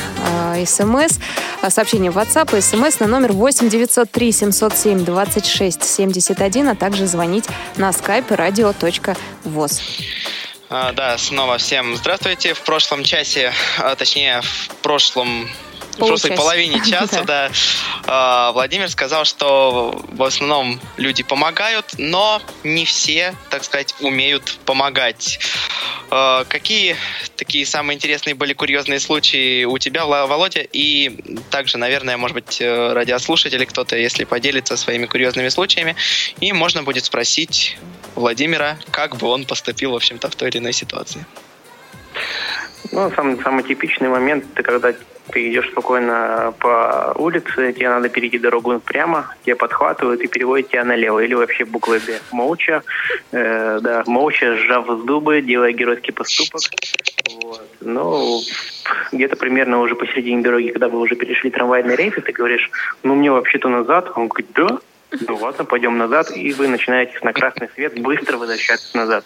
э, 0.54 0.66
смс, 0.66 1.20
э, 1.62 1.70
сообщения 1.70 2.12
в 2.12 2.18
WhatsApp 2.18 2.58
и 2.58 2.62
смс 2.62 3.00
на 3.00 3.08
номер 3.08 3.32
8 3.32 3.70
903 3.70 4.32
707 4.32 5.06
26 5.06 5.84
71, 5.84 6.70
а 6.70 6.76
также 6.76 7.08
звонить 7.08 7.46
на 7.78 7.90
skype 7.90 8.28
radio.voz. 8.28 9.82
А, 10.70 10.92
да, 10.92 11.18
снова 11.18 11.58
всем 11.58 11.96
здравствуйте. 11.96 12.54
В 12.54 12.62
прошлом 12.62 13.04
часе, 13.04 13.54
а, 13.78 13.96
точнее, 13.96 14.42
в 14.42 14.70
прошлом 14.82 15.48
в 15.94 15.98
прошлой 15.98 16.36
половине 16.36 16.80
часа, 16.86 17.24
да, 17.24 17.52
а, 18.06 18.52
Владимир 18.52 18.90
сказал, 18.90 19.26
что 19.26 20.02
в 20.10 20.24
основном 20.24 20.80
люди 20.98 21.24
помогают, 21.24 21.86
но 21.98 22.42
не 22.64 22.86
все, 22.86 23.36
так 23.50 23.64
сказать, 23.64 23.96
умеют 24.00 24.60
помогать. 24.66 25.40
А, 26.10 26.44
какие 26.46 26.96
такие 27.36 27.66
самые 27.66 27.96
интересные 27.96 28.36
были 28.36 28.54
курьезные 28.54 29.00
случаи 29.00 29.64
у 29.66 29.78
тебя, 29.78 30.06
Володя? 30.06 30.66
И 30.72 31.42
также, 31.50 31.78
наверное, 31.78 32.18
может 32.18 32.36
быть, 32.36 32.62
э, 32.62 32.94
радиослушатели 32.94 33.66
кто-то, 33.66 33.98
если 33.98 34.24
поделится 34.24 34.78
своими 34.78 35.06
курьезными 35.06 35.50
случаями, 35.50 35.96
и 36.40 36.54
можно 36.54 36.84
будет 36.84 37.06
спросить 37.06 37.78
Владимира, 38.16 38.78
как 38.92 39.18
бы 39.18 39.28
он 39.28 39.46
поступил, 39.46 39.92
в 39.92 39.96
общем-то, 39.96 40.30
в 40.30 40.36
той 40.36 40.50
или 40.50 40.58
иной 40.58 40.74
ситуации. 40.74 41.26
Ну, 42.92 43.12
самый, 43.16 43.42
самый 43.42 43.64
типичный 43.64 44.10
момент, 44.10 44.46
это 44.54 44.64
когда 44.64 44.94
ты 45.32 45.50
идешь 45.50 45.70
спокойно 45.70 46.54
по 46.60 47.14
улице, 47.18 47.74
тебе 47.74 47.90
надо 47.90 48.10
перейти 48.10 48.38
дорогу 48.40 48.80
прямо, 48.80 49.34
тебя 49.46 49.56
подхватывают 49.56 50.22
и 50.22 50.28
переводят 50.28 50.70
тебя 50.70 50.84
налево, 50.84 51.20
или 51.20 51.34
вообще 51.34 51.66
буквой 51.66 52.00
«Б». 52.00 52.20
Молча, 52.32 52.84
э, 53.32 53.80
да, 53.82 54.04
молча, 54.06 54.56
сжав 54.58 54.86
зубы, 54.88 55.42
делая 55.42 55.72
геройский 55.72 56.14
поступок. 56.14 56.62
Вот. 57.42 57.68
Ну, 57.82 58.42
где-то 59.12 59.36
примерно 59.38 59.80
уже 59.80 59.96
посередине 59.96 60.44
дороги, 60.44 60.70
когда 60.70 60.90
вы 60.90 61.00
уже 61.00 61.16
перешли 61.16 61.50
трамвайный 61.50 61.96
рейс, 61.96 62.18
и 62.18 62.22
ты 62.22 62.32
говоришь, 62.32 62.70
ну, 63.04 63.16
мне 63.16 63.32
вообще-то 63.32 63.70
назад. 63.70 64.12
Он 64.16 64.28
говорит, 64.28 64.52
да? 64.54 64.80
Ну 65.28 65.36
ладно, 65.36 65.64
пойдем 65.64 65.98
назад, 65.98 66.36
и 66.36 66.54
вы 66.54 66.68
начинаете 66.68 67.18
на 67.22 67.34
красный 67.34 67.70
свет 67.76 68.00
быстро 68.00 68.38
возвращаться 68.38 68.98
назад. 68.98 69.24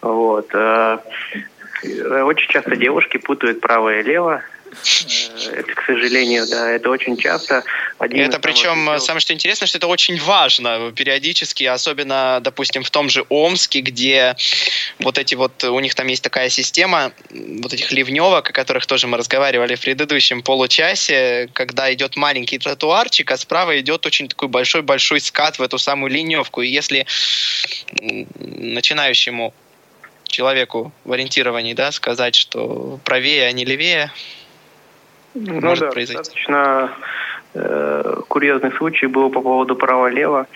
Вот. 0.00 0.48
Э, 0.54 0.98
очень 1.82 2.48
часто 2.48 2.76
девушки 2.76 3.18
путают 3.18 3.60
право 3.60 3.98
и 3.98 4.02
лево. 4.02 4.42
Это, 5.52 5.74
к 5.74 5.84
сожалению, 5.86 6.46
да, 6.48 6.70
это 6.72 6.90
очень 6.90 7.16
часто. 7.16 7.64
Один 7.98 8.20
это 8.20 8.38
причем, 8.38 8.86
дел... 8.86 9.00
самое 9.00 9.20
что 9.20 9.32
интересно, 9.32 9.66
что 9.66 9.78
это 9.78 9.86
очень 9.86 10.18
важно 10.20 10.92
периодически, 10.92 11.64
особенно, 11.64 12.40
допустим, 12.42 12.82
в 12.82 12.90
том 12.90 13.08
же 13.08 13.24
Омске, 13.28 13.80
где 13.80 14.36
вот 14.98 15.18
эти 15.18 15.34
вот, 15.34 15.64
у 15.64 15.80
них 15.80 15.94
там 15.94 16.06
есть 16.08 16.22
такая 16.22 16.48
система 16.50 17.12
вот 17.30 17.72
этих 17.72 17.90
ливневок, 17.92 18.50
о 18.50 18.52
которых 18.52 18.86
тоже 18.86 19.06
мы 19.06 19.18
разговаривали 19.18 19.74
в 19.74 19.80
предыдущем 19.80 20.42
получасе, 20.42 21.48
когда 21.52 21.92
идет 21.92 22.16
маленький 22.16 22.58
тротуарчик, 22.58 23.30
а 23.30 23.36
справа 23.36 23.78
идет 23.80 24.06
очень 24.06 24.28
такой 24.28 24.48
большой-большой 24.48 25.20
скат 25.20 25.58
в 25.58 25.62
эту 25.62 25.78
самую 25.78 26.12
ливневку. 26.12 26.62
И 26.62 26.68
если 26.68 27.06
начинающему 28.38 29.54
человеку 30.28 30.92
в 31.04 31.12
ориентировании, 31.12 31.72
да, 31.72 31.92
сказать, 31.92 32.34
что 32.34 33.00
правее, 33.04 33.46
а 33.46 33.52
не 33.52 33.64
левее, 33.64 34.10
ну, 35.36 35.60
может 35.60 35.84
да, 35.84 35.90
произойти. 35.90 36.18
Достаточно 36.18 36.90
э, 37.54 38.20
курьезный 38.28 38.72
случай 38.72 39.06
был 39.06 39.30
по 39.30 39.40
поводу 39.40 39.76
права-лева. 39.76 40.46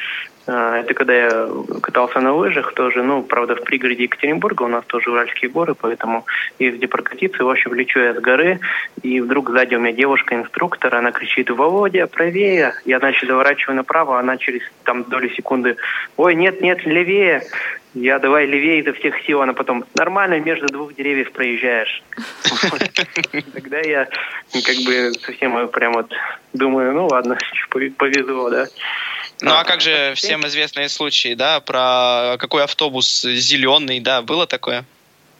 Э, 0.47 0.81
это 0.81 0.95
когда 0.95 1.15
я 1.15 1.49
катался 1.83 2.21
на 2.21 2.35
лыжах 2.35 2.73
тоже, 2.75 3.03
ну, 3.03 3.23
правда, 3.23 3.57
в 3.57 3.63
пригороде 3.63 4.05
Екатеринбурга, 4.05 4.65
у 4.65 4.69
нас 4.69 4.85
тоже 4.87 5.11
Уральские 5.11 5.51
горы, 5.51 5.75
поэтому 5.75 6.25
где 6.59 6.89
прокатиться. 6.89 7.45
В 7.45 7.51
общем, 7.51 7.75
лечу 7.75 8.01
я 8.01 8.15
с 8.15 8.19
горы, 8.19 8.61
и 9.03 9.21
вдруг 9.21 9.51
сзади 9.51 9.75
у 9.75 9.81
меня 9.81 9.93
девушка-инструктор, 9.93 10.95
она 10.95 11.13
кричит, 11.13 11.51
Володя, 11.51 12.07
правее. 12.07 12.75
Я, 12.85 12.99
значит, 12.99 13.29
заворачиваю 13.29 13.77
направо, 13.77 14.19
она 14.19 14.37
через 14.37 14.63
там 14.85 15.05
доли 15.05 15.29
секунды, 15.29 15.77
ой, 16.17 16.35
нет, 16.35 16.61
нет, 16.61 16.85
левее. 16.85 17.43
Я 17.93 18.21
давай 18.21 18.47
левее 18.47 18.81
изо 18.81 18.93
всех 18.93 19.21
сил, 19.27 19.43
она 19.43 19.53
потом 19.53 19.85
нормально 19.97 20.39
между 20.39 20.67
двух 20.69 20.95
деревьев 20.95 21.33
проезжаешь. 21.33 22.05
Тогда 23.53 23.81
я 23.81 24.07
как 24.53 24.77
бы 24.87 25.13
совсем 25.21 25.69
прям 25.69 25.95
вот 25.95 26.13
думаю, 26.53 26.93
ну 26.95 27.09
ладно, 27.09 27.37
повезло, 27.69 28.49
да. 28.49 28.67
Ну 29.43 29.53
а 29.53 29.65
как 29.65 29.81
же 29.81 30.15
всем 30.15 30.47
известные 30.47 30.89
случаи, 30.89 31.35
да, 31.35 31.61
про 31.61 32.37
какой 32.39 32.65
автобус 32.65 33.23
зеленый, 33.23 34.01
да, 34.01 34.23
было 34.23 34.47
такое? 34.47 34.85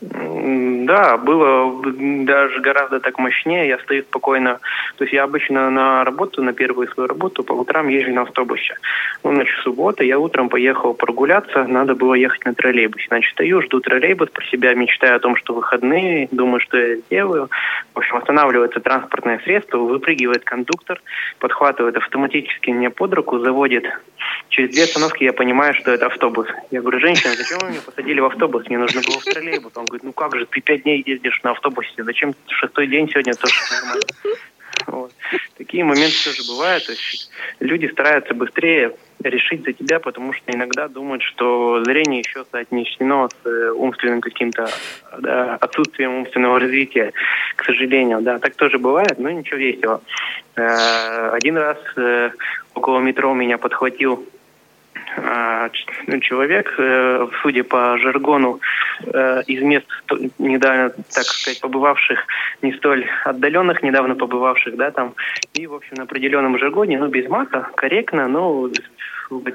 Да, 0.01 1.17
было 1.17 1.79
даже 1.83 2.59
гораздо 2.59 2.99
так 2.99 3.19
мощнее. 3.19 3.67
Я 3.67 3.77
стою 3.77 4.01
спокойно. 4.01 4.59
То 4.97 5.03
есть 5.03 5.13
я 5.13 5.23
обычно 5.23 5.69
на 5.69 6.03
работу, 6.03 6.43
на 6.43 6.53
первую 6.53 6.87
свою 6.87 7.07
работу 7.07 7.43
по 7.43 7.53
утрам 7.53 7.87
езжу 7.87 8.11
на 8.11 8.23
автобусе. 8.23 8.77
Ну, 9.23 9.35
значит, 9.35 9.55
суббота, 9.59 10.03
я 10.03 10.17
утром 10.17 10.49
поехал 10.49 10.95
прогуляться, 10.95 11.65
надо 11.65 11.93
было 11.93 12.15
ехать 12.15 12.43
на 12.45 12.55
троллейбусе. 12.55 13.05
Значит, 13.09 13.31
стою, 13.33 13.61
жду 13.61 13.79
троллейбус, 13.79 14.29
про 14.29 14.43
себя 14.45 14.73
мечтаю 14.73 15.17
о 15.17 15.19
том, 15.19 15.35
что 15.35 15.53
выходные, 15.53 16.27
думаю, 16.31 16.61
что 16.61 16.77
я 16.77 16.95
сделаю. 16.95 17.49
В 17.93 17.99
общем, 17.99 18.17
останавливается 18.17 18.79
транспортное 18.79 19.39
средство, 19.43 19.77
выпрыгивает 19.77 20.43
кондуктор, 20.43 20.99
подхватывает 21.37 21.95
автоматически 21.97 22.71
меня 22.71 22.89
под 22.89 23.13
руку, 23.13 23.37
заводит. 23.37 23.85
Через 24.49 24.71
две 24.71 24.83
остановки 24.83 25.23
я 25.23 25.33
понимаю, 25.33 25.73
что 25.73 25.91
это 25.91 26.07
автобус. 26.07 26.47
Я 26.71 26.81
говорю, 26.81 26.99
женщина, 26.99 27.33
зачем 27.35 27.59
вы 27.59 27.69
меня 27.69 27.81
посадили 27.81 28.19
в 28.19 28.25
автобус? 28.25 28.67
Мне 28.67 28.77
нужно 28.77 29.01
было 29.01 29.19
в 29.19 29.23
троллейбус. 29.23 29.71
Он 29.75 29.85
говорит, 29.85 30.03
ну 30.03 30.13
как 30.13 30.35
же, 30.35 30.45
ты 30.45 30.61
пять 30.61 30.83
дней 30.83 31.03
ездишь 31.05 31.41
на 31.43 31.51
автобусе, 31.51 32.03
зачем 32.03 32.33
шестой 32.47 32.87
день 32.87 33.09
сегодня 33.09 33.33
тоже 33.33 33.55
нормально? 33.71 34.03
Вот. 34.87 35.11
Такие 35.57 35.83
моменты 35.83 36.15
тоже 36.23 36.43
бывают. 36.47 36.85
То 36.85 36.91
есть 36.91 37.29
люди 37.59 37.87
стараются 37.87 38.33
быстрее 38.33 38.93
решить 39.23 39.63
за 39.63 39.73
тебя, 39.73 39.99
потому 39.99 40.33
что 40.33 40.51
иногда 40.51 40.87
думают, 40.87 41.21
что 41.23 41.83
зрение 41.83 42.19
еще 42.19 42.45
соотнесено 42.51 43.29
с 43.29 43.47
э, 43.47 43.71
умственным 43.71 44.21
каким-то 44.21 44.69
да, 45.19 45.55
отсутствием 45.55 46.15
умственного 46.15 46.59
развития, 46.59 47.13
к 47.55 47.63
сожалению. 47.63 48.21
Да, 48.21 48.39
так 48.39 48.55
тоже 48.55 48.79
бывает, 48.79 49.19
но 49.19 49.29
ничего 49.29 49.57
весело. 49.57 50.01
Э, 50.55 51.29
один 51.33 51.57
раз 51.57 51.77
э, 51.97 52.31
около 52.73 52.99
метро 52.99 53.33
меня 53.33 53.57
подхватил 53.57 54.25
человек, 56.21 56.73
судя 57.41 57.63
по 57.63 57.97
жаргону, 57.97 58.59
э, 59.05 59.43
из 59.47 59.61
мест 59.61 59.85
недавно, 60.39 60.89
так 60.89 61.23
сказать, 61.23 61.59
побывавших, 61.61 62.25
не 62.61 62.73
столь 62.73 63.05
отдаленных, 63.25 63.83
недавно 63.83 64.15
побывавших, 64.15 64.75
да, 64.75 64.91
там, 64.91 65.13
и, 65.53 65.67
в 65.67 65.73
общем, 65.73 65.95
на 65.97 66.03
определенном 66.03 66.57
жаргоне, 66.57 66.99
ну, 66.99 67.07
без 67.07 67.27
мата, 67.29 67.69
корректно, 67.75 68.27
но 68.27 68.69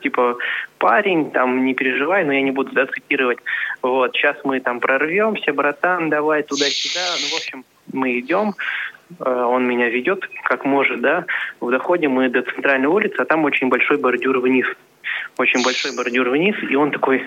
типа 0.03 0.39
парень, 0.79 1.31
там 1.31 1.65
не 1.65 1.75
переживай, 1.75 2.25
но 2.25 2.33
я 2.33 2.43
не 2.43 2.51
буду 2.51 2.73
да. 2.73 2.87
Вот, 3.83 4.15
сейчас 4.15 4.37
мы 4.45 4.61
там 4.61 4.81
прорвемся, 4.81 5.53
братан, 5.53 6.09
давай 6.09 6.43
туда-сюда. 6.43 7.01
Ну, 7.21 7.29
в 7.29 7.41
общем, 7.41 7.65
мы 7.93 8.19
идем, 8.19 8.55
э, 9.21 9.31
он 9.31 9.67
меня 9.67 9.89
ведет 9.89 10.29
как 10.45 10.65
может, 10.65 11.01
да. 11.01 11.25
Доходим 11.61 12.13
мы 12.13 12.29
до 12.29 12.43
центральной 12.43 12.89
улицы, 12.89 13.17
а 13.19 13.25
там 13.25 13.45
очень 13.45 13.69
большой 13.69 13.99
бордюр 13.99 14.39
вниз. 14.39 14.67
Очень 15.39 15.63
большой 15.63 15.95
бордюр 15.95 16.31
вниз, 16.31 16.57
и 16.71 16.77
он 16.77 16.91
такой, 16.91 17.23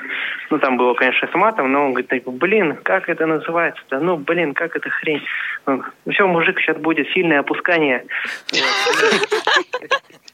ну 0.50 0.58
там 0.58 0.78
было, 0.78 0.94
конечно, 0.96 1.28
с 1.32 1.36
матом, 1.36 1.72
но 1.72 1.86
он 1.86 1.94
говорит, 1.94 2.24
блин, 2.26 2.76
как 2.84 3.08
это 3.08 3.28
называется? 3.28 3.82
Да 3.90 4.00
ну, 4.00 4.18
блин, 4.18 4.54
как 4.54 4.76
это 4.76 4.90
хрень? 4.90 5.22
Ну 5.68 5.84
все, 6.12 6.28
мужик, 6.28 6.60
сейчас 6.60 6.78
будет 6.78 7.08
сильное 7.10 7.40
опускание. 7.40 8.06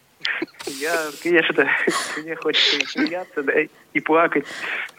Я, 0.67 0.93
конечно, 1.21 1.67
мне 2.17 2.35
хочется 2.35 2.77
и 2.77 2.85
смеяться, 2.85 3.43
да, 3.43 3.53
и 3.93 3.99
плакать, 3.99 4.45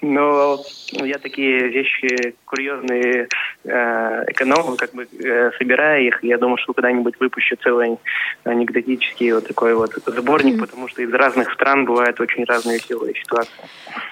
но 0.00 0.62
я 0.92 1.18
такие 1.18 1.68
вещи 1.68 2.34
курьезные 2.44 3.28
э, 3.64 4.24
экономлю, 4.28 4.76
как 4.76 4.92
бы 4.92 5.06
э, 5.06 5.50
собирая 5.58 6.00
их. 6.02 6.22
Я 6.22 6.38
думаю, 6.38 6.56
что 6.58 6.72
когда-нибудь 6.72 7.14
выпущу 7.20 7.56
целый 7.56 7.98
анекдотический 8.44 9.32
вот 9.32 9.48
такой 9.48 9.74
вот 9.74 9.92
сборник, 10.06 10.60
потому 10.60 10.88
что 10.88 11.02
из 11.02 11.12
разных 11.12 11.52
стран 11.52 11.84
бывают 11.84 12.20
очень 12.20 12.44
разные 12.44 12.78
веселые 12.78 13.14
ситуации. 13.14 13.52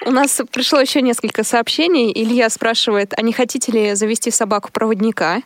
У 0.04 0.10
нас 0.10 0.40
пришло 0.52 0.80
еще 0.80 1.00
несколько 1.02 1.44
сообщений. 1.44 2.12
Илья 2.14 2.50
спрашивает, 2.50 3.14
а 3.16 3.22
не 3.22 3.32
хотите 3.32 3.72
ли 3.72 3.94
завести 3.94 4.30
собаку-проводника? 4.30 5.42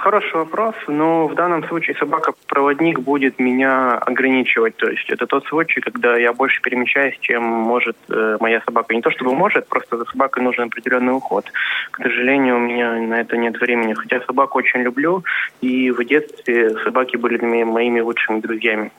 Хороший 0.00 0.36
вопрос, 0.36 0.76
но 0.86 1.26
в 1.26 1.34
данном 1.34 1.66
случае 1.66 1.96
собака-проводник 1.96 3.00
будет 3.00 3.40
меня 3.40 3.98
ограничивать. 3.98 4.76
То 4.76 4.88
есть 4.88 5.10
это 5.10 5.26
тот 5.26 5.44
случай, 5.46 5.80
когда 5.80 6.16
я 6.16 6.32
больше 6.32 6.62
перемещаюсь, 6.62 7.18
чем 7.20 7.42
может 7.42 7.96
э, 8.08 8.36
моя 8.38 8.60
собака. 8.60 8.94
Не 8.94 9.02
то 9.02 9.10
чтобы 9.10 9.34
может, 9.34 9.66
просто 9.66 9.96
за 9.96 10.04
собакой 10.04 10.44
нужен 10.44 10.66
определенный 10.66 11.16
уход. 11.16 11.46
К 11.90 11.96
сожалению, 12.00 12.58
у 12.58 12.60
меня 12.60 12.92
на 12.92 13.20
это 13.20 13.36
нет 13.36 13.60
времени. 13.60 13.94
Хотя 13.94 14.20
собаку 14.20 14.58
очень 14.58 14.82
люблю, 14.82 15.24
и 15.60 15.90
в 15.90 16.04
детстве 16.04 16.78
собаки 16.84 17.16
были 17.16 17.64
моими 17.64 17.98
лучшими 17.98 18.38
друзьями. 18.38 18.92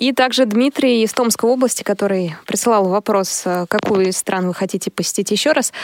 И 0.00 0.14
также 0.14 0.46
Дмитрий 0.46 1.02
из 1.02 1.12
Томской 1.12 1.50
области, 1.50 1.82
который 1.82 2.30
присылал 2.46 2.88
вопрос, 2.88 3.42
э, 3.44 3.66
какую 3.68 4.06
из 4.06 4.16
стран 4.16 4.46
вы 4.46 4.54
хотите 4.54 4.90
посетить 4.90 5.30
еще 5.30 5.52
раз, 5.52 5.74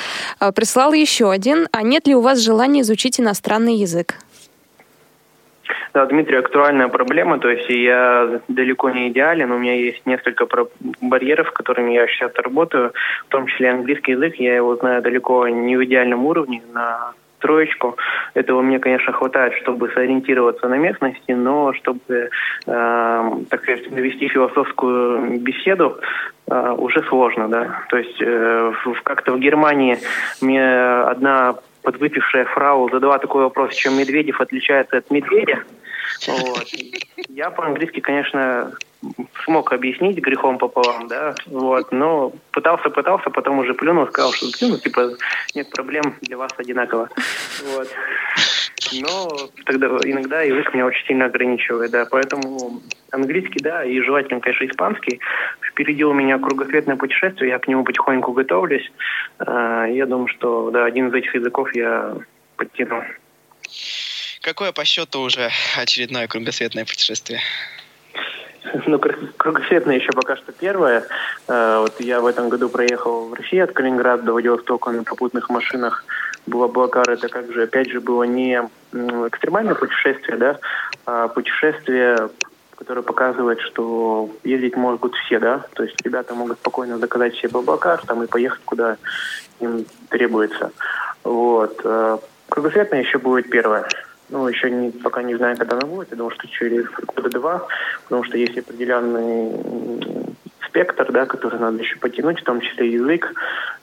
э, 0.40 0.52
прислал 0.52 0.94
еще 0.94 1.30
один. 1.30 1.68
А 1.70 1.82
нет 1.82 2.06
ли 2.06 2.14
у 2.14 2.22
вас 2.22 2.38
желания 2.38 2.80
изучить 2.80 3.20
иностранный 3.20 3.74
язык? 3.74 4.14
Да, 5.92 6.06
Дмитрий, 6.06 6.38
актуальная 6.38 6.88
проблема, 6.88 7.38
то 7.38 7.50
есть 7.50 7.68
я 7.68 8.40
далеко 8.48 8.88
не 8.90 9.08
идеален, 9.08 9.52
у 9.52 9.58
меня 9.58 9.74
есть 9.74 10.06
несколько 10.06 10.46
барьеров, 11.02 11.52
которыми 11.52 11.92
я 11.92 12.06
сейчас 12.06 12.32
работаю, 12.36 12.92
в 13.26 13.28
том 13.28 13.46
числе 13.46 13.70
английский 13.70 14.12
язык, 14.12 14.36
я 14.36 14.56
его 14.56 14.76
знаю 14.76 15.02
далеко 15.02 15.46
не 15.48 15.76
в 15.76 15.84
идеальном 15.84 16.24
уровне, 16.24 16.62
на 16.72 17.12
троечку. 17.46 17.96
Этого 18.34 18.62
мне, 18.62 18.78
конечно, 18.78 19.12
хватает, 19.12 19.54
чтобы 19.62 19.88
сориентироваться 19.90 20.68
на 20.68 20.78
местности, 20.78 21.32
но 21.32 21.72
чтобы, 21.72 22.00
э, 22.10 22.28
так 23.50 23.62
сказать, 23.62 23.90
навести 23.90 24.28
философскую 24.28 25.38
беседу, 25.40 25.98
э, 26.50 26.74
уже 26.76 27.02
сложно, 27.08 27.48
да. 27.48 27.82
То 27.88 27.98
есть 27.98 28.20
э, 28.20 28.72
как-то 29.04 29.32
в 29.32 29.38
Германии 29.38 29.98
мне 30.40 30.66
одна 31.10 31.54
подвыпившая 31.82 32.46
фрау 32.46 32.90
задала 32.90 33.18
такой 33.18 33.42
вопрос, 33.44 33.74
чем 33.74 33.96
Медведев 33.96 34.40
отличается 34.40 34.96
от 34.96 35.10
медведя. 35.12 35.58
Вот. 36.26 36.66
Я 37.28 37.50
по-английски, 37.50 38.00
конечно, 38.00 38.72
смог 39.44 39.72
объяснить 39.72 40.18
грехом 40.18 40.58
пополам, 40.58 41.08
да, 41.08 41.34
вот, 41.46 41.92
но 41.92 42.32
пытался, 42.52 42.90
пытался, 42.90 43.30
потом 43.30 43.58
уже 43.58 43.74
плюнул, 43.74 44.06
сказал, 44.06 44.32
что 44.32 44.46
ну, 44.62 44.78
типа, 44.78 45.10
нет 45.54 45.70
проблем, 45.70 46.16
для 46.22 46.36
вас 46.36 46.52
одинаково, 46.56 47.08
вот. 47.74 47.88
Но 49.00 49.28
тогда 49.64 49.86
иногда 50.04 50.42
язык 50.42 50.72
меня 50.72 50.86
очень 50.86 51.06
сильно 51.06 51.26
ограничивает, 51.26 51.90
да, 51.90 52.06
поэтому 52.10 52.80
английский, 53.10 53.60
да, 53.60 53.84
и 53.84 54.00
желательно, 54.00 54.40
конечно, 54.40 54.66
испанский. 54.66 55.20
Впереди 55.60 56.04
у 56.04 56.12
меня 56.12 56.38
кругосветное 56.38 56.96
путешествие, 56.96 57.50
я 57.50 57.58
к 57.58 57.68
нему 57.68 57.84
потихоньку 57.84 58.32
готовлюсь. 58.32 58.90
А, 59.38 59.86
я 59.86 60.06
думаю, 60.06 60.28
что, 60.28 60.70
да, 60.70 60.84
один 60.84 61.08
из 61.08 61.14
этих 61.14 61.34
языков 61.34 61.74
я 61.74 62.14
подтяну. 62.56 63.02
Какое 64.46 64.70
по 64.70 64.84
счету 64.84 65.22
уже 65.22 65.50
очередное 65.76 66.28
кругосветное 66.28 66.84
путешествие? 66.84 67.40
Ну, 68.86 69.00
кругосветное 69.36 69.96
еще 69.96 70.12
пока 70.12 70.36
что 70.36 70.52
первое. 70.52 71.02
Э, 71.48 71.78
вот 71.80 72.00
я 72.00 72.20
в 72.20 72.26
этом 72.26 72.48
году 72.48 72.68
проехал 72.68 73.26
в 73.26 73.34
Россию 73.34 73.64
от 73.64 73.72
Калининграда 73.72 74.22
до 74.22 74.32
Владивостока 74.32 74.92
на 74.92 75.02
попутных 75.02 75.50
машинах. 75.50 76.04
Было 76.46 76.68
Блакар, 76.68 77.10
это 77.10 77.28
как 77.28 77.52
же, 77.52 77.64
опять 77.64 77.90
же, 77.90 78.00
было 78.00 78.22
не 78.22 78.62
экстремальное 78.92 79.74
путешествие, 79.74 80.36
да, 80.36 80.58
а 81.06 81.26
путешествие, 81.26 82.30
которое 82.76 83.02
показывает, 83.02 83.60
что 83.60 84.30
ездить 84.44 84.76
могут 84.76 85.16
все, 85.16 85.40
да, 85.40 85.66
то 85.74 85.82
есть 85.82 86.00
ребята 86.04 86.34
могут 86.34 86.58
спокойно 86.58 86.98
заказать 86.98 87.34
себе 87.34 87.48
Блакар 87.48 88.00
там 88.06 88.22
и 88.22 88.28
поехать 88.28 88.60
куда 88.64 88.96
им 89.58 89.86
требуется. 90.08 90.70
Вот. 91.24 91.80
Э, 91.82 92.18
кругосветное 92.48 93.00
еще 93.00 93.18
будет 93.18 93.50
первое. 93.50 93.88
Ну, 94.28 94.48
еще 94.48 94.70
не, 94.70 94.90
пока 94.90 95.22
не 95.22 95.36
знаю, 95.36 95.56
когда 95.56 95.76
она 95.76 95.86
будет. 95.86 96.10
Я 96.10 96.16
думаю, 96.16 96.34
что 96.34 96.48
через 96.48 96.86
года 97.14 97.30
два, 97.30 97.66
потому 98.04 98.24
что 98.24 98.36
есть 98.36 98.58
определенный 98.58 99.52
спектр, 100.66 101.10
да, 101.12 101.26
который 101.26 101.60
надо 101.60 101.78
еще 101.78 101.96
потянуть, 101.96 102.40
в 102.40 102.44
том 102.44 102.60
числе 102.60 102.92
язык, 102.92 103.32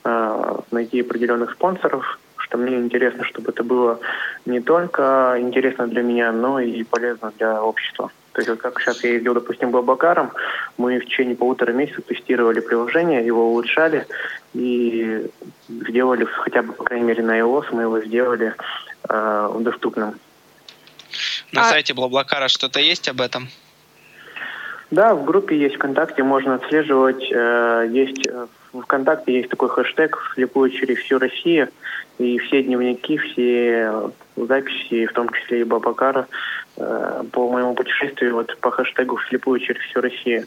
э, 0.04 0.56
найти 0.72 1.02
определенных 1.02 1.52
спонсоров, 1.52 2.20
что 2.38 2.58
мне 2.58 2.76
интересно, 2.76 3.24
чтобы 3.24 3.52
это 3.52 3.64
было 3.64 4.00
не 4.46 4.60
только 4.60 5.38
интересно 5.40 5.88
для 5.88 6.04
меня, 6.04 6.32
но 6.32 6.60
и 6.60 6.84
полезно 6.84 7.32
для 7.38 7.64
общества. 7.64 8.12
То 8.34 8.42
есть 8.42 8.50
вот 8.50 8.60
как 8.60 8.80
сейчас 8.82 9.04
я 9.04 9.12
ездил, 9.12 9.34
допустим, 9.34 9.72
Бабакаром, 9.72 10.32
мы 10.78 11.00
в 11.00 11.06
течение 11.06 11.36
полутора 11.36 11.72
месяцев 11.72 12.04
тестировали 12.06 12.60
приложение, 12.60 13.26
его 13.26 13.50
улучшали 13.50 14.06
и 14.54 15.28
сделали, 15.70 16.26
хотя 16.26 16.64
бы, 16.64 16.74
по 16.74 16.84
крайней 16.84 17.06
мере, 17.06 17.24
на 17.24 17.40
iOS 17.40 17.66
мы 17.72 17.84
его 17.84 18.02
сделали 18.02 18.56
э, 19.08 19.56
доступным. 19.60 20.16
На 21.54 21.68
а... 21.68 21.70
сайте 21.70 21.94
Блаблакара 21.94 22.48
что-то 22.48 22.80
есть 22.80 23.08
об 23.08 23.22
этом? 23.22 23.48
Да, 24.92 25.16
в 25.16 25.24
группе 25.24 25.58
есть 25.58 25.76
ВКонтакте, 25.76 26.24
можно 26.24 26.56
отслеживать. 26.56 27.32
Э, 27.32 27.88
есть 27.90 28.28
э, 28.28 28.48
в 28.74 28.82
ВКонтакте 28.82 29.34
есть 29.34 29.50
такой 29.50 29.70
хэштег 29.70 30.18
«Слепую 30.36 30.70
через 30.70 30.98
всю 31.00 31.18
Россию». 31.18 31.70
И 32.20 32.38
все 32.38 32.62
дневники, 32.62 33.18
все 33.18 34.12
записи, 34.36 35.08
в 35.08 35.14
том 35.14 35.30
числе 35.30 35.62
и 35.62 35.64
Бабакара, 35.64 36.28
э, 36.78 37.24
по 37.32 37.50
моему 37.50 37.74
путешествию 37.74 38.36
вот 38.36 38.56
по 38.60 38.70
хэштегу 38.70 39.20
«Слепую 39.30 39.60
через 39.60 39.82
всю 39.82 40.02
Россию». 40.02 40.46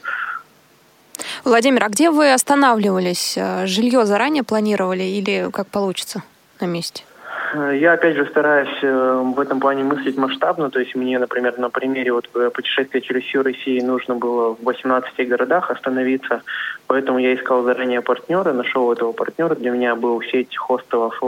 Владимир, 1.42 1.82
а 1.84 1.88
где 1.88 2.10
вы 2.10 2.32
останавливались? 2.32 3.36
Жилье 3.64 4.06
заранее 4.06 4.44
планировали 4.44 5.02
или 5.02 5.50
как 5.52 5.68
получится 5.68 6.22
на 6.60 6.66
месте? 6.66 7.02
Я, 7.54 7.92
опять 7.92 8.16
же, 8.16 8.26
стараюсь 8.26 8.82
э, 8.82 9.22
в 9.34 9.38
этом 9.38 9.60
плане 9.60 9.84
мыслить 9.84 10.16
масштабно. 10.16 10.70
То 10.70 10.80
есть 10.80 10.94
мне, 10.94 11.18
например, 11.18 11.58
на 11.58 11.70
примере 11.70 12.12
вот 12.12 12.28
э, 12.34 12.50
путешествия 12.52 13.00
через 13.00 13.22
всю 13.24 13.42
Россию 13.42 13.86
нужно 13.86 14.14
было 14.16 14.54
в 14.54 14.64
18 14.64 15.28
городах 15.28 15.70
остановиться. 15.70 16.42
Поэтому 16.86 17.18
я 17.18 17.34
искал 17.34 17.62
заранее 17.62 18.00
партнера, 18.00 18.52
нашел 18.52 18.92
этого 18.92 19.12
партнера. 19.12 19.54
Для 19.54 19.70
меня 19.70 19.94
был 19.94 20.20
сеть 20.22 20.56
хостелов. 20.56 21.22
А, 21.22 21.26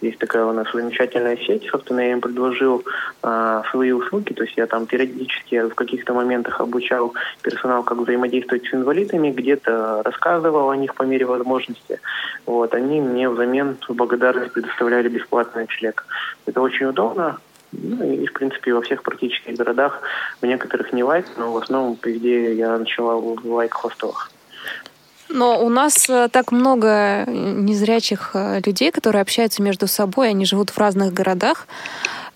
есть 0.00 0.18
такая 0.18 0.44
у 0.44 0.52
нас 0.52 0.66
замечательная 0.72 1.36
сеть. 1.36 1.66
Собственно, 1.70 2.00
я 2.00 2.12
им 2.12 2.20
предложил 2.20 2.84
а, 3.22 3.62
свои 3.70 3.92
услуги. 3.92 4.32
То 4.32 4.44
есть 4.44 4.56
я 4.56 4.66
там 4.66 4.86
периодически 4.86 5.68
в 5.68 5.74
каких-то 5.74 6.14
моментах 6.14 6.60
обучал 6.60 7.14
персонал, 7.42 7.82
как 7.82 7.98
взаимодействовать 7.98 8.66
с 8.66 8.74
инвалидами, 8.74 9.30
где-то 9.30 10.02
рассказывал 10.04 10.70
о 10.70 10.76
них 10.76 10.94
по 10.94 11.02
мере 11.04 11.26
возможности. 11.26 12.00
Вот, 12.46 12.74
они 12.74 13.00
мне 13.00 13.28
взамен 13.28 13.76
в 13.88 13.94
благодарность 13.94 14.52
предоставляли 14.52 15.08
бесплатный 15.08 15.62
ночлег. 15.62 16.04
Это 16.46 16.60
очень 16.60 16.86
удобно. 16.86 17.38
Ну 17.72 18.04
и, 18.04 18.26
в 18.26 18.32
принципе, 18.32 18.74
во 18.74 18.82
всех 18.82 19.02
практических 19.02 19.56
городах, 19.56 20.02
в 20.40 20.46
некоторых 20.46 20.92
не 20.92 21.04
лайк, 21.04 21.26
но 21.36 21.52
в 21.52 21.56
основном 21.56 21.96
везде 22.02 22.54
я 22.54 22.76
ночевал 22.76 23.20
в 23.20 23.46
лайк-хостелах. 23.46 24.30
Но 25.32 25.64
у 25.64 25.68
нас 25.68 26.08
э, 26.08 26.28
так 26.30 26.50
много 26.50 27.24
незрячих 27.26 28.30
э, 28.34 28.60
людей, 28.66 28.90
которые 28.90 29.22
общаются 29.22 29.62
между 29.62 29.86
собой, 29.86 30.30
они 30.30 30.44
живут 30.44 30.70
в 30.70 30.78
разных 30.78 31.12
городах. 31.12 31.68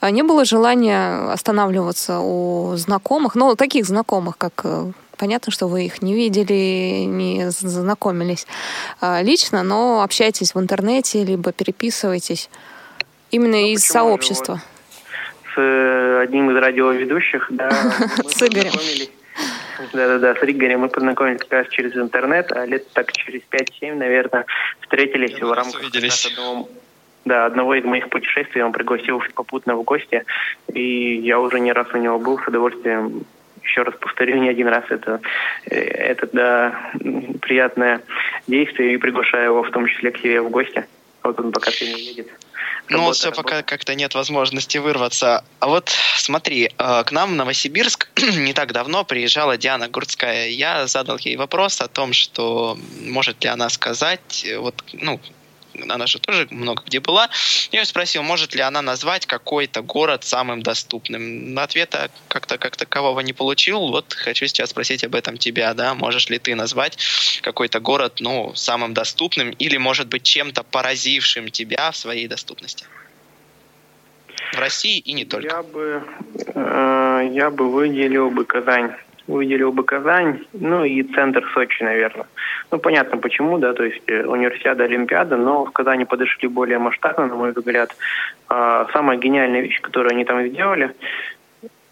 А 0.01 0.11
не 0.11 0.23
было 0.23 0.45
желания 0.45 1.33
останавливаться 1.33 2.21
у 2.21 2.77
знакомых, 2.77 3.35
ну, 3.35 3.57
таких 3.57 3.87
знакомых, 3.87 4.39
как 4.39 4.61
э, 4.65 4.93
понятно, 5.17 5.51
что 5.51 5.67
вы 5.67 5.87
их 5.87 6.03
не 6.03 6.15
видели, 6.15 7.05
не 7.05 7.51
знакомились 7.51 8.47
а, 9.01 9.23
лично, 9.23 9.63
но 9.63 10.03
общаетесь 10.03 10.55
в 10.55 10.61
интернете, 10.61 11.25
либо 11.25 11.53
переписываетесь 11.53 12.51
именно 13.31 13.57
ну, 13.57 13.73
из 13.73 13.85
сообщества. 13.85 14.61
С 15.55 16.21
одним 16.23 16.51
из 16.51 16.57
радиоведущих, 16.57 17.47
да. 17.51 17.71
С 18.29 18.43
Игорем. 18.43 18.73
Да-да-да, 19.93 20.35
с 20.35 20.45
Игорем 20.45 20.81
мы 20.81 20.89
познакомились 20.89 21.41
как 21.41 21.53
раз 21.53 21.69
через 21.69 21.97
интернет, 21.97 22.53
а 22.53 22.65
лет 22.65 22.87
так 22.93 23.13
через 23.13 23.43
5-7, 23.51 23.95
наверное, 23.95 24.47
встретились 24.81 25.41
в 25.41 25.53
рамках 25.53 25.83
одного, 25.85 26.69
да, 27.25 27.47
одного 27.47 27.75
из 27.75 27.85
моих 27.85 28.09
путешествий. 28.09 28.63
Он 28.63 28.73
пригласил 28.73 29.21
попутно 29.35 29.75
в 29.75 29.83
гости, 29.83 30.25
и 30.73 31.17
я 31.17 31.41
уже 31.41 31.59
не 31.61 31.73
раз 31.73 31.89
у 31.93 31.99
него 31.99 32.19
был 32.19 32.39
с 32.39 32.47
удовольствием 32.47 33.25
еще 33.65 33.83
раз 33.83 33.95
повторю, 33.99 34.37
не 34.41 34.49
один 34.49 34.69
раз 34.69 34.85
это, 34.91 35.21
э, 35.67 35.77
это 35.77 36.29
да, 36.33 36.93
приятное 37.41 38.03
действие 38.47 38.95
и 38.95 38.99
приглашаю 38.99 39.47
его 39.47 39.63
в 39.63 39.71
том 39.71 39.87
числе 39.87 40.13
к 40.13 40.19
себе 40.19 40.41
в 40.41 40.51
гости. 40.51 40.85
Вот 41.25 41.41
он 41.41 41.53
пока 41.53 41.71
все 41.71 41.93
не 41.93 42.03
едет. 42.03 42.29
Ну, 42.91 43.01
вот 43.01 43.17
все 43.17 43.33
пока 43.33 43.63
как-то 43.63 43.95
нет 43.95 44.15
возможности 44.15 44.77
вырваться. 44.77 45.43
А 45.59 45.69
вот 45.69 45.91
смотри, 46.19 46.71
э, 46.77 47.05
к 47.05 47.13
нам 47.13 47.33
в 47.33 47.35
Новосибирск 47.35 48.09
не 48.37 48.53
так 48.53 48.73
давно 48.73 49.05
приезжала 49.05 49.57
Диана 49.57 49.89
Гурцкая. 49.89 50.49
Я 50.49 50.87
задал 50.87 51.17
ей 51.17 51.37
вопрос 51.37 51.81
о 51.81 51.89
том, 51.89 52.13
что 52.13 52.79
может 53.01 53.43
ли 53.43 53.49
она 53.49 53.71
сказать, 53.71 54.45
э, 54.47 54.59
вот, 54.59 54.85
ну, 54.93 55.19
она 55.89 56.07
же 56.07 56.19
тоже 56.19 56.47
много 56.51 56.83
где 56.87 57.01
была. 57.01 57.29
Я 57.73 57.81
ее 57.81 57.87
спросил, 57.87 58.23
может 58.23 58.55
ли 58.55 58.61
она 58.61 58.83
назвать 58.83 59.27
какой-то 59.27 59.83
город 59.83 60.25
самым 60.25 60.63
доступным. 60.63 61.59
Ответа 61.59 62.11
как-то 62.29 62.59
как 62.59 62.77
такового 62.77 63.21
не 63.21 63.33
получил. 63.33 63.89
Вот 63.89 64.13
хочу 64.15 64.47
сейчас 64.47 64.71
спросить 64.71 65.05
об 65.05 65.15
этом 65.15 65.37
тебя, 65.37 65.75
да, 65.75 65.95
можешь 65.95 66.29
ли 66.29 66.39
ты 66.39 66.55
назвать 66.55 66.99
какой-то 67.43 67.81
город, 67.81 68.15
ну, 68.21 68.53
самым 68.55 68.95
доступным 68.95 69.51
или, 69.51 69.77
может 69.77 70.09
быть, 70.09 70.23
чем-то 70.23 70.63
поразившим 70.63 71.51
тебя 71.51 71.91
в 71.91 71.97
своей 71.97 72.29
доступности? 72.29 72.87
В 74.53 74.59
России 74.59 74.99
и 74.99 75.13
не 75.13 75.25
только. 75.25 75.49
Я 75.49 75.63
бы, 75.63 76.03
э, 76.55 77.31
я 77.33 77.51
бы 77.51 77.71
выделил 77.71 78.31
бы 78.31 78.45
Казань 78.45 78.93
выделил 79.27 79.73
бы 79.73 79.85
Казань, 79.85 80.47
ну 80.53 80.85
и 80.85 81.03
центр 81.03 81.45
Сочи, 81.55 81.83
наверное. 81.83 82.27
Ну, 82.71 82.79
понятно 82.79 83.19
почему, 83.19 83.59
да, 83.59 83.73
то 83.73 83.85
есть 83.85 84.03
э, 84.07 84.25
универсиада, 84.27 84.85
Олимпиада, 84.85 85.37
но 85.37 85.65
в 85.65 85.71
Казани 85.71 86.05
подошли 86.05 86.49
более 86.49 86.79
масштабно, 86.79 87.27
на 87.27 87.35
мой 87.35 87.53
взгляд. 87.53 87.97
А, 88.49 88.87
самая 88.93 89.19
гениальная 89.19 89.61
вещь, 89.61 89.81
которую 89.81 90.11
они 90.13 90.25
там 90.25 90.47
сделали, 90.49 90.95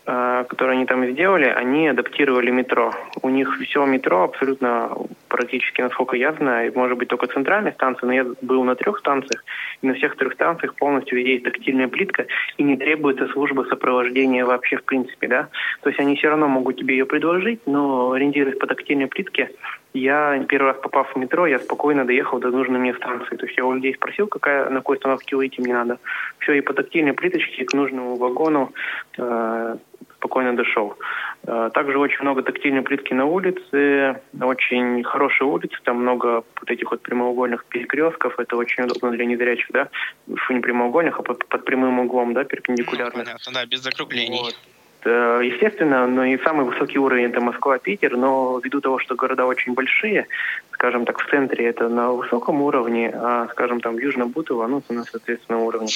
Э, 0.05 0.45
которые 0.49 0.79
они 0.79 0.87
там 0.87 1.07
сделали, 1.07 1.45
они 1.45 1.87
адаптировали 1.87 2.51
метро. 2.51 2.93
У 3.23 3.29
них 3.29 3.57
все 3.61 3.87
метро 3.87 4.25
абсолютно 4.25 4.91
практически, 5.33 5.81
насколько 5.81 6.17
я 6.17 6.33
знаю, 6.35 6.73
может 6.75 6.99
быть 6.99 7.09
только 7.09 7.27
центральная 7.27 7.73
станция, 7.73 8.07
но 8.07 8.13
я 8.13 8.27
был 8.43 8.63
на 8.65 8.75
трех 8.75 8.99
станциях, 8.99 9.45
и 9.81 9.87
на 9.87 9.95
всех 9.95 10.17
трех 10.17 10.35
станциях 10.35 10.75
полностью 10.75 11.25
есть 11.25 11.45
тактильная 11.45 11.89
плитка, 11.89 12.27
и 12.59 12.63
не 12.63 12.77
требуется 12.77 13.27
служба 13.29 13.65
сопровождения 13.69 14.45
вообще 14.45 14.77
в 14.77 14.85
принципе, 14.85 15.29
да. 15.29 15.49
То 15.83 15.89
есть 15.89 16.01
они 16.01 16.17
все 16.17 16.29
равно 16.29 16.49
могут 16.49 16.77
тебе 16.77 16.95
ее 16.95 17.07
предложить, 17.07 17.61
но 17.67 18.13
ориентируясь 18.13 18.59
по 18.59 18.67
тактильной 18.67 19.07
плитке, 19.07 19.51
я 19.95 20.43
первый 20.49 20.73
раз 20.73 20.77
попав 20.83 21.13
в 21.13 21.19
метро, 21.19 21.47
я 21.47 21.59
спокойно 21.59 22.07
доехал 22.07 22.39
до 22.39 22.51
нужной 22.51 22.81
мне 22.81 22.95
станции. 22.95 23.37
То 23.37 23.47
есть 23.47 23.59
я 23.59 23.65
у 23.65 23.75
людей 23.75 23.95
спросил, 23.95 24.27
какая, 24.27 24.71
на 24.71 24.77
какой 24.77 24.97
остановке 24.97 25.37
выйти 25.37 25.61
мне 25.61 25.75
надо. 25.75 25.99
Все, 26.39 26.53
и 26.55 26.61
по 26.61 26.73
тактильной 26.73 27.13
плиточке 27.13 27.65
к 27.65 27.75
нужному 27.75 28.17
вагону 28.17 28.73
э, 29.19 29.77
спокойно 30.23 30.57
дошел. 30.57 30.97
Э, 31.45 31.71
также 31.75 31.99
очень 31.99 32.23
много 32.23 32.43
тактильной 32.43 32.83
плитки 32.83 33.13
на 33.15 33.25
улице, 33.25 34.21
очень 34.41 35.03
хорошие 35.03 35.49
улицы, 35.49 35.77
там 35.83 35.97
много 35.97 36.45
вот 36.61 36.71
этих 36.71 36.91
вот 36.91 37.03
прямоугольных 37.03 37.65
перекрестков, 37.65 38.39
это 38.39 38.57
очень 38.57 38.85
удобно 38.85 39.11
для 39.11 39.25
незрячих, 39.25 39.67
да, 39.71 39.89
не 40.27 40.61
прямоугольных, 40.61 41.19
а 41.19 41.23
под, 41.23 41.47
под 41.47 41.65
прямым 41.65 41.99
углом, 42.01 42.35
да, 42.35 42.45
перпендикулярно. 42.45 43.19
Ну, 43.19 43.25
понятно, 43.25 43.53
да, 43.53 43.67
без 43.67 43.81
закруглений. 43.81 44.39
Вот. 44.39 44.57
Э, 45.05 45.41
естественно, 45.43 46.07
но 46.07 46.25
и 46.25 46.39
самый 46.45 46.65
высокий 46.65 46.99
уровень 46.99 47.25
это 47.25 47.41
Москва, 47.41 47.79
Питер, 47.79 48.17
но 48.17 48.61
ввиду 48.63 48.81
того, 48.81 49.01
что 49.01 49.17
города 49.17 49.47
очень 49.47 49.75
большие, 49.75 50.27
скажем 50.73 51.05
так, 51.05 51.19
в 51.19 51.29
центре 51.29 51.67
это 51.67 51.89
на 51.89 52.13
высоком 52.13 52.63
уровне, 52.63 53.11
а, 53.13 53.49
скажем, 53.51 53.81
там 53.81 53.97
в 53.97 53.99
Южном 53.99 54.29
Бутово, 54.31 54.67
ну, 54.69 54.79
это 54.79 54.93
на 54.93 55.05
соответственном 55.05 55.63
уровне. 55.63 55.93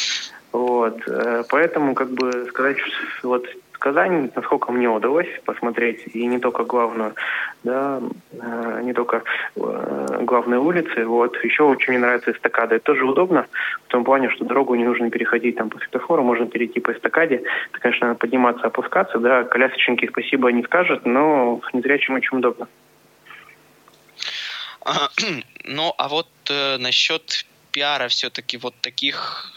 Вот, 0.53 0.99
э, 1.07 1.45
поэтому, 1.49 1.95
как 1.95 2.11
бы 2.11 2.47
сказать, 2.49 2.79
вот 3.23 3.47
Казань, 3.79 4.31
насколько 4.35 4.73
мне 4.73 4.89
удалось 4.89 5.29
посмотреть, 5.45 6.03
и 6.15 6.27
не 6.27 6.39
только 6.39 6.65
главную, 6.65 7.15
да, 7.65 8.01
э, 8.33 8.81
не 8.83 8.93
только 8.93 9.23
э, 9.57 10.19
главные 10.23 10.61
улицы, 10.61 11.05
вот, 11.05 11.37
еще 11.45 11.65
очень 11.65 11.93
мне 11.93 11.99
нравится 11.99 12.33
эстакада. 12.33 12.77
Это 12.77 12.85
тоже 12.85 13.05
удобно, 13.05 13.47
в 13.85 13.89
том 13.89 14.05
плане, 14.05 14.31
что 14.31 14.45
дорогу 14.45 14.75
не 14.75 14.85
нужно 14.85 15.11
переходить 15.11 15.57
там 15.57 15.71
по 15.71 15.79
светофору, 15.79 16.23
можно 16.23 16.47
перейти 16.47 16.81
по 16.81 16.93
эстакаде. 16.93 17.43
Это, 17.71 17.81
конечно, 17.81 18.09
надо 18.09 18.19
подниматься, 18.19 18.67
опускаться, 18.67 19.19
да, 19.19 19.45
колясочники 19.45 20.07
спасибо 20.07 20.53
не 20.53 20.63
скажут, 20.63 21.07
но 21.07 21.61
незрячим 21.73 22.15
очень 22.15 22.39
удобно. 22.39 22.69
Ну, 25.69 25.93
а 25.99 26.09
вот 26.09 26.29
э, 26.49 26.77
насчет 26.79 27.45
пиара 27.77 28.09
все-таки 28.09 28.57
вот 28.57 28.75
таких 28.81 29.53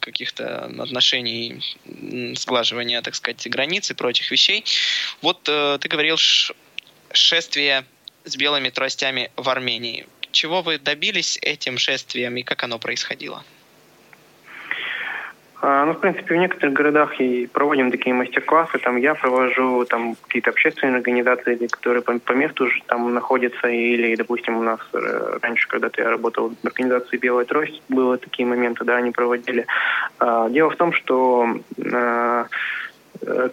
каких-то 0.00 0.64
отношений, 0.78 1.60
сглаживания, 2.34 3.02
так 3.02 3.14
сказать, 3.14 3.46
границ 3.50 3.90
и 3.90 3.94
прочих 3.94 4.30
вещей. 4.30 4.64
Вот 5.20 5.46
э, 5.48 5.76
ты 5.78 5.88
говорил 5.88 6.16
шествие 7.12 7.84
с 8.24 8.36
белыми 8.36 8.70
тростями 8.70 9.30
в 9.36 9.50
Армении. 9.50 10.06
Чего 10.32 10.62
вы 10.62 10.78
добились 10.78 11.38
этим 11.42 11.76
шествием 11.76 12.34
и 12.38 12.42
как 12.42 12.62
оно 12.62 12.78
происходило? 12.78 13.44
А, 15.62 15.86
ну, 15.86 15.92
в 15.94 16.00
принципе, 16.00 16.34
в 16.34 16.38
некоторых 16.38 16.74
городах 16.74 17.18
и 17.20 17.46
проводим 17.46 17.90
такие 17.90 18.14
мастер-классы. 18.14 18.78
Там 18.78 18.96
я 18.96 19.14
провожу 19.14 19.84
там 19.86 20.16
какие-то 20.26 20.50
общественные 20.50 20.96
организации, 20.96 21.66
которые 21.66 22.02
по, 22.02 22.18
по 22.18 22.32
месту 22.32 22.64
уже 22.64 22.82
там 22.86 23.12
находятся. 23.14 23.68
Или, 23.68 24.16
допустим, 24.16 24.58
у 24.58 24.62
нас 24.62 24.80
э, 24.92 25.38
раньше, 25.40 25.66
когда-то 25.68 26.02
я 26.02 26.10
работал 26.10 26.50
в 26.50 26.66
организации 26.66 27.16
«Белая 27.16 27.46
трость», 27.46 27.82
было 27.88 28.18
такие 28.18 28.46
моменты, 28.46 28.84
да, 28.84 28.96
они 28.96 29.12
проводили. 29.12 29.66
А, 30.18 30.50
дело 30.50 30.70
в 30.70 30.76
том, 30.76 30.92
что 30.92 31.48
а, 31.92 32.46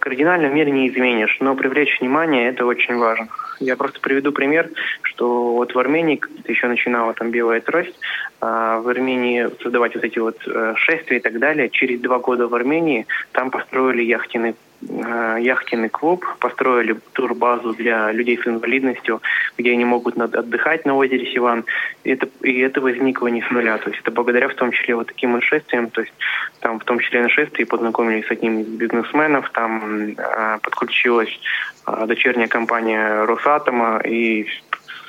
кардинально 0.00 0.46
мир 0.46 0.68
не 0.68 0.88
изменишь, 0.88 1.38
но 1.40 1.54
привлечь 1.54 1.98
внимание– 2.00 2.48
это 2.50 2.66
очень 2.66 2.96
важно. 2.96 3.28
Я 3.60 3.76
просто 3.76 4.00
приведу 4.00 4.32
пример, 4.32 4.70
что 5.02 5.54
вот 5.54 5.74
в 5.74 5.78
Армении, 5.78 6.16
когда 6.16 6.42
еще 6.46 6.66
начинала 6.68 7.14
там 7.14 7.30
«Белая 7.30 7.60
трость», 7.60 7.94
а, 8.40 8.80
в 8.80 8.88
Армении 8.88 9.48
создавать 9.62 9.94
вот 9.94 10.04
эти 10.04 10.18
вот 10.18 10.36
э, 10.46 10.74
шествия 10.76 11.18
и 11.18 11.20
так 11.20 11.38
далее. 11.38 11.70
Через 11.70 12.00
два 12.00 12.18
года 12.18 12.46
в 12.46 12.54
Армении 12.54 13.06
там 13.32 13.50
построили 13.50 14.02
яхтенный 14.02 14.54
яхтенный 14.88 15.88
клуб, 15.88 16.24
построили 16.38 16.96
турбазу 17.12 17.72
для 17.74 18.12
людей 18.12 18.38
с 18.38 18.46
инвалидностью, 18.46 19.22
где 19.58 19.72
они 19.72 19.84
могут 19.84 20.18
отдыхать 20.18 20.84
на 20.84 20.94
озере 20.94 21.32
Сиван. 21.32 21.64
И 22.04 22.10
это, 22.10 22.28
и 22.42 22.58
это 22.60 22.80
возникло 22.80 23.28
не 23.28 23.42
с 23.42 23.50
нуля. 23.50 23.78
То 23.78 23.90
есть 23.90 24.00
это 24.02 24.10
благодаря 24.10 24.48
в 24.48 24.54
том 24.54 24.72
числе 24.72 24.94
вот 24.94 25.08
таким 25.08 25.40
шествиям, 25.40 25.90
то 25.90 26.00
есть 26.00 26.14
там 26.60 26.78
в 26.78 26.84
том 26.84 26.98
числе 26.98 27.22
на 27.22 27.28
шествии 27.28 27.64
познакомились 27.64 28.26
с 28.26 28.30
одним 28.30 28.60
из 28.60 28.66
бизнесменов, 28.66 29.50
там 29.50 30.14
э, 30.16 30.58
подключилась 30.62 31.40
э, 31.86 32.06
дочерняя 32.06 32.48
компания 32.48 33.24
Росатома 33.24 34.00
и 34.04 34.46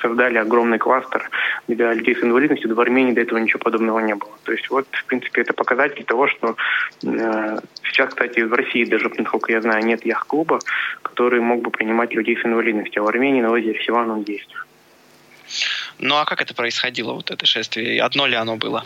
создали 0.06 0.38
огромный 0.38 0.78
кластер 0.78 1.28
для 1.68 1.92
людей 1.92 2.14
с 2.14 2.22
инвалидностью. 2.22 2.74
В 2.74 2.80
Армении 2.80 3.12
до 3.12 3.20
этого 3.20 3.38
ничего 3.38 3.58
подобного 3.58 3.98
не 4.00 4.14
было. 4.14 4.32
То 4.44 4.52
есть 4.52 4.70
вот, 4.70 4.86
в 4.90 5.04
принципе, 5.06 5.42
это 5.42 5.52
показатель 5.52 6.04
того, 6.04 6.28
что 6.28 6.56
э, 7.04 7.58
сейчас, 7.82 8.10
кстати, 8.10 8.40
в 8.40 8.52
России 8.52 8.84
даже, 8.84 9.10
насколько 9.16 9.52
я 9.52 9.60
знаю, 9.60 9.84
нет 9.84 10.04
яхт-клуба, 10.04 10.60
который 11.02 11.40
мог 11.40 11.62
бы 11.62 11.70
принимать 11.70 12.14
людей 12.14 12.36
с 12.36 12.44
инвалидностью. 12.44 13.02
А 13.02 13.06
в 13.06 13.08
Армении 13.08 13.42
на 13.42 13.50
озере 13.50 13.80
Сиван 13.84 14.10
он 14.10 14.24
есть. 14.26 14.50
Ну 15.98 16.16
а 16.16 16.24
как 16.24 16.42
это 16.42 16.54
происходило, 16.54 17.12
вот 17.12 17.30
это 17.30 17.46
шествие? 17.46 18.02
Одно 18.02 18.26
ли 18.26 18.34
оно 18.34 18.56
было? 18.56 18.84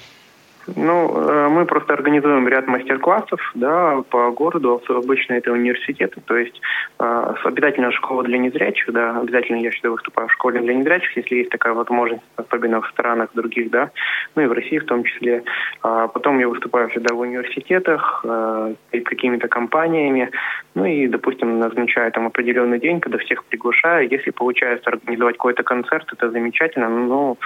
Ну, 0.66 1.10
э, 1.14 1.48
мы 1.48 1.64
просто 1.64 1.94
организуем 1.94 2.46
ряд 2.46 2.66
мастер-классов 2.66 3.40
да, 3.54 4.02
по 4.10 4.30
городу. 4.30 4.80
Обычно 4.88 5.34
это 5.34 5.52
университеты, 5.52 6.20
то 6.24 6.36
есть 6.36 6.60
э, 6.98 7.34
обязательно 7.44 7.90
школа 7.92 8.22
для 8.22 8.38
незрячих, 8.38 8.92
да, 8.92 9.18
обязательно 9.18 9.58
я 9.58 9.70
всегда 9.70 9.90
выступаю 9.90 10.28
в 10.28 10.32
школе 10.32 10.60
для 10.60 10.74
незрячих, 10.74 11.16
если 11.16 11.36
есть 11.36 11.50
такая 11.50 11.72
возможность, 11.72 12.22
особенно 12.36 12.82
в 12.82 12.88
странах 12.88 13.30
других, 13.34 13.70
да, 13.70 13.90
ну 14.36 14.42
и 14.42 14.46
в 14.46 14.52
России 14.52 14.78
в 14.78 14.84
том 14.84 15.04
числе. 15.04 15.42
А 15.82 16.08
потом 16.08 16.38
я 16.38 16.48
выступаю 16.48 16.88
всегда 16.90 17.14
в 17.14 17.20
университетах, 17.20 18.24
э, 18.24 18.74
перед 18.90 19.08
какими-то 19.08 19.48
компаниями, 19.48 20.30
ну 20.74 20.84
и, 20.84 21.08
допустим, 21.08 21.58
назначаю 21.58 22.12
там 22.12 22.26
определенный 22.26 22.78
день, 22.78 23.00
когда 23.00 23.18
всех 23.18 23.44
приглашаю. 23.44 24.08
Если 24.08 24.30
получается 24.30 24.90
организовать 24.90 25.36
какой-то 25.36 25.62
концерт, 25.62 26.06
это 26.12 26.30
замечательно, 26.30 26.88
но 26.88 27.36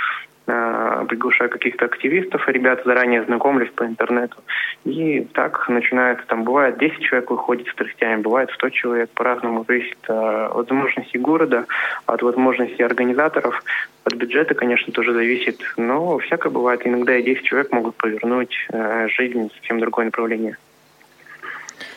приглашаю 0.47 1.49
каких-то 1.51 1.87
активистов, 1.87 2.47
ребят 2.49 2.83
заранее 2.85 3.25
знакомлюсь 3.25 3.71
по 3.71 3.85
интернету. 3.85 4.37
И 4.85 5.27
так 5.33 5.69
начинается, 5.69 6.27
там 6.27 6.45
бывает 6.45 6.79
10 6.79 7.01
человек 7.01 7.31
выходит 7.31 7.69
с 7.69 7.75
тростями, 7.75 8.21
бывает 8.21 8.51
100 8.53 8.69
человек, 8.71 9.11
по-разному 9.15 9.65
зависит 9.67 9.99
э, 10.09 10.13
от 10.13 10.71
возможностей 10.71 11.19
города, 11.19 11.67
от 12.07 12.23
возможностей 12.23 12.83
организаторов, 12.83 13.63
от 14.05 14.15
бюджета, 14.15 14.55
конечно, 14.55 14.93
тоже 14.93 15.15
зависит, 15.15 15.61
но 15.77 16.19
всякое 16.19 16.51
бывает. 16.51 16.87
Иногда 16.87 17.17
и 17.17 17.23
10 17.23 17.43
человек 17.45 17.73
могут 17.73 17.97
повернуть 17.97 18.55
э, 18.71 19.09
жизнь 19.09 19.49
в 19.49 19.55
совсем 19.55 19.81
другое 19.81 20.07
направление. 20.07 20.59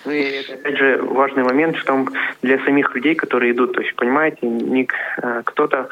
Ну 0.05 0.11
и 0.11 0.39
опять 0.53 0.77
же, 0.77 1.01
важный 1.01 1.43
момент 1.43 1.75
в 1.75 1.83
том, 1.83 2.07
для 2.41 2.63
самих 2.63 2.95
людей, 2.95 3.15
которые 3.15 3.51
идут, 3.51 3.73
то 3.73 3.81
есть, 3.81 3.93
понимаете, 3.95 4.47
не 4.47 4.87
э, 5.21 5.41
кто-то 5.43 5.89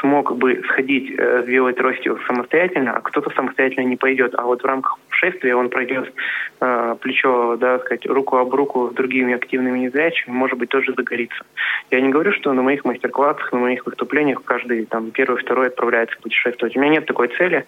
смог 0.00 0.36
бы 0.36 0.62
сходить 0.64 1.12
э, 1.16 1.42
с 1.42 1.46
белой 1.46 1.72
тростью 1.72 2.18
самостоятельно, 2.26 2.96
а 2.96 3.00
кто-то 3.00 3.30
самостоятельно 3.30 3.86
не 3.86 3.96
пойдет. 3.96 4.34
А 4.36 4.44
вот 4.44 4.62
в 4.62 4.66
рамках 4.66 4.98
шествия 5.10 5.54
он 5.56 5.68
пройдет 5.68 6.12
э, 6.60 6.96
плечо, 7.00 7.56
да, 7.56 7.78
сказать, 7.80 8.06
руку 8.06 8.36
об 8.36 8.54
руку 8.54 8.90
с 8.90 8.94
другими 8.94 9.34
активными 9.34 9.78
незрячими, 9.78 10.32
может 10.32 10.58
быть, 10.58 10.68
тоже 10.68 10.94
загорится. 10.96 11.44
Я 11.90 12.00
не 12.00 12.10
говорю, 12.10 12.32
что 12.32 12.52
на 12.52 12.62
моих 12.62 12.84
мастер-классах, 12.84 13.52
на 13.52 13.58
моих 13.58 13.86
выступлениях 13.86 14.42
каждый 14.44 14.86
там 14.86 15.10
первый, 15.10 15.40
второй 15.42 15.68
отправляется 15.68 16.16
путешествовать. 16.20 16.76
У 16.76 16.80
меня 16.80 16.92
нет 16.92 17.06
такой 17.06 17.28
цели. 17.28 17.64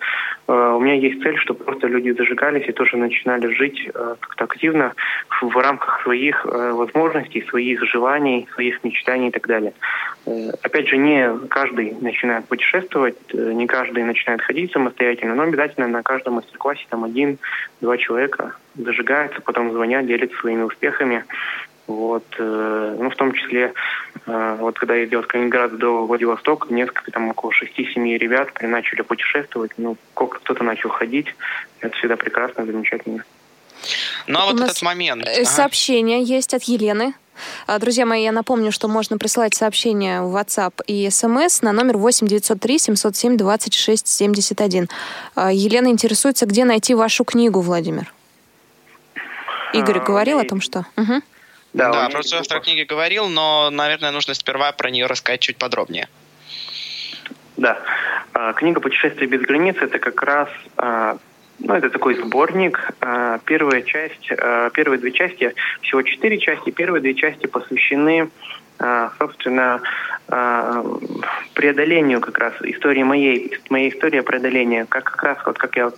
Э, 0.49 0.75
у 0.77 0.81
меня 0.81 0.95
есть 0.95 1.23
цель, 1.23 1.37
чтобы 1.39 1.65
просто 1.65 1.89
люди 1.89 2.11
зажигались 2.11 2.69
и 2.69 2.73
тоже 2.73 2.97
начинали 2.97 3.49
жить 3.55 3.91
как-то 3.93 4.45
активно 4.45 4.93
в 5.41 5.57
рамках 5.57 6.03
своих 6.03 6.45
возможностей, 6.45 7.45
своих 7.49 7.85
желаний, 7.85 8.47
своих 8.55 8.83
мечтаний 8.85 9.29
и 9.29 9.31
так 9.31 9.47
далее. 9.47 9.73
Опять 10.63 10.89
же, 10.89 10.97
не 10.97 11.31
каждый 11.49 11.97
начинает 12.21 12.47
путешествовать, 12.47 13.17
э, 13.33 13.53
не 13.53 13.67
каждый 13.67 14.05
начинает 14.05 14.43
ходить 14.43 14.73
самостоятельно, 14.73 15.35
но 15.35 15.45
обязательно 15.45 15.89
на 15.89 16.03
каждом 16.03 16.35
мастер-классе 16.35 16.85
там 16.91 17.05
один-два 17.05 17.97
человека 17.97 18.55
зажигаются, 18.75 19.41
потом 19.41 19.73
звонят, 19.73 20.07
делятся 20.07 20.37
своими 20.39 20.63
успехами. 20.63 21.25
Вот, 21.87 22.25
э, 22.39 22.97
ну, 22.99 23.11
в 23.11 23.17
том 23.17 23.33
числе, 23.33 23.73
вот 24.27 24.79
когда 24.79 24.95
я 24.95 25.07
идет 25.07 25.27
Калининград 25.27 25.77
до 25.79 26.07
Владивостока, 26.07 26.73
несколько, 26.73 27.11
там, 27.11 27.31
около 27.31 27.53
шести-семи 27.53 28.17
ребят 28.19 28.51
начали 28.61 29.03
путешествовать, 29.03 29.73
ну, 29.77 29.97
кто-то 30.15 30.63
начал 30.63 30.91
ходить, 30.91 31.35
это 31.81 31.97
всегда 31.97 32.17
прекрасно, 32.17 32.65
замечательно. 32.65 33.25
Ну, 34.27 34.39
а 34.39 34.47
вот 34.53 34.61
этот 34.61 34.83
момент... 34.83 35.27
Сообщение 35.45 36.19
ага. 36.19 36.27
есть 36.27 36.55
от 36.55 36.63
Елены. 36.65 37.15
А, 37.67 37.79
друзья 37.79 38.07
мои, 38.07 38.23
я 38.23 38.33
напомню, 38.33 38.73
что 38.73 38.89
можно 38.89 39.19
присылать 39.19 39.55
сообщения 39.55 40.23
в 40.23 40.37
WhatsApp 40.37 40.83
и 40.87 41.07
SMS 41.07 41.59
на 41.63 41.73
номер 41.73 41.97
8 41.97 42.27
903 42.27 42.79
707 42.79 43.37
26 43.37 44.07
71. 44.07 44.89
Елена 45.37 45.89
интересуется, 45.89 46.47
где 46.47 46.65
найти 46.65 46.95
вашу 46.95 47.25
книгу, 47.25 47.61
Владимир. 47.61 48.13
Игорь 49.73 49.99
а, 49.99 50.05
говорил 50.05 50.39
о 50.39 50.45
том, 50.45 50.61
что... 50.61 50.87
Угу. 50.97 51.23
Да, 51.73 51.93
да 51.93 52.09
просто 52.09 52.39
автор 52.39 52.61
книги 52.61 52.83
говорил, 52.83 53.29
но, 53.29 53.71
наверное, 53.71 54.11
нужно 54.11 54.35
сперва 54.35 54.73
про 54.73 54.91
нее 54.91 55.07
рассказать 55.07 55.41
чуть 55.41 55.57
подробнее. 55.57 56.09
Да. 57.57 57.79
А, 58.33 58.53
книга 58.55 58.81
«Путешествие 58.81 59.29
без 59.29 59.43
границ»— 59.43 59.77
это 59.81 59.99
как 59.99 60.21
раз 60.23 60.49
ну, 61.61 61.75
это 61.75 61.91
такой 61.91 62.15
сборник. 62.17 62.91
А, 63.01 63.39
первая 63.45 63.83
часть, 63.83 64.31
а, 64.31 64.71
первые 64.71 64.99
две 64.99 65.13
части, 65.13 65.55
всего 65.83 66.03
четыре 66.03 66.39
части. 66.39 66.71
Первые 66.71 67.03
две 67.03 67.15
части 67.15 67.47
посвящены, 67.47 68.31
а, 68.79 69.13
собственно, 69.19 69.81
преодолению 71.55 72.21
как 72.21 72.39
раз 72.39 72.55
истории 72.63 73.03
моей, 73.03 73.59
моей 73.69 73.91
истории 73.91 74.21
преодоления. 74.21 74.87
Как, 74.89 75.03
как 75.05 75.23
раз 75.25 75.39
вот 75.45 75.59
как 75.59 75.77
я 75.77 75.91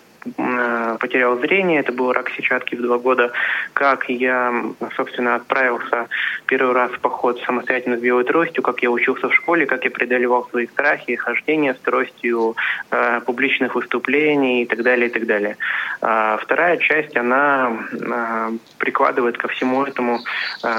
потерял 1.01 1.39
зрение, 1.39 1.81
это 1.81 1.93
был 1.93 2.13
рак 2.13 2.31
сетчатки 2.31 2.75
в 2.75 2.83
два 2.83 2.99
года, 2.99 3.33
как 3.73 4.09
я, 4.09 4.65
собственно, 4.97 5.35
отправился 5.35 6.09
первый 6.47 6.75
раз 6.75 6.93
в 6.93 7.01
поход 7.01 7.41
самостоятельно 7.41 7.97
с 7.97 8.01
белой 8.01 8.25
тростью, 8.25 8.63
как 8.63 8.83
я 8.83 8.91
учился 8.91 9.29
в 9.29 9.35
школе, 9.35 9.67
как 9.67 9.85
я 9.85 9.91
преодолевал 9.91 10.47
свои 10.51 10.67
страхи, 10.67 11.17
хождение 11.17 11.75
с 11.75 11.79
тростью, 11.79 12.57
э, 12.91 13.21
публичных 13.27 13.75
выступлений 13.75 14.63
и 14.63 14.67
так 14.67 14.83
далее, 14.83 15.09
и 15.09 15.13
так 15.13 15.27
далее. 15.27 15.57
А 16.01 16.37
вторая 16.37 16.77
часть, 16.77 17.17
она 17.17 17.73
э, 17.93 18.51
прикладывает 18.79 19.39
ко 19.39 19.49
всему 19.49 19.85
этому 19.85 20.21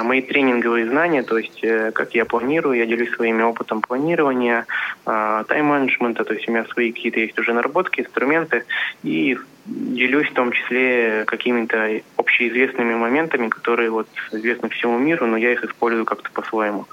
мои 0.04 0.22
тренинговые 0.22 0.88
знания, 0.88 1.24
то 1.24 1.38
есть 1.38 1.62
как 1.94 2.14
я 2.16 2.26
планирую, 2.26 2.78
я 2.78 2.86
делюсь 2.86 3.14
своими 3.14 3.42
опытом 3.42 3.82
планирования, 3.82 4.66
тайм-менеджмента, 5.06 6.24
то 6.24 6.34
есть 6.34 6.48
у 6.48 6.52
меня 6.52 6.66
свои 6.66 6.92
какие-то 6.92 7.20
есть 7.20 7.38
уже 7.38 7.54
наработки, 7.54 8.02
инструменты, 8.02 8.66
и 9.04 9.38
делюсь 9.66 10.30
в 10.30 10.34
том 10.34 10.52
числе 10.52 11.24
какими-то 11.26 12.02
общеизвестными 12.18 12.96
моментами, 12.96 13.48
которые 13.48 13.90
вот 13.90 14.08
известны 14.32 14.70
всему 14.70 14.98
миру, 14.98 15.26
но 15.26 15.38
я 15.38 15.54
их 15.54 15.64
использую 15.64 16.06
как-то 16.06 16.30
по-своему. 16.32 16.86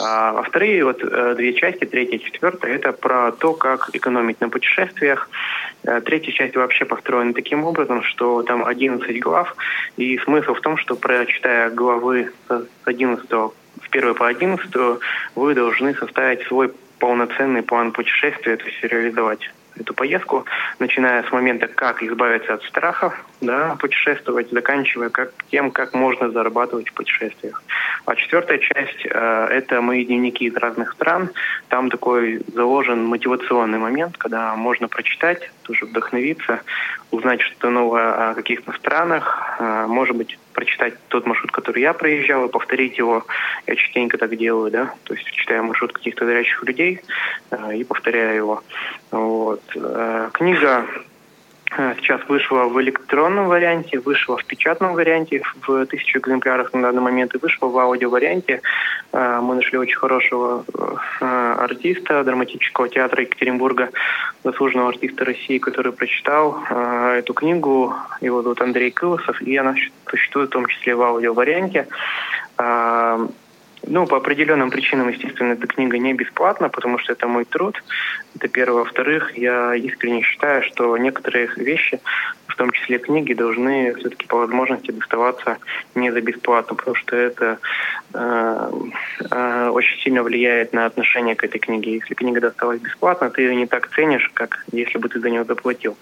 А, 0.00 0.30
а 0.38 0.42
вторые 0.42 0.84
вот 0.84 1.02
э, 1.02 1.34
две 1.36 1.54
части, 1.54 1.84
третья 1.84 2.16
и 2.16 2.24
четвертая, 2.24 2.74
это 2.74 2.92
про 2.92 3.30
то, 3.32 3.52
как 3.52 3.90
экономить 3.92 4.40
на 4.40 4.48
путешествиях. 4.48 5.28
Э, 5.84 6.00
третья 6.00 6.32
часть 6.32 6.56
вообще 6.56 6.84
построена 6.84 7.34
таким 7.34 7.64
образом, 7.64 8.02
что 8.02 8.42
там 8.42 8.64
11 8.64 9.20
глав, 9.20 9.54
и 9.96 10.18
смысл 10.18 10.54
в 10.54 10.60
том, 10.60 10.76
что 10.78 10.96
прочитая 10.96 11.70
главы 11.70 12.32
с 12.48 12.68
11 12.84 13.28
с 13.30 13.88
1 13.90 14.14
по 14.14 14.26
11 14.28 14.70
вы 15.34 15.54
должны 15.54 15.94
составить 15.94 16.46
свой 16.46 16.72
полноценный 17.02 17.64
план 17.64 17.90
путешествия, 17.90 18.56
то 18.56 18.64
есть 18.64 18.80
реализовать 18.84 19.50
эту 19.74 19.92
поездку, 19.92 20.44
начиная 20.78 21.24
с 21.24 21.32
момента, 21.32 21.66
как 21.66 22.00
избавиться 22.00 22.54
от 22.54 22.62
страхов, 22.62 23.12
да, 23.42 23.76
путешествовать, 23.78 24.50
заканчивая 24.50 25.10
как, 25.10 25.32
тем, 25.50 25.70
как 25.70 25.92
можно 25.94 26.30
зарабатывать 26.30 26.88
в 26.88 26.94
путешествиях. 26.94 27.62
А 28.06 28.14
четвертая 28.14 28.58
часть 28.58 29.04
э, 29.04 29.46
это 29.50 29.80
мои 29.80 30.04
дневники 30.04 30.44
из 30.44 30.56
разных 30.56 30.92
стран. 30.92 31.30
Там 31.68 31.90
такой 31.90 32.40
заложен 32.54 33.04
мотивационный 33.04 33.78
момент, 33.78 34.16
когда 34.16 34.54
можно 34.54 34.88
прочитать, 34.88 35.50
тоже 35.62 35.86
вдохновиться, 35.86 36.60
узнать 37.10 37.40
что-то 37.40 37.70
новое 37.70 38.30
о 38.30 38.34
каких-то 38.34 38.72
странах, 38.72 39.56
э, 39.58 39.86
может 39.88 40.16
быть, 40.16 40.38
прочитать 40.52 40.94
тот 41.08 41.26
маршрут, 41.26 41.50
который 41.50 41.82
я 41.82 41.92
проезжал, 41.92 42.46
и 42.46 42.50
повторить 42.50 42.96
его. 42.98 43.26
Я 43.66 43.76
частенько 43.76 44.18
так 44.18 44.36
делаю, 44.36 44.70
да, 44.70 44.94
то 45.04 45.14
есть 45.14 45.26
читаю 45.32 45.64
маршрут 45.64 45.92
каких-то 45.92 46.24
горячих 46.24 46.62
людей 46.62 47.00
э, 47.50 47.76
и 47.76 47.84
повторяю 47.84 48.36
его. 48.36 48.62
Вот. 49.10 49.62
Э, 49.74 50.30
книга 50.32 50.86
сейчас 51.76 52.20
вышла 52.28 52.64
в 52.64 52.80
электронном 52.80 53.48
варианте, 53.48 53.98
вышла 53.98 54.36
в 54.36 54.44
печатном 54.44 54.94
варианте 54.94 55.42
в 55.62 55.86
тысячу 55.86 56.18
экземплярах 56.18 56.72
на 56.72 56.82
данный 56.82 57.02
момент 57.02 57.34
и 57.34 57.38
вышла 57.38 57.66
в 57.66 57.78
аудиоварианте. 57.78 58.60
Э, 59.12 59.40
мы 59.42 59.54
нашли 59.54 59.78
очень 59.78 59.96
хорошего 59.96 60.64
артиста 61.20 62.24
драматического 62.24 62.88
театра 62.88 63.22
Екатеринбурга, 63.22 63.90
заслуженного 64.44 64.90
артиста 64.90 65.24
России, 65.24 65.58
который 65.58 65.92
прочитал 65.92 66.62
эту 66.68 67.34
книгу. 67.34 67.94
Его 68.20 68.42
зовут 68.42 68.60
Андрей 68.60 68.90
Кылосов, 68.90 69.40
и 69.42 69.56
она 69.56 69.74
существует 70.08 70.50
в 70.50 70.52
том 70.52 70.66
числе 70.66 70.94
в 70.94 71.02
аудиоварианте. 71.02 71.86
Ну, 73.84 74.06
по 74.06 74.16
определенным 74.16 74.70
причинам, 74.70 75.08
естественно, 75.08 75.52
эта 75.52 75.66
книга 75.66 75.98
не 75.98 76.14
бесплатна, 76.14 76.68
потому 76.68 76.98
что 76.98 77.12
это 77.12 77.26
мой 77.26 77.44
труд. 77.44 77.82
Это 78.36 78.48
первое. 78.48 78.84
Во-вторых, 78.84 79.36
я 79.36 79.74
искренне 79.74 80.22
считаю, 80.22 80.62
что 80.62 80.96
некоторые 80.96 81.50
вещи, 81.56 82.00
в 82.46 82.54
том 82.56 82.70
числе 82.70 82.98
книги, 82.98 83.34
должны 83.34 83.94
все-таки 83.94 84.26
по 84.26 84.36
возможности 84.36 84.92
доставаться 84.92 85.58
не 85.96 86.12
за 86.12 86.20
бесплатно, 86.20 86.76
потому 86.76 86.94
что 86.94 87.16
это 87.16 87.58
э, 88.14 88.70
э, 89.30 89.68
очень 89.70 90.00
сильно 90.02 90.22
влияет 90.22 90.72
на 90.72 90.86
отношение 90.86 91.34
к 91.34 91.42
этой 91.44 91.58
книге. 91.58 91.94
Если 91.94 92.14
книга 92.14 92.40
досталась 92.40 92.80
бесплатно, 92.80 93.30
ты 93.30 93.42
ее 93.42 93.56
не 93.56 93.66
так 93.66 93.90
ценишь, 93.90 94.30
как 94.34 94.64
если 94.70 94.98
бы 94.98 95.08
ты 95.08 95.18
за 95.18 95.28
нее 95.28 95.44
заплатил. 95.44 95.96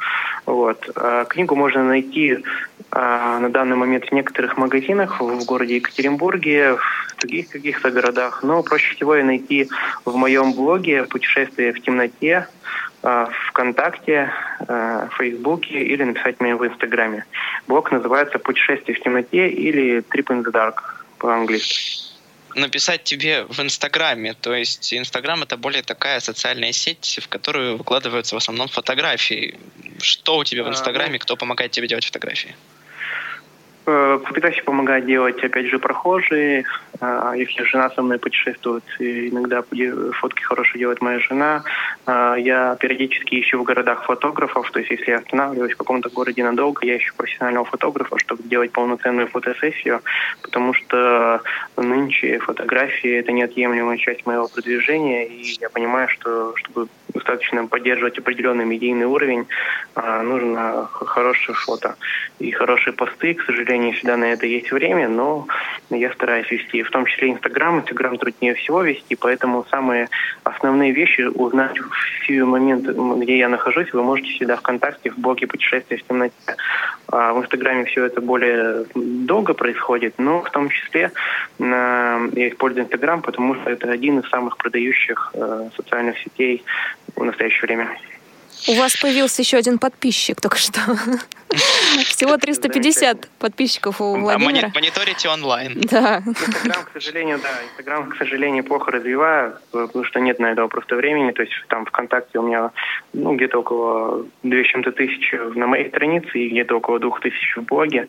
Вот. 0.45 0.91
А 0.97 1.25
книгу 1.25 1.57
можно 1.57 1.83
найти 1.83 2.39
на 2.93 3.49
данный 3.51 3.77
момент 3.77 4.07
в 4.07 4.13
некоторых 4.13 4.57
магазинах 4.57 5.21
в 5.21 5.45
городе 5.45 5.77
Екатеринбурге, 5.77 6.75
в 6.75 7.21
других 7.21 7.49
каких-то 7.49 7.91
городах, 7.91 8.43
но 8.43 8.63
проще 8.63 8.95
всего 8.95 9.15
ее 9.15 9.25
найти 9.25 9.69
в 10.05 10.17
моем 10.17 10.53
блоге 10.53 11.05
«Путешествие 11.05 11.73
в 11.73 11.81
темноте», 11.83 12.49
э, 13.03 13.27
ВКонтакте, 13.49 14.33
э, 14.67 15.09
Фейсбуке 15.19 15.81
или 15.81 16.03
написать 16.03 16.41
мне 16.41 16.57
в 16.57 16.67
Инстаграме. 16.67 17.25
Блог 17.69 17.93
называется 17.93 18.39
«Путешествие 18.39 18.97
в 18.97 19.01
темноте» 19.01 19.49
или 19.49 19.99
«Trip 20.11 20.27
in 20.27 20.45
the 20.45 20.51
Dark» 20.51 20.77
по-английски 21.19 22.11
написать 22.57 23.05
тебе 23.05 23.45
в 23.45 23.61
Инстаграме. 23.61 24.35
То 24.35 24.55
есть 24.55 24.93
Инстаграм 24.93 25.43
это 25.43 25.57
более 25.57 25.83
такая 25.83 26.19
социальная 26.19 26.73
сеть, 26.73 27.21
в 27.23 27.29
которую 27.29 27.77
выкладываются 27.77 28.35
в 28.35 28.39
основном 28.39 28.69
фотографии. 28.69 29.59
Что 30.01 30.39
у 30.39 30.45
тебя 30.45 30.65
в 30.65 30.67
а, 30.67 30.71
Инстаграме, 30.71 31.13
ну. 31.13 31.19
кто 31.21 31.37
помогает 31.37 31.71
тебе 31.71 31.87
делать 31.87 32.05
фотографии? 32.05 32.55
Пытаюсь 34.33 34.63
помогать 34.65 35.07
делать, 35.07 35.43
опять 35.43 35.67
же, 35.67 35.79
прохожие. 35.79 36.65
А, 37.01 37.33
если 37.35 37.63
жена 37.65 37.91
со 37.91 38.03
мной 38.03 38.19
путешествует, 38.19 38.85
иногда 38.99 39.63
фотки 40.13 40.43
хорошие 40.43 40.79
делает 40.79 41.01
моя 41.01 41.19
жена. 41.19 41.63
А, 42.07 42.35
я 42.35 42.77
периодически 42.77 43.41
ищу 43.41 43.59
в 43.59 43.63
городах 43.63 44.05
фотографов, 44.05 44.71
то 44.71 44.79
есть 44.81 44.91
если 44.91 45.11
я 45.11 45.19
останавливаюсь 45.19 45.73
в 45.73 45.79
каком-то 45.79 46.11
городе 46.11 46.45
надолго, 46.45 46.87
я 46.87 46.99
ищу 46.99 47.15
профессионального 47.17 47.65
фотографа, 47.65 48.19
чтобы 48.19 48.43
делать 48.43 48.73
полноценную 48.73 49.29
фотосессию, 49.29 50.03
потому 50.43 50.75
что 50.75 51.41
нынче 51.77 52.39
фотографии– 52.39 53.11
это 53.19 53.33
неотъемлемая 53.33 53.97
часть 53.97 54.27
моего 54.27 54.49
продвижения, 54.49 55.27
и 55.27 55.57
я 55.61 55.71
понимаю, 55.71 56.09
что 56.09 56.55
чтобы 56.57 56.89
достаточно 57.15 57.67
поддерживать 57.67 58.19
определенный 58.19 58.65
медийный 58.65 59.07
уровень, 59.07 59.47
а, 59.95 60.23
нужно 60.23 60.89
хорошее 60.93 61.57
фото 61.57 61.97
и 62.39 62.51
хорошие 62.51 62.93
посты. 62.93 63.35
К 63.35 63.43
сожалению, 63.45 63.80
всегда 63.93 64.17
на 64.17 64.25
это 64.25 64.47
есть 64.47 64.71
время, 64.71 65.09
но 65.09 65.47
я 65.91 66.13
стараюсь 66.13 66.51
вести, 66.51 66.83
в 66.83 66.91
том 66.91 67.07
числе 67.07 67.31
Инстаграм. 67.31 67.79
Инстаграм 67.79 68.17
труднее 68.19 68.55
всего 68.55 68.83
вести, 68.83 69.17
поэтому 69.17 69.67
самые 69.71 70.09
основные 70.45 70.93
вещи 70.93 71.23
узнать 71.23 71.79
в 71.79 72.45
момент, 72.45 72.87
где 72.87 73.39
я 73.39 73.49
нахожусь, 73.49 73.93
вы 73.93 74.03
можете 74.03 74.31
всегда 74.31 74.57
ВКонтакте, 74.57 75.11
в 75.11 75.19
блоге 75.19 75.47
путешествия 75.47 75.97
в 75.97 76.03
темноте. 76.05 76.35
А 77.09 77.33
в 77.33 77.41
Инстаграме 77.43 77.85
все 77.87 78.05
это 78.05 78.21
более 78.21 78.85
долго 78.95 79.55
происходит, 79.55 80.15
но 80.19 80.43
в 80.43 80.51
том 80.51 80.69
числе 80.69 81.11
я 81.59 82.49
использую 82.49 82.85
Инстаграм, 82.85 83.21
потому 83.23 83.55
что 83.57 83.71
это 83.71 83.91
один 83.91 84.21
из 84.21 84.29
самых 84.29 84.57
продающих 84.57 85.33
э, 85.35 85.71
социальных 85.77 86.19
сетей 86.19 86.65
в 87.17 87.25
настоящее 87.25 87.63
время. 87.63 87.89
У 88.69 88.75
вас 88.75 88.97
появился 88.97 89.43
еще 89.43 89.57
один 89.57 89.79
подписчик 89.79 90.41
только 90.41 90.57
что. 90.59 90.81
Всего 92.05 92.37
350 92.37 93.29
подписчиков 93.39 94.01
у 94.01 94.17
Владимира. 94.17 94.71
Мониторите 94.75 95.29
онлайн. 95.29 95.81
Да. 95.91 96.23
Инстаграм, 96.27 96.85
к 96.85 96.93
сожалению, 96.93 97.39
да. 97.43 97.49
Инстаграм, 97.71 98.09
к 98.09 98.17
сожалению, 98.17 98.65
плохо 98.65 98.91
развиваю, 98.93 99.59
потому 99.73 100.05
что 100.05 100.21
нет 100.21 100.39
на 100.39 100.53
это 100.53 100.67
просто 100.69 100.97
времени. 100.97 101.33
То 101.33 101.43
есть 101.43 101.53
там 101.69 101.87
ВКонтакте 101.87 102.39
у 102.39 102.43
меня 102.43 102.71
ну, 103.13 103.35
где-то 103.35 103.61
около 103.61 104.27
2 104.43 104.65
чем-то 104.65 104.93
тысяч 104.93 105.35
на 105.55 105.67
моей 105.67 105.89
странице 105.89 106.39
и 106.39 106.51
где-то 106.51 106.77
около 106.77 106.99
двух 106.99 107.21
тысяч 107.21 107.57
в 107.57 107.63
блоге. 107.63 108.07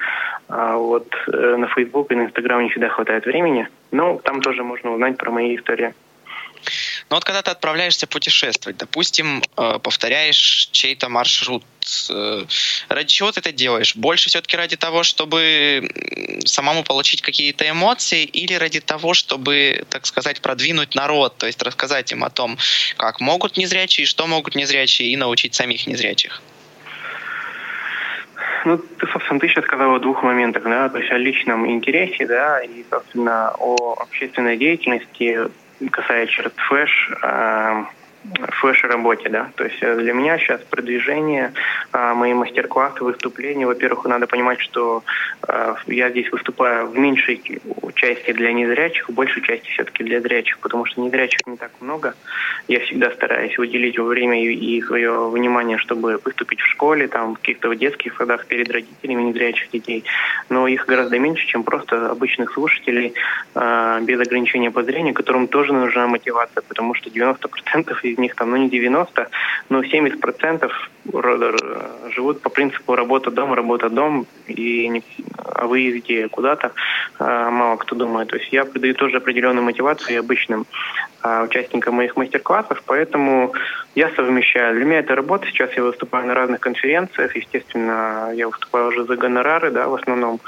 А 0.48 0.76
вот 0.78 1.08
э, 1.28 1.56
на 1.58 1.68
Facebook 1.68 2.12
и 2.12 2.16
на 2.16 2.26
Инстаграм 2.26 2.62
не 2.62 2.70
всегда 2.70 2.90
хватает 2.90 3.26
времени. 3.26 3.68
Но 3.92 4.20
там 4.24 4.42
тоже 4.42 4.64
можно 4.64 4.92
узнать 4.92 5.18
про 5.18 5.32
мои 5.32 5.56
истории. 5.56 5.94
Но 7.10 7.18
вот 7.18 7.24
когда 7.24 7.42
ты 7.42 7.52
отправляешься 7.52 8.08
путешествовать, 8.08 8.78
допустим, 8.78 9.44
э, 9.58 9.80
повторяешь 9.80 10.70
чей-то 10.72 11.10
маршрут, 11.10 11.64
э, 12.10 12.46
ради 12.90 13.10
чего 13.10 13.32
ты 13.32 13.40
это 13.40 13.52
делаешь? 13.52 13.96
Больше 13.96 14.30
все-таки 14.30 14.56
ради 14.58 14.78
того, 14.78 15.04
чтобы 15.04 15.90
самому 16.46 16.84
получить 16.84 17.22
какие-то 17.22 17.70
эмоции 17.70 18.24
или 18.24 18.54
ради 18.54 18.80
того, 18.80 19.14
чтобы, 19.14 19.86
так 19.90 20.06
сказать, 20.06 20.42
продвинуть 20.42 20.96
народ, 20.96 21.38
то 21.38 21.48
есть 21.48 21.62
рассказать 21.64 22.12
им 22.12 22.24
о 22.24 22.30
том, 22.30 22.58
как 22.98 23.20
могут 23.20 23.58
незрячие, 23.58 24.06
что 24.06 24.28
могут 24.28 24.56
незрячие, 24.56 25.10
и 25.10 25.18
научить 25.18 25.56
самих 25.56 25.88
незрячих? 25.88 26.42
Ну, 28.64 28.78
ты, 28.78 29.08
собственно, 29.12 29.40
ты 29.40 29.48
сейчас 29.48 29.66
сказал 29.66 29.96
о 29.96 30.00
двух 30.00 30.22
моментах, 30.22 30.64
да, 30.64 30.90
то 30.90 31.00
есть 31.00 31.12
о 31.12 31.18
личном 31.18 31.68
интересе, 31.68 32.28
да, 32.28 32.60
и, 32.60 32.86
собственно, 32.90 33.54
о 33.58 33.96
общественной 34.00 34.58
деятельности 34.58 35.50
касается 35.90 36.36
черт 36.36 36.54
флеш, 36.68 37.12
флеш-работе, 38.60 39.30
да. 39.30 39.50
То 39.56 39.64
есть 39.64 39.82
э, 39.82 39.96
для 39.96 40.14
меня 40.14 40.38
сейчас 40.38 40.62
продвижение, 40.62 41.54
а, 41.92 42.14
мои 42.14 42.34
мастер-классы, 42.34 43.04
выступления, 43.04 43.66
во-первых, 43.66 44.06
надо 44.06 44.28
понимать, 44.28 44.60
что 44.60 45.04
а, 45.48 45.76
я 45.88 46.10
здесь 46.10 46.32
выступаю 46.32 46.88
в 46.88 46.98
меньшей 46.98 47.42
части 47.96 48.32
для 48.32 48.54
незрячих, 48.54 49.10
в 49.10 49.14
большей 49.14 49.42
части 49.42 49.70
все-таки 49.70 50.04
для 50.04 50.22
зрячих, 50.22 50.60
потому 50.60 50.86
что 50.86 51.02
незрячих 51.02 51.40
не 51.46 51.58
так 51.58 51.72
много. 51.82 52.16
Я 52.68 52.80
всегда 52.82 53.12
стараюсь 53.12 53.58
уделить 53.58 53.98
время 53.98 54.44
и 54.44 54.82
свое 54.82 55.30
внимание, 55.30 55.78
чтобы 55.78 56.20
выступить 56.24 56.62
в 56.62 56.68
школе, 56.68 57.08
там, 57.08 57.36
в 57.36 57.40
каких-то 57.40 57.74
детских 57.76 58.16
садах 58.18 58.46
перед 58.46 58.72
родителями 58.72 59.24
незрячих 59.24 59.70
детей. 59.72 60.04
Но 60.50 60.68
их 60.68 60.86
гораздо 60.86 61.20
меньше, 61.20 61.46
чем 61.48 61.64
просто 61.64 62.12
обычных 62.12 62.54
слушателей 62.54 63.14
а, 63.56 64.00
без 64.02 64.20
ограничения 64.20 64.72
по 64.72 64.84
зрению, 64.84 65.14
которым 65.14 65.48
тоже 65.48 65.74
нужна 65.74 66.08
мотивация, 66.08 66.62
потому 66.68 66.94
что 66.94 67.10
90% 67.10 67.98
из 68.12 68.18
них 68.18 68.36
там, 68.36 68.52
ну 68.52 68.58
не 68.58 68.70
90, 68.70 69.30
но 69.70 69.82
70% 69.82 70.72
живут 72.14 72.42
по 72.42 72.50
принципу 72.50 72.96
работа-дом, 72.96 73.54
работа-дом, 73.54 74.28
и 74.48 75.02
о 75.38 75.68
выезде 75.68 76.28
куда-то 76.28 76.72
а, 77.20 77.50
мало 77.50 77.78
кто 77.78 77.96
думает. 77.96 78.30
То 78.30 78.38
есть 78.38 78.52
я 78.52 78.66
придаю 78.66 78.94
тоже 78.96 79.18
определенную 79.18 79.64
мотивацию 79.64 80.20
обычным 80.20 80.66
а, 81.22 81.44
участникам 81.44 81.96
моих 81.96 82.16
мастер-классов, 82.16 82.84
поэтому 82.86 83.54
я 83.96 84.10
совмещаю. 84.10 84.76
Для 84.76 84.86
меня 84.86 85.00
это 85.00 85.16
работа. 85.16 85.48
Сейчас 85.48 85.72
я 85.74 85.84
выступаю 85.84 86.28
на 86.28 86.34
разных 86.34 86.60
конференциях. 86.60 87.36
Естественно, 87.36 88.32
я 88.34 88.48
выступаю 88.48 88.88
уже 88.88 89.06
за 89.06 89.16
гонорары, 89.16 89.72
да, 89.72 89.88
в 89.88 89.96
основном. 89.96 90.40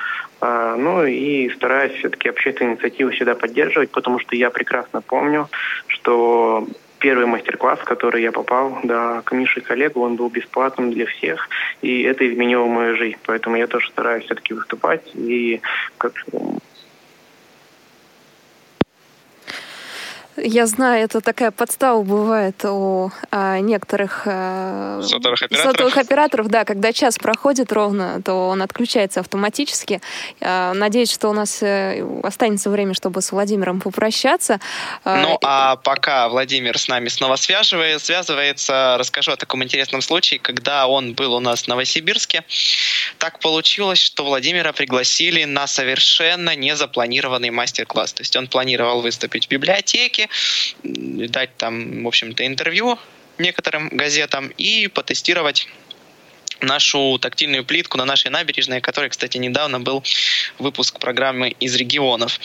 А, 0.42 0.76
ну 0.76 1.06
и 1.06 1.50
стараюсь 1.50 1.94
все-таки 1.94 2.30
общественные 2.30 2.74
инициативы 2.74 3.12
всегда 3.12 3.36
поддерживать, 3.36 3.92
потому 3.92 4.20
что 4.20 4.36
я 4.36 4.50
прекрасно 4.50 5.02
помню, 5.02 5.48
что 5.88 6.68
первый 7.04 7.26
мастер-класс, 7.26 7.80
в 7.80 7.84
который 7.84 8.22
я 8.22 8.32
попал, 8.32 8.80
да, 8.84 9.22
к 9.26 9.34
Мише 9.34 9.60
коллегу, 9.60 10.02
он 10.02 10.16
был 10.16 10.30
бесплатным 10.30 10.90
для 10.90 11.06
всех, 11.06 11.50
и 11.82 12.04
это 12.04 12.26
изменило 12.26 12.66
мою 12.66 12.96
жизнь. 12.96 13.18
Поэтому 13.26 13.58
я 13.58 13.68
тоже 13.68 13.90
стараюсь 13.90 14.24
все-таки 14.24 14.54
выступать 14.54 15.04
и 15.14 15.60
как 15.98 16.14
Я 20.36 20.66
знаю, 20.66 21.06
это 21.06 21.22
такая 21.22 21.52
подстава 21.52 22.02
бывает 22.02 22.64
у 22.66 23.12
а, 23.30 23.60
некоторых 23.60 24.24
а, 24.26 25.02
сотовых, 25.04 25.44
операторов. 25.44 25.72
сотовых 25.72 25.98
операторов. 25.98 26.48
Да, 26.48 26.66
когда 26.66 26.92
час 26.92 27.18
проходит 27.18 27.72
ровно, 27.72 28.22
то 28.24 28.50
он 28.50 28.62
отключается 28.62 29.20
автоматически. 29.20 30.02
А, 30.42 30.74
надеюсь, 30.74 31.12
что 31.12 31.30
у 31.30 31.34
нас 31.34 31.62
э, 31.62 32.04
останется 32.24 32.70
время, 32.70 32.94
чтобы 32.94 33.22
с 33.22 33.32
Владимиром 33.32 33.80
попрощаться. 33.80 34.60
Ну, 35.06 35.38
а 35.44 35.76
пока 35.78 36.30
Владимир 36.30 36.78
с 36.78 36.88
нами 36.88 37.10
снова 37.10 37.36
связывается, 37.36 38.06
связывается, 38.06 38.96
расскажу 38.98 39.32
о 39.32 39.36
таком 39.36 39.64
интересном 39.64 40.02
случае, 40.02 40.40
когда 40.40 40.88
он 40.88 41.14
был 41.14 41.34
у 41.34 41.40
нас 41.40 41.64
в 41.64 41.68
Новосибирске. 41.68 42.44
Так 43.18 43.40
получилось, 43.40 44.00
что 44.00 44.24
Владимира 44.24 44.74
пригласили 44.74 45.44
на 45.44 45.68
совершенно 45.68 46.56
незапланированный 46.56 47.52
мастер-класс. 47.52 48.14
То 48.14 48.22
есть 48.22 48.36
он 48.36 48.48
планировал 48.48 49.02
выступить 49.02 49.48
в 49.48 49.50
библиотеке, 49.50 50.23
дать 50.84 51.56
там, 51.58 52.04
в 52.04 52.08
общем-то, 52.08 52.46
интервью 52.46 53.00
некоторым 53.38 53.90
газетам 53.90 54.50
и 54.58 54.88
потестировать 54.88 55.68
нашу 56.62 57.18
тактильную 57.22 57.66
плитку 57.66 57.98
на 57.98 58.06
нашей 58.06 58.32
набережной, 58.32 58.82
которой, 58.82 59.10
кстати, 59.10 59.38
недавно 59.38 59.80
был 59.80 60.04
выпуск 60.60 61.00
программы 61.00 61.50
из 61.60 61.76
регионов. 61.76 62.40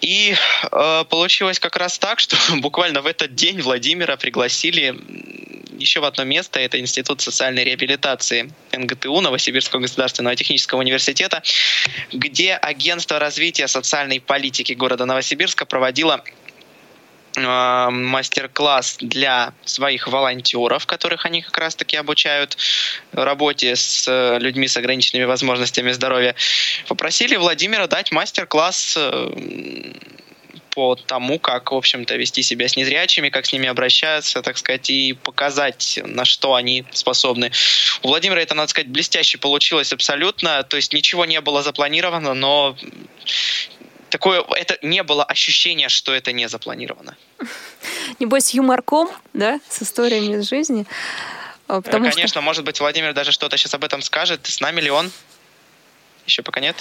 И 0.00 0.34
э, 0.72 1.04
получилось 1.08 1.60
как 1.60 1.76
раз 1.76 1.98
так, 1.98 2.18
что 2.18 2.36
буквально 2.56 3.02
в 3.02 3.06
этот 3.06 3.34
день 3.34 3.60
Владимира 3.60 4.16
пригласили 4.16 4.96
еще 5.78 6.00
в 6.00 6.04
одно 6.04 6.24
место. 6.24 6.58
Это 6.58 6.80
Институт 6.80 7.20
социальной 7.20 7.64
реабилитации 7.64 8.52
НГТУ 8.72 9.20
Новосибирского 9.20 9.80
государственного 9.80 10.34
технического 10.34 10.80
университета, 10.80 11.42
где 12.12 12.54
Агентство 12.54 13.18
развития 13.18 13.68
социальной 13.68 14.20
политики 14.20 14.72
города 14.72 15.04
Новосибирска 15.04 15.66
проводило 15.66 16.24
мастер-класс 17.36 18.98
для 19.00 19.54
своих 19.64 20.08
волонтеров, 20.08 20.86
которых 20.86 21.24
они 21.26 21.42
как 21.42 21.56
раз-таки 21.58 21.96
обучают 21.96 22.56
работе 23.12 23.74
с 23.74 24.06
э, 24.06 24.38
людьми 24.38 24.68
с 24.68 24.76
ограниченными 24.76 25.24
возможностями 25.24 25.92
здоровья, 25.92 26.34
попросили 26.88 27.36
Владимира 27.36 27.86
дать 27.86 28.12
мастер-класс 28.12 28.94
э, 28.98 29.94
по 30.74 30.94
тому, 30.94 31.38
как, 31.38 31.70
в 31.70 31.74
общем-то, 31.74 32.16
вести 32.16 32.42
себя 32.42 32.66
с 32.66 32.76
незрячими, 32.76 33.28
как 33.28 33.46
с 33.46 33.52
ними 33.52 33.68
обращаться, 33.68 34.42
так 34.42 34.56
сказать, 34.56 34.88
и 34.90 35.12
показать, 35.12 36.00
на 36.04 36.24
что 36.24 36.54
они 36.54 36.84
способны. 36.92 37.52
У 38.02 38.08
Владимира 38.08 38.40
это, 38.40 38.54
надо 38.54 38.68
сказать, 38.68 38.88
блестяще 38.88 39.38
получилось 39.38 39.92
абсолютно, 39.92 40.62
то 40.62 40.76
есть 40.76 40.92
ничего 40.92 41.24
не 41.26 41.40
было 41.40 41.62
запланировано, 41.62 42.34
но 42.34 42.76
такое, 44.12 44.44
это 44.56 44.78
не 44.82 45.02
было 45.02 45.24
ощущения, 45.24 45.88
что 45.88 46.14
это 46.14 46.32
не 46.32 46.48
запланировано. 46.48 47.16
Небось, 48.20 48.54
юморком, 48.54 49.10
да, 49.32 49.58
с 49.68 49.82
историями 49.82 50.36
из 50.36 50.48
жизни. 50.48 50.86
А, 51.66 51.80
потому 51.80 52.10
Конечно, 52.10 52.28
что... 52.28 52.40
может 52.42 52.64
быть, 52.64 52.78
Владимир 52.78 53.14
даже 53.14 53.32
что-то 53.32 53.56
сейчас 53.56 53.74
об 53.74 53.84
этом 53.84 54.02
скажет. 54.02 54.46
С 54.46 54.60
нами 54.60 54.80
ли 54.80 54.90
он? 54.90 55.10
Еще 56.26 56.42
пока 56.42 56.60
нет. 56.60 56.76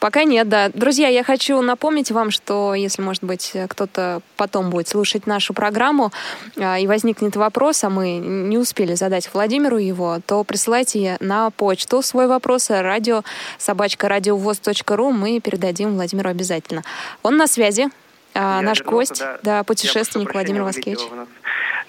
Пока 0.00 0.24
нет, 0.24 0.48
да. 0.48 0.70
Друзья, 0.70 1.08
я 1.08 1.22
хочу 1.22 1.60
напомнить 1.60 2.10
вам, 2.10 2.30
что 2.30 2.74
если, 2.74 3.02
может 3.02 3.22
быть, 3.22 3.52
кто-то 3.68 4.22
потом 4.36 4.70
будет 4.70 4.88
слушать 4.88 5.26
нашу 5.26 5.52
программу 5.52 6.10
а, 6.56 6.78
и 6.78 6.86
возникнет 6.86 7.36
вопрос, 7.36 7.84
а 7.84 7.90
мы 7.90 8.16
не 8.16 8.56
успели 8.56 8.94
задать 8.94 9.28
Владимиру 9.32 9.76
его, 9.76 10.18
то 10.26 10.42
присылайте 10.42 11.18
на 11.20 11.50
почту 11.50 12.00
свой 12.00 12.26
вопрос 12.26 12.70
радио 12.70 13.22
собачка 13.58 14.08
радиовоз.ру 14.08 15.10
мы 15.10 15.38
передадим 15.40 15.94
Владимиру 15.94 16.30
обязательно. 16.30 16.82
Он 17.22 17.36
на 17.36 17.46
связи. 17.46 17.88
А, 18.32 18.60
я 18.60 18.62
наш 18.62 18.82
гость, 18.82 19.18
да, 19.18 19.38
да 19.42 19.64
путешественник 19.64 20.32
Владимир 20.32 20.62
Васкевич. 20.62 21.00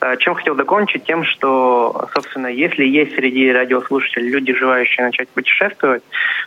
А, 0.01 0.17
чем 0.17 0.33
хотел 0.33 0.55
закончить? 0.55 1.05
Тем, 1.05 1.23
что, 1.23 2.09
собственно, 2.13 2.47
если 2.47 2.83
есть 2.83 3.13
среди 3.13 3.51
радиослушателей 3.51 4.31
люди, 4.31 4.51
желающие 4.51 5.05
начать 5.05 5.29
путешествовать, 5.29 6.01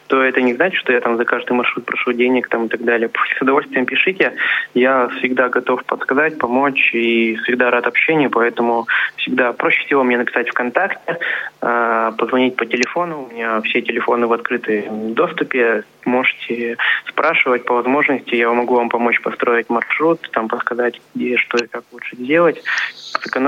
то 0.09 0.20
это 0.20 0.42
не 0.42 0.55
значит, 0.55 0.80
что 0.80 0.92
я 0.92 1.00
там 1.00 1.16
за 1.16 1.24
каждый 1.24 1.52
маршрут 1.52 1.84
прошу 1.84 2.12
денег 2.12 2.48
там 2.48 2.66
и 2.66 2.68
так 2.68 2.82
далее. 2.82 3.09
С 3.38 3.40
удовольствием 3.40 3.86
пишите. 3.86 4.32
Я 4.74 5.09
всегда 5.18 5.48
готов 5.48 5.84
подсказать, 5.84 6.36
помочь 6.36 6.92
и 6.94 7.36
всегда 7.44 7.70
рад 7.70 7.86
общению, 7.86 8.28
поэтому 8.28 8.88
всегда 9.18 9.52
проще 9.52 9.84
всего 9.86 10.02
мне 10.02 10.18
написать 10.18 10.48
ВКонтакте, 10.48 11.20
а, 11.61 12.11
позвонить 12.11 12.57
по 12.57 12.66
телефону. 12.66 13.28
У 13.30 13.32
меня 13.32 13.61
все 13.61 13.82
телефоны 13.82 14.26
в 14.26 14.32
открытом 14.32 15.14
доступе. 15.14 15.84
Можете 16.05 16.76
спрашивать 17.09 17.64
по 17.64 17.74
возможности. 17.74 18.34
Я 18.34 18.50
могу 18.50 18.74
вам 18.74 18.88
помочь 18.88 19.20
построить 19.22 19.70
маршрут, 19.70 20.28
там 20.32 20.48
подсказать, 20.48 21.00
где, 21.14 21.36
что 21.36 21.59
и 21.59 21.68
как 21.68 21.84
лучше 21.92 22.16
сделать 22.16 22.61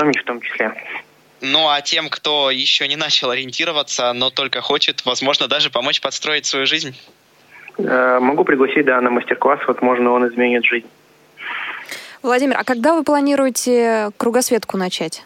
в 0.00 0.24
том 0.24 0.40
числе. 0.40 0.72
Ну 1.40 1.68
а 1.68 1.80
тем, 1.82 2.08
кто 2.08 2.50
еще 2.50 2.88
не 2.88 2.96
начал 2.96 3.30
ориентироваться, 3.30 4.12
но 4.12 4.30
только 4.30 4.60
хочет, 4.60 5.04
возможно, 5.04 5.48
даже 5.48 5.70
помочь 5.70 6.00
подстроить 6.00 6.46
свою 6.46 6.66
жизнь? 6.66 6.96
Э, 7.78 8.18
могу 8.20 8.44
пригласить, 8.44 8.86
да, 8.86 9.00
на 9.00 9.10
мастер-класс, 9.10 9.60
возможно, 9.66 10.12
он 10.12 10.26
изменит 10.28 10.64
жизнь. 10.64 10.86
Владимир, 12.22 12.56
а 12.58 12.64
когда 12.64 12.94
вы 12.94 13.04
планируете 13.04 14.10
кругосветку 14.16 14.76
начать? 14.76 15.24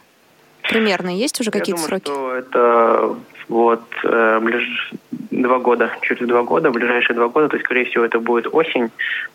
Примерно 0.63 1.09
есть 1.09 1.41
уже 1.41 1.51
какие-то 1.51 1.81
сроки? 1.81 2.09
Я 2.09 2.15
думаю, 2.15 2.43
что 2.43 2.59
это 2.59 3.17
вот 3.49 3.83
э, 4.05 4.41
ближ... 4.41 4.93
два 5.31 5.59
года, 5.59 5.93
через 6.03 6.27
два 6.27 6.43
года, 6.43 6.71
ближайшие 6.71 7.17
два 7.17 7.29
года, 7.29 7.49
то 7.49 7.57
есть, 7.57 7.65
скорее 7.65 7.85
всего, 7.85 8.05
это 8.05 8.19
будет 8.19 8.47
осень, 8.53 8.91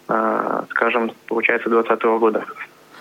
э, 0.10 0.64
скажем, 0.70 1.12
получается, 1.28 1.70
2020 1.70 2.04
года. 2.20 2.46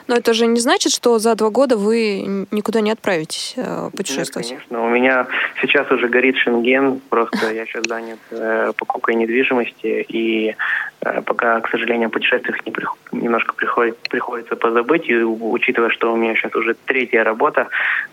Но 0.06 0.16
это 0.16 0.34
же 0.34 0.46
не 0.46 0.60
значит, 0.60 0.92
что 0.92 1.18
за 1.18 1.34
два 1.34 1.50
года 1.50 1.76
вы 1.76 2.46
никуда 2.50 2.80
не 2.80 2.90
отправитесь 2.90 3.54
э, 3.56 3.90
путешествовать. 3.96 4.50
Нет, 4.50 4.60
конечно. 4.68 4.86
У 4.86 4.90
меня 4.90 5.26
сейчас 5.60 5.90
уже 5.90 6.08
горит 6.08 6.36
Шенген, 6.36 7.00
просто 7.08 7.52
я 7.52 7.64
сейчас 7.64 7.84
занят 7.88 8.18
э, 8.30 8.72
покупкой 8.76 9.14
недвижимости, 9.14 10.04
и 10.08 10.56
э, 11.00 11.22
пока, 11.22 11.60
к 11.60 11.70
сожалению, 11.70 12.08
о 12.08 12.10
путешествиях 12.10 12.64
не 12.66 12.72
приход, 12.72 12.98
немножко 13.12 13.54
приходит, 13.54 13.96
приходится 14.10 14.56
позабыть, 14.56 15.08
и 15.08 15.16
учитывая, 15.16 15.90
что 15.90 16.12
у 16.12 16.16
меня 16.16 16.34
сейчас 16.34 16.54
уже 16.54 16.74
третья 16.84 17.24
работа, 17.24 17.68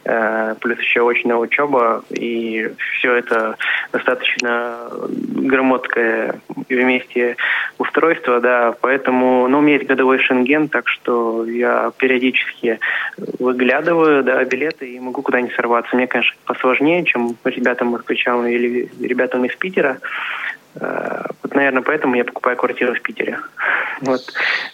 э, 0.06 0.56
плюс 0.62 0.80
еще 0.80 1.10
очная 1.10 1.36
учеба, 1.36 2.04
и 2.10 2.70
все 2.94 3.16
это 3.16 3.58
достаточно 3.92 4.90
громоздкое 5.10 6.40
вместе 6.70 7.36
устройство, 7.78 8.40
да, 8.40 8.74
поэтому, 8.80 9.48
ну, 9.50 9.60
у 9.60 9.62
меня 9.62 9.76
есть 9.76 9.88
годовой 9.88 10.20
Шенген, 10.20 10.70
так 10.70 10.88
что 10.88 11.46
я 11.46 11.81
периодически 11.98 12.80
выглядываю, 13.18 14.24
да, 14.24 14.44
билеты 14.44 14.90
и 14.94 15.00
могу 15.00 15.22
куда-нибудь 15.22 15.56
сорваться. 15.56 15.96
Мне, 15.96 16.08
конечно, 16.08 16.36
посложнее, 16.46 17.04
чем 17.06 17.36
ребятам 17.44 17.88
москвичам 17.88 18.46
или 18.46 18.90
ребятам 19.02 19.46
из 19.46 19.56
Питера. 19.56 19.98
Э, 20.76 21.26
вот, 21.44 21.54
наверное, 21.54 21.82
поэтому 21.82 22.16
я 22.16 22.24
покупаю 22.24 22.58
квартиру 22.58 22.94
в 22.94 23.02
Питере. 23.02 23.40
Вот. 24.02 24.22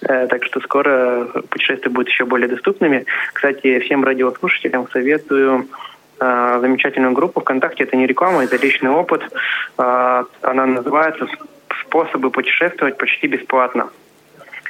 Э, 0.03 0.25
так 0.27 0.45
что 0.45 0.61
скоро 0.61 1.25
путешествия 1.49 1.89
будут 1.89 2.07
еще 2.07 2.23
более 2.23 2.47
доступными. 2.47 3.05
Кстати, 3.33 3.79
всем 3.79 4.05
радиослушателям 4.05 4.87
советую 4.89 5.67
э, 6.19 6.57
замечательную 6.61 7.11
группу 7.11 7.41
ВКонтакте. 7.41 7.83
Это 7.83 7.97
не 7.97 8.07
реклама, 8.07 8.45
это 8.45 8.55
личный 8.55 8.89
опыт. 8.89 9.23
Она 9.75 10.65
называется 10.65 11.27
«Способы 11.81 12.31
путешествовать 12.31 12.97
почти 12.97 13.27
бесплатно». 13.27 13.89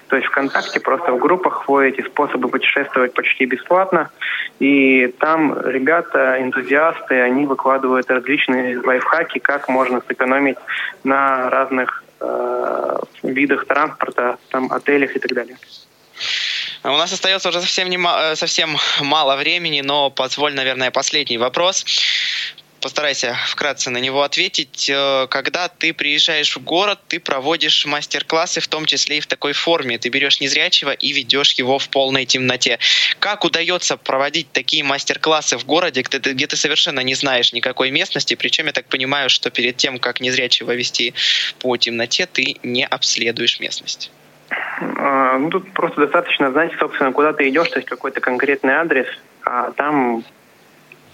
То 0.07 0.15
есть 0.15 0.27
ВКонтакте 0.27 0.79
просто 0.79 1.11
в 1.11 1.19
группах 1.19 1.67
вводите 1.67 2.03
способы 2.03 2.47
путешествовать 2.49 3.13
почти 3.13 3.45
бесплатно. 3.45 4.09
И 4.59 5.07
там 5.19 5.59
ребята, 5.65 6.41
энтузиасты, 6.41 7.21
они 7.21 7.45
выкладывают 7.45 8.09
различные 8.09 8.79
лайфхаки, 8.79 9.39
как 9.39 9.67
можно 9.69 10.01
сэкономить 10.07 10.57
на 11.03 11.49
разных 11.49 12.03
э, 12.21 12.97
видах 13.23 13.65
транспорта, 13.65 14.37
там, 14.49 14.71
отелях 14.71 15.15
и 15.15 15.19
так 15.19 15.33
далее. 15.33 15.57
У 16.83 16.97
нас 16.97 17.11
остается 17.11 17.49
уже 17.49 17.59
совсем, 17.59 17.89
не, 17.89 17.97
э, 17.97 18.35
совсем 18.35 18.77
мало 19.01 19.35
времени, 19.35 19.81
но 19.81 20.09
позволь, 20.09 20.53
наверное, 20.55 20.89
последний 20.91 21.37
вопрос 21.37 21.85
постарайся 22.87 23.35
вкратце 23.47 23.89
на 23.89 23.97
него 23.97 24.23
ответить. 24.23 24.89
Э, 24.89 25.27
когда 25.29 25.67
ты 25.67 25.93
приезжаешь 25.93 26.55
в 26.55 26.63
город, 26.63 26.99
ты 27.09 27.19
проводишь 27.19 27.85
мастер-классы, 27.85 28.61
в 28.61 28.69
том 28.69 28.85
числе 28.85 29.17
и 29.17 29.19
в 29.19 29.27
такой 29.27 29.51
форме. 29.51 29.97
Ты 29.97 30.07
берешь 30.07 30.39
незрячего 30.39 30.91
и 30.91 31.11
ведешь 31.11 31.51
его 31.55 31.79
в 31.79 31.89
полной 31.89 32.25
темноте. 32.25 32.79
Как 33.19 33.43
удается 33.43 33.97
проводить 33.97 34.53
такие 34.53 34.85
мастер-классы 34.85 35.57
в 35.57 35.65
городе, 35.65 36.01
где 36.01 36.19
ты, 36.19 36.31
где 36.31 36.47
ты 36.47 36.55
совершенно 36.55 37.01
не 37.01 37.13
знаешь 37.13 37.51
никакой 37.51 37.91
местности? 37.91 38.35
Причем 38.35 38.67
я 38.67 38.71
так 38.71 38.85
понимаю, 38.85 39.29
что 39.29 39.49
перед 39.49 39.75
тем, 39.75 39.99
как 39.99 40.21
незрячего 40.21 40.71
вести 40.71 41.13
по 41.59 41.75
темноте, 41.75 42.25
ты 42.25 42.55
не 42.63 42.85
обследуешь 42.85 43.59
местность. 43.59 44.11
А, 44.49 45.37
ну, 45.37 45.49
тут 45.49 45.73
просто 45.73 45.99
достаточно 45.99 46.51
знать, 46.51 46.71
собственно, 46.79 47.11
куда 47.11 47.33
ты 47.33 47.49
идешь, 47.49 47.67
то 47.67 47.79
есть 47.79 47.89
какой-то 47.89 48.21
конкретный 48.21 48.75
адрес, 48.75 49.07
а 49.43 49.71
там 49.71 50.23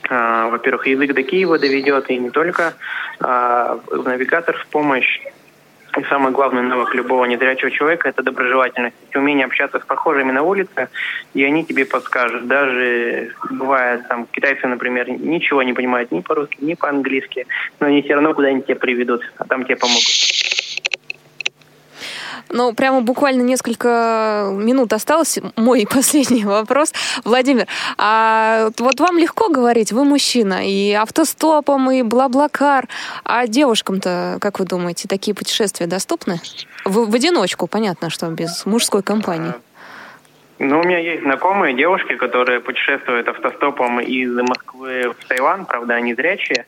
во-первых, 0.09 0.87
язык 0.87 1.13
до 1.13 1.23
Киева 1.23 1.57
доведет, 1.59 2.09
и 2.09 2.17
не 2.17 2.29
только 2.29 2.73
а, 3.19 3.79
навигатор 3.91 4.57
в 4.57 4.67
помощь. 4.67 5.21
И 5.95 6.03
самый 6.05 6.31
главный 6.31 6.63
навык 6.63 6.95
любого 6.95 7.25
незрячего 7.25 7.69
человека– 7.69 8.09
это 8.09 8.23
доброжелательность. 8.23 8.95
Умение 9.13 9.45
общаться 9.45 9.79
с 9.79 9.85
похожими 9.85 10.31
на 10.31 10.41
улице, 10.41 10.89
и 11.35 11.43
они 11.43 11.63
тебе 11.65 11.85
подскажут. 11.85 12.47
Даже 12.47 13.31
бывает, 13.51 14.07
там, 14.07 14.25
китайцы, 14.31 14.65
например, 14.65 15.07
ничего 15.09 15.61
не 15.61 15.73
понимают 15.73 16.11
ни 16.11 16.21
по-русски, 16.21 16.57
ни 16.61 16.73
по-английски, 16.73 17.45
но 17.79 17.87
они 17.87 18.01
все 18.01 18.15
равно 18.15 18.33
куда-нибудь 18.33 18.65
тебя 18.65 18.75
приведут, 18.75 19.21
а 19.37 19.45
там 19.45 19.65
тебе 19.65 19.75
помогут. 19.75 20.03
Ну, 22.49 22.73
прямо 22.73 23.01
буквально 23.01 23.41
несколько 23.41 24.49
минут 24.53 24.93
осталось. 24.93 25.39
Мой 25.55 25.87
последний 25.93 26.45
вопрос. 26.45 26.93
Владимир, 27.23 27.67
а 27.97 28.69
вот 28.77 28.99
вам 28.99 29.17
легко 29.17 29.49
говорить, 29.49 29.91
вы 29.91 30.03
мужчина, 30.03 30.67
и 30.67 30.91
автостопом, 30.93 31.91
и 31.91 32.01
бла-блакар. 32.01 32.87
А 33.23 33.47
девушкам-то, 33.47 34.37
как 34.39 34.59
вы 34.59 34.65
думаете, 34.65 35.07
такие 35.07 35.33
путешествия 35.35 35.87
доступны? 35.87 36.39
В, 36.85 37.09
в 37.09 37.15
одиночку, 37.15 37.67
понятно, 37.67 38.09
что 38.09 38.27
без 38.27 38.65
мужской 38.65 39.03
компании. 39.03 39.53
Ну, 40.59 40.79
у 40.79 40.83
меня 40.83 40.99
есть 40.99 41.23
знакомые 41.23 41.75
девушки, 41.75 42.15
которые 42.15 42.61
путешествуют 42.61 43.27
автостопом 43.27 43.99
из 43.99 44.31
Москвы 44.33 45.13
в 45.19 45.27
Таиланд, 45.27 45.67
правда, 45.67 45.95
они 45.95 46.13
зрячие. 46.13 46.65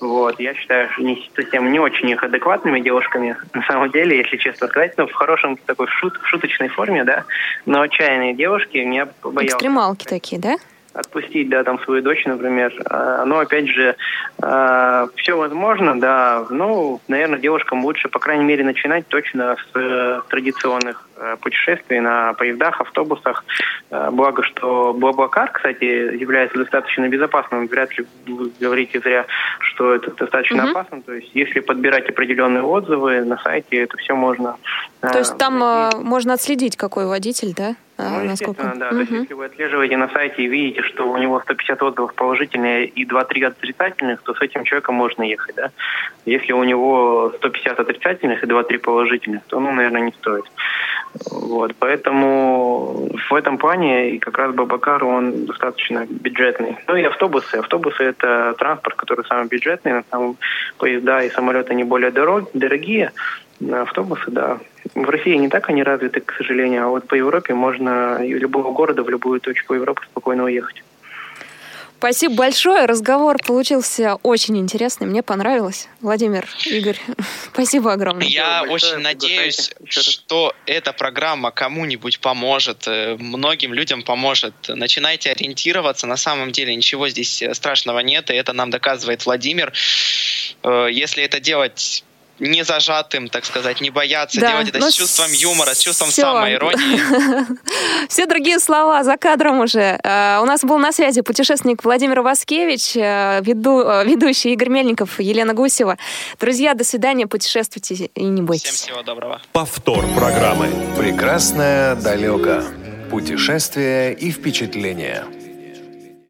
Вот, 0.00 0.38
я 0.38 0.54
считаю, 0.54 0.90
что 0.90 1.02
не 1.02 1.30
совсем 1.34 1.72
не 1.72 1.78
очень 1.78 2.10
их 2.10 2.22
адекватными 2.22 2.80
девушками, 2.80 3.36
на 3.54 3.62
самом 3.62 3.90
деле, 3.90 4.18
если 4.18 4.36
честно 4.36 4.68
сказать, 4.68 4.94
ну, 4.98 5.06
в 5.06 5.12
хорошем 5.12 5.56
такой 5.56 5.86
шут, 5.88 6.18
шуточной 6.24 6.68
форме, 6.68 7.04
да, 7.04 7.24
но 7.64 7.80
отчаянные 7.80 8.34
девушки 8.34 8.76
меня 8.76 9.06
побоялся. 9.06 9.56
Экстремалки 9.56 10.04
такие, 10.04 10.40
да? 10.40 10.56
Отпустить, 10.96 11.48
да, 11.48 11.62
там 11.62 11.78
свою 11.80 12.02
дочь, 12.02 12.24
например. 12.24 12.72
А, 12.86 13.24
но 13.24 13.38
опять 13.38 13.68
же, 13.68 13.96
а, 14.40 15.08
все 15.16 15.36
возможно, 15.36 15.98
да. 16.00 16.46
Ну, 16.50 17.00
наверное, 17.08 17.38
девушкам 17.38 17.84
лучше, 17.84 18.08
по 18.08 18.18
крайней 18.18 18.44
мере, 18.44 18.64
начинать 18.64 19.06
точно 19.08 19.56
с 19.56 19.78
э, 19.78 20.20
традиционных 20.28 21.08
э, 21.16 21.36
путешествий 21.40 22.00
на 22.00 22.32
поездах, 22.34 22.80
автобусах. 22.80 23.44
А, 23.90 24.10
благо, 24.10 24.42
что 24.42 24.94
Блаблакар, 24.94 25.50
кстати, 25.52 25.84
является 25.84 26.58
достаточно 26.58 27.08
безопасным. 27.08 27.66
Вряд 27.66 27.96
ли 27.98 28.06
вы 28.26 28.50
говорите 28.58 29.00
зря, 29.00 29.26
что 29.60 29.94
это 29.94 30.10
достаточно 30.12 30.64
угу. 30.64 30.70
опасно. 30.70 31.02
То 31.02 31.12
есть, 31.12 31.30
если 31.34 31.60
подбирать 31.60 32.08
определенные 32.08 32.62
отзывы 32.62 33.22
на 33.22 33.38
сайте, 33.38 33.76
это 33.76 33.96
все 33.98 34.14
можно. 34.14 34.56
То 35.00 35.18
есть 35.18 35.36
там 35.38 35.58
найти. 35.58 35.98
можно 35.98 36.32
отследить, 36.34 36.76
какой 36.76 37.06
водитель, 37.06 37.54
да? 37.54 37.76
Ну, 37.98 38.24
естественно, 38.24 38.74
да. 38.76 38.88
Угу. 38.88 38.94
То 38.94 39.00
есть, 39.00 39.12
если 39.12 39.34
вы 39.34 39.44
отслеживаете 39.46 39.96
на 39.96 40.08
сайте 40.08 40.42
и 40.42 40.48
видите, 40.48 40.82
что 40.82 41.10
у 41.10 41.16
него 41.16 41.40
150 41.40 41.82
отзывов 41.82 42.14
положительные 42.14 42.86
и 42.86 43.06
2-3 43.06 43.44
отрицательных, 43.44 44.22
то 44.22 44.34
с 44.34 44.42
этим 44.42 44.64
человеком 44.64 44.96
можно 44.96 45.22
ехать, 45.22 45.54
да. 45.54 45.70
Если 46.26 46.52
у 46.52 46.64
него 46.64 47.32
150 47.36 47.80
отрицательных 47.80 48.42
и 48.42 48.46
2-3 48.46 48.78
положительных, 48.78 49.42
то, 49.46 49.60
ну, 49.60 49.72
наверное, 49.72 50.02
не 50.02 50.12
стоит. 50.12 50.44
Вот, 51.30 51.74
поэтому 51.78 53.08
в 53.28 53.34
этом 53.34 53.58
плане 53.58 54.10
и 54.10 54.18
как 54.18 54.38
раз 54.38 54.54
Бабакар, 54.54 55.04
он 55.04 55.46
достаточно 55.46 56.06
бюджетный. 56.08 56.76
Ну 56.86 56.96
и 56.96 57.04
автобусы. 57.04 57.56
Автобусы– 57.56 58.02
это 58.04 58.54
транспорт, 58.58 58.96
который 58.96 59.24
самый 59.26 59.48
бюджетный. 59.48 60.02
Самом 60.10 60.36
поезда 60.78 61.22
и 61.22 61.30
самолеты 61.30 61.74
не 61.74 61.84
более 61.84 62.10
дорогие. 62.10 63.12
Автобусы, 63.72 64.30
да. 64.30 64.58
В 64.94 65.08
России 65.08 65.34
не 65.34 65.48
так 65.48 65.68
они 65.70 65.82
развиты, 65.82 66.20
к 66.20 66.32
сожалению, 66.32 66.84
а 66.84 66.88
вот 66.88 67.08
по 67.08 67.14
Европе 67.14 67.54
можно 67.54 68.18
из 68.22 68.38
любого 68.40 68.72
города 68.72 69.02
в 69.02 69.08
любую 69.08 69.40
точку 69.40 69.74
Европы 69.74 70.02
спокойно 70.10 70.44
уехать. 70.44 70.82
Спасибо 72.06 72.34
большое. 72.36 72.86
Разговор 72.86 73.36
получился 73.44 74.14
очень 74.22 74.56
интересный. 74.58 75.08
Мне 75.08 75.24
понравилось. 75.24 75.88
Владимир, 76.00 76.48
Игорь, 76.64 77.00
спасибо 77.52 77.92
огромное. 77.92 78.28
Я 78.28 78.62
очень 78.62 78.98
надеюсь, 78.98 79.72
что 79.88 80.54
эта 80.66 80.92
программа 80.92 81.50
кому-нибудь 81.50 82.20
поможет, 82.20 82.86
э, 82.86 83.16
многим 83.18 83.74
людям 83.74 84.04
поможет. 84.04 84.54
Начинайте 84.68 85.32
ориентироваться. 85.32 86.06
На 86.06 86.16
самом 86.16 86.52
деле 86.52 86.76
ничего 86.76 87.08
здесь 87.08 87.42
страшного 87.54 87.98
нет, 87.98 88.30
и 88.30 88.34
это 88.34 88.52
нам 88.52 88.70
доказывает 88.70 89.26
Владимир. 89.26 89.72
Э, 90.62 90.86
если 90.88 91.24
это 91.24 91.40
делать 91.40 92.04
не 92.38 92.64
зажатым, 92.64 93.28
так 93.28 93.44
сказать, 93.44 93.80
не 93.80 93.90
бояться 93.90 94.40
да, 94.40 94.52
делать 94.52 94.68
это 94.68 94.90
с 94.90 94.94
чувством 94.94 95.32
юмора, 95.32 95.74
с 95.74 95.78
чувством 95.78 96.10
все. 96.10 96.22
самоиронии. 96.22 97.00
Все 98.08 98.26
другие 98.26 98.60
слова 98.60 99.02
за 99.04 99.16
кадром 99.16 99.60
уже. 99.60 99.98
Э, 100.02 100.38
у 100.40 100.44
нас 100.44 100.62
был 100.62 100.78
на 100.78 100.92
связи 100.92 101.22
путешественник 101.22 101.84
Владимир 101.84 102.20
Васкевич, 102.20 102.96
э, 102.96 103.40
веду, 103.42 103.80
э, 103.80 104.04
ведущий 104.04 104.52
Игорь 104.52 104.68
Мельников, 104.68 105.18
Елена 105.18 105.54
Гусева. 105.54 105.98
Друзья, 106.38 106.74
до 106.74 106.84
свидания, 106.84 107.26
путешествуйте 107.26 108.10
и 108.14 108.24
не 108.24 108.42
бойтесь. 108.42 108.70
Всем 108.70 108.76
всего 108.76 109.02
доброго. 109.02 109.40
Повтор 109.52 110.04
программы. 110.14 110.68
Прекрасное 110.96 111.96
далеко. 111.96 112.62
Путешествия 113.10 114.12
и 114.12 114.30
впечатления. 114.30 115.24